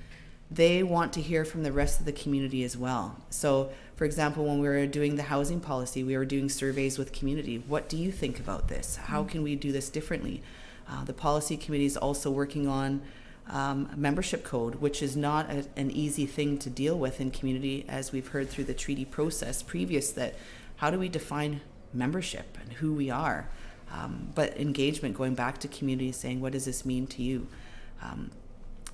they 0.50 0.82
want 0.82 1.12
to 1.12 1.20
hear 1.22 1.44
from 1.44 1.62
the 1.62 1.72
rest 1.72 2.00
of 2.00 2.06
the 2.06 2.12
community 2.12 2.64
as 2.64 2.76
well. 2.76 3.16
So, 3.30 3.70
for 3.94 4.04
example, 4.04 4.44
when 4.44 4.58
we 4.58 4.68
were 4.68 4.86
doing 4.86 5.16
the 5.16 5.22
housing 5.24 5.60
policy, 5.60 6.02
we 6.02 6.16
were 6.16 6.24
doing 6.24 6.48
surveys 6.48 6.98
with 6.98 7.12
community. 7.12 7.62
What 7.68 7.88
do 7.88 7.96
you 7.96 8.10
think 8.10 8.40
about 8.40 8.68
this? 8.68 8.96
How 8.96 9.22
can 9.22 9.42
we 9.42 9.54
do 9.54 9.70
this 9.70 9.88
differently? 9.88 10.42
Uh, 10.90 11.04
the 11.04 11.12
policy 11.12 11.56
committee 11.56 11.84
is 11.84 11.96
also 11.96 12.30
working 12.30 12.66
on 12.66 13.00
um, 13.48 13.88
a 13.92 13.96
membership 13.96 14.44
code, 14.44 14.76
which 14.76 15.02
is 15.02 15.16
not 15.16 15.50
a, 15.50 15.66
an 15.76 15.90
easy 15.90 16.26
thing 16.26 16.58
to 16.58 16.70
deal 16.70 16.98
with 16.98 17.20
in 17.20 17.30
community, 17.30 17.84
as 17.88 18.12
we've 18.12 18.28
heard 18.28 18.48
through 18.48 18.64
the 18.64 18.74
treaty 18.74 19.04
process 19.04 19.62
previous. 19.62 20.10
That 20.12 20.34
how 20.76 20.90
do 20.90 20.98
we 20.98 21.08
define 21.08 21.60
membership 21.92 22.58
and 22.60 22.74
who 22.74 22.92
we 22.92 23.10
are? 23.10 23.48
Um, 23.92 24.30
but 24.34 24.56
engagement, 24.58 25.16
going 25.16 25.34
back 25.34 25.58
to 25.58 25.68
community, 25.68 26.12
saying 26.12 26.40
what 26.40 26.52
does 26.52 26.64
this 26.64 26.84
mean 26.84 27.06
to 27.08 27.22
you? 27.22 27.48
Um, 28.02 28.30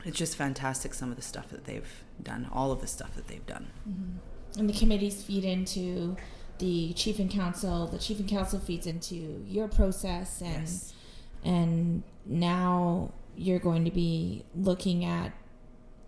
it's 0.04 0.16
just 0.16 0.36
fantastic. 0.36 0.94
Some 0.94 1.10
of 1.10 1.16
the 1.16 1.22
stuff 1.22 1.48
that 1.50 1.64
they've 1.64 2.04
done, 2.22 2.48
all 2.52 2.72
of 2.72 2.80
the 2.80 2.86
stuff 2.86 3.14
that 3.14 3.28
they've 3.28 3.46
done, 3.46 3.68
mm-hmm. 3.88 4.58
and 4.60 4.68
the 4.68 4.74
committees 4.74 5.22
feed 5.22 5.44
into 5.44 6.16
the 6.58 6.92
chief 6.94 7.18
and 7.18 7.30
council. 7.30 7.86
The 7.86 7.98
chief 7.98 8.20
and 8.20 8.28
council 8.28 8.58
feeds 8.58 8.86
into 8.86 9.44
your 9.46 9.68
process 9.68 10.42
and. 10.42 10.60
Yes 10.60 10.92
and 11.44 12.02
now 12.24 13.12
you're 13.36 13.58
going 13.58 13.84
to 13.84 13.90
be 13.90 14.44
looking 14.54 15.04
at 15.04 15.32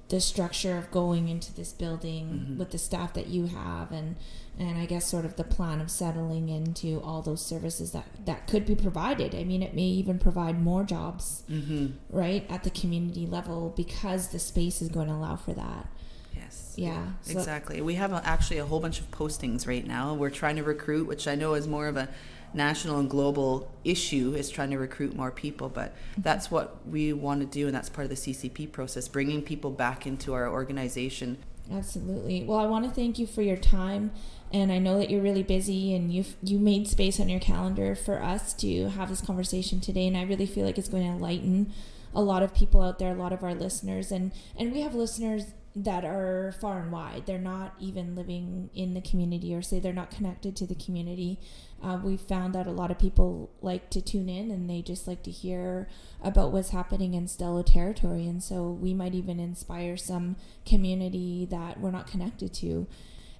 the 0.09 0.21
structure 0.21 0.77
of 0.77 0.91
going 0.91 1.29
into 1.29 1.55
this 1.55 1.73
building 1.73 2.27
mm-hmm. 2.27 2.59
with 2.59 2.71
the 2.71 2.79
staff 2.79 3.13
that 3.13 3.27
you 3.27 3.47
have 3.47 3.93
and 3.93 4.17
and 4.59 4.77
I 4.77 4.87
guess 4.87 5.07
sort 5.07 5.25
of 5.25 5.37
the 5.37 5.45
plan 5.45 5.81
of 5.81 5.91
settling 5.91 6.49
into 6.49 7.01
all 7.05 7.23
those 7.23 7.45
services 7.45 7.93
that 7.93 8.07
that 8.25 8.49
could 8.49 8.67
be 8.67 8.75
provided. 8.75 9.35
I 9.35 9.45
mean, 9.45 9.63
it 9.63 9.73
may 9.73 9.83
even 9.83 10.19
provide 10.19 10.61
more 10.61 10.83
jobs, 10.83 11.45
mm-hmm. 11.49 11.89
right, 12.11 12.45
at 12.51 12.65
the 12.65 12.71
community 12.71 13.25
level 13.25 13.73
because 13.77 14.29
the 14.29 14.41
space 14.41 14.83
is 14.83 14.89
going 14.89 15.07
to 15.07 15.15
allow 15.15 15.37
for 15.37 15.53
that. 15.53 15.87
Yes. 16.35 16.75
Yeah. 16.77 17.07
So 17.23 17.39
exactly. 17.39 17.81
We 17.81 17.95
have 17.95 18.13
a, 18.13 18.21
actually 18.25 18.59
a 18.59 18.65
whole 18.65 18.81
bunch 18.81 18.99
of 18.99 19.11
postings 19.13 19.67
right 19.69 19.87
now. 19.87 20.15
We're 20.15 20.31
trying 20.31 20.57
to 20.57 20.65
recruit, 20.65 21.07
which 21.07 21.29
I 21.29 21.37
know 21.37 21.55
is 21.55 21.69
more 21.69 21.87
of 21.87 21.97
a 21.97 22.09
national 22.55 22.99
and 22.99 23.11
global 23.11 23.71
issue 23.85 24.35
is 24.37 24.51
trying 24.51 24.71
to 24.71 24.79
recruit 24.79 25.15
more 25.15 25.31
people 25.31 25.69
but 25.69 25.95
mm-hmm. 25.95 26.23
that's 26.23 26.51
what 26.51 26.87
we 26.87 27.13
want 27.13 27.41
to 27.41 27.47
do 27.47 27.67
and 27.67 27.75
that's 27.75 27.89
part 27.89 28.05
of 28.05 28.11
the 28.11 28.17
ccp 28.17 28.71
process 28.71 29.09
bringing 29.09 29.43
people 29.43 29.71
back 29.71 30.07
into 30.07 30.33
our 30.33 30.49
organization 30.49 31.37
absolutely 31.73 32.43
well 32.45 32.59
i 32.59 32.67
want 32.67 32.85
to 32.85 32.91
thank 32.91 33.19
you 33.19 33.27
for 33.27 33.43
your 33.43 33.57
time 33.57 34.11
and 34.53 34.73
i 34.73 34.79
know 34.79 34.99
that 34.99 35.11
you're 35.11 35.23
really 35.23 35.43
busy 35.43 35.95
and 35.95 36.13
you've 36.13 36.37
you 36.43 36.59
made 36.59 36.89
space 36.89 37.21
on 37.21 37.29
your 37.29 37.41
calendar 37.41 37.95
for 37.95 38.23
us 38.23 38.53
to 38.55 38.89
have 38.91 39.09
this 39.09 39.21
conversation 39.21 39.81
today 39.81 40.07
and 40.07 40.17
i 40.17 40.23
really 40.23 40.47
feel 40.47 40.65
like 40.65 40.79
it's 40.79 40.89
going 40.89 41.03
to 41.03 41.11
enlighten 41.11 41.73
a 42.15 42.23
lot 42.23 42.43
of 42.43 42.55
people 42.55 42.81
out 42.81 42.99
there 42.99 43.13
a 43.13 43.19
lot 43.19 43.33
of 43.33 43.43
our 43.43 43.55
listeners 43.55 44.11
and 44.11 44.33
and 44.57 44.73
we 44.73 44.81
have 44.81 44.95
listeners 44.95 45.53
that 45.77 46.05
are 46.05 46.55
far 46.61 46.81
and 46.81 46.91
wide. 46.91 47.25
They're 47.27 47.39
not 47.39 47.75
even 47.79 48.15
living 48.15 48.71
in 48.75 48.95
the 48.95 49.01
community 49.01 49.55
or 49.55 49.63
say 49.63 49.79
they're 49.79 49.93
not 49.93 50.11
connected 50.11 50.57
to 50.57 50.67
the 50.67 50.75
community. 50.75 51.39
Uh, 51.83 52.01
we 52.03 52.17
found 52.17 52.55
that 52.55 52.67
a 52.67 52.73
lot 52.73 52.91
of 52.91 52.99
people 52.99 53.51
like 53.61 53.89
to 53.91 54.01
tune 54.01 54.29
in 54.29 54.51
and 54.51 54.69
they 54.69 54.83
just 54.83 55.07
like 55.07 55.23
to 55.23 55.31
hear 55.31 55.89
about 56.23 56.51
what's 56.51 56.71
happening 56.71 57.15
in 57.15 57.27
Stó:lō 57.27 57.65
territory. 57.65 58.27
And 58.27 58.43
so 58.43 58.71
we 58.71 58.93
might 58.95 59.15
even 59.15 59.39
inspire 59.39 59.97
some 59.97 60.37
community 60.67 61.47
that 61.51 61.81
we're 61.81 61.93
not 61.93 62.09
connected 62.09 62.53
to. 62.55 62.87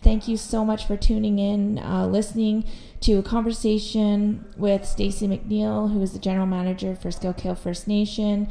Thank 0.01 0.29
you 0.29 0.37
so 0.37 0.65
much 0.65 0.87
for 0.87 0.97
tuning 0.97 1.41
in, 1.41 1.81
uh, 1.81 2.07
listening 2.07 2.65
to 3.01 3.15
a 3.15 3.23
conversation 3.23 4.45
with 4.57 4.87
Stacy 4.87 5.27
McNeil, 5.27 5.93
who 5.93 6.01
is 6.01 6.13
the 6.13 6.21
general 6.21 6.47
manager 6.47 6.95
for 6.95 7.09
Skowkale 7.09 7.59
First 7.59 7.89
Nation 7.89 8.49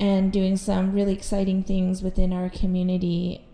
and 0.00 0.32
doing 0.32 0.56
some 0.56 0.92
really 0.92 1.12
exciting 1.12 1.62
things 1.62 2.02
within 2.02 2.32
our 2.32 2.48
community. 2.48 3.46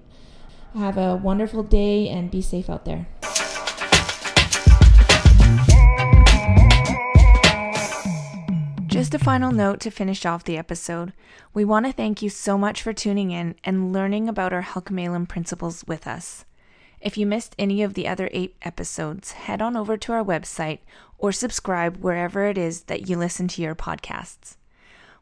Have 0.75 0.97
a 0.97 1.17
wonderful 1.17 1.65
day 1.65 2.09
and 2.09 2.31
be 2.31 2.41
safe 2.41 2.71
out 2.71 2.85
there. 2.85 3.09
Just 8.87 9.13
a 9.13 9.19
final 9.19 9.53
note 9.53 9.81
to 9.81 9.91
finish 9.91 10.25
off 10.25 10.45
the 10.45 10.57
episode. 10.57 11.13
We 11.53 11.65
want 11.67 11.85
to 11.85 11.93
thank 11.93 12.23
you 12.23 12.31
so 12.31 12.57
much 12.57 12.81
for 12.81 12.95
tuning 12.95 13.31
in 13.31 13.57
and 13.63 13.93
learning 13.93 14.29
about 14.29 14.55
our 14.55 14.63
Halkomelem 14.63 15.29
principles 15.29 15.85
with 15.87 16.07
us. 16.07 16.47
If 17.01 17.19
you 17.19 17.27
missed 17.27 17.55
any 17.59 17.83
of 17.83 17.95
the 17.95 18.09
other 18.09 18.31
eight 18.33 18.57
episodes, 18.63 19.33
head 19.33 19.61
on 19.61 19.77
over 19.77 19.97
to 19.99 20.13
our 20.13 20.25
website 20.25 20.79
or 21.19 21.31
subscribe 21.31 21.99
wherever 21.99 22.47
it 22.47 22.57
is 22.57 22.85
that 22.85 23.09
you 23.09 23.19
listen 23.19 23.49
to 23.49 23.63
your 23.63 23.75
podcasts. 23.75 24.57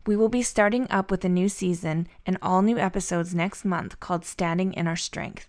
We 0.06 0.16
will 0.16 0.28
be 0.28 0.42
starting 0.42 0.86
up 0.90 1.10
with 1.10 1.24
a 1.24 1.30
new 1.30 1.48
season 1.48 2.08
and 2.26 2.36
all 2.42 2.60
new 2.60 2.76
episodes 2.76 3.34
next 3.34 3.64
month 3.64 4.00
called 4.00 4.26
Standing 4.26 4.74
in 4.74 4.86
Our 4.86 4.96
Strength. 4.96 5.48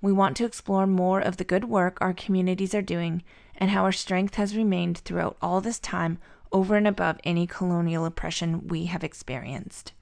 We 0.00 0.12
want 0.12 0.34
to 0.38 0.46
explore 0.46 0.86
more 0.86 1.20
of 1.20 1.36
the 1.36 1.44
good 1.44 1.64
work 1.64 1.98
our 2.00 2.14
communities 2.14 2.74
are 2.74 2.82
doing 2.82 3.22
and 3.54 3.70
how 3.70 3.84
our 3.84 3.92
strength 3.92 4.36
has 4.36 4.56
remained 4.56 4.98
throughout 4.98 5.36
all 5.42 5.60
this 5.60 5.78
time 5.78 6.18
over 6.52 6.74
and 6.74 6.88
above 6.88 7.18
any 7.22 7.46
colonial 7.46 8.06
oppression 8.06 8.66
we 8.66 8.86
have 8.86 9.04
experienced. 9.04 9.92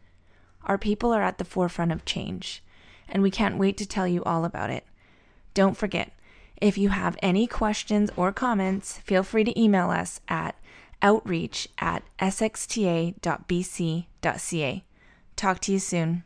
Our 0.67 0.79
people 0.79 1.13
are 1.13 1.23
at 1.23 1.39
the 1.39 1.45
forefront 1.45 1.91
of 1.91 2.05
change, 2.05 2.63
and 3.09 3.25
we 3.25 3.31
can't 3.31 3.59
wait 3.59 3.77
to 3.79 3.87
tell 3.87 4.07
you 4.07 4.23
all 4.23 4.45
about 4.45 4.71
it. 4.71 4.85
Don't 5.53 5.77
forget, 5.77 6.13
if 6.61 6.79
you 6.79 6.91
have 6.91 7.17
any 7.23 7.49
questions 7.49 8.11
or 8.17 8.33
comments, 8.33 8.99
feel 8.99 9.25
free 9.25 9.43
to 9.45 9.61
email 9.61 9.91
us 9.91 10.21
at 10.29 10.55
outreach 11.03 11.69
at 11.79 12.03
sxta.bc.ca. 12.19 13.15
Talk 15.37 15.61
to 15.61 15.73
you 15.73 15.79
soon. 15.79 16.25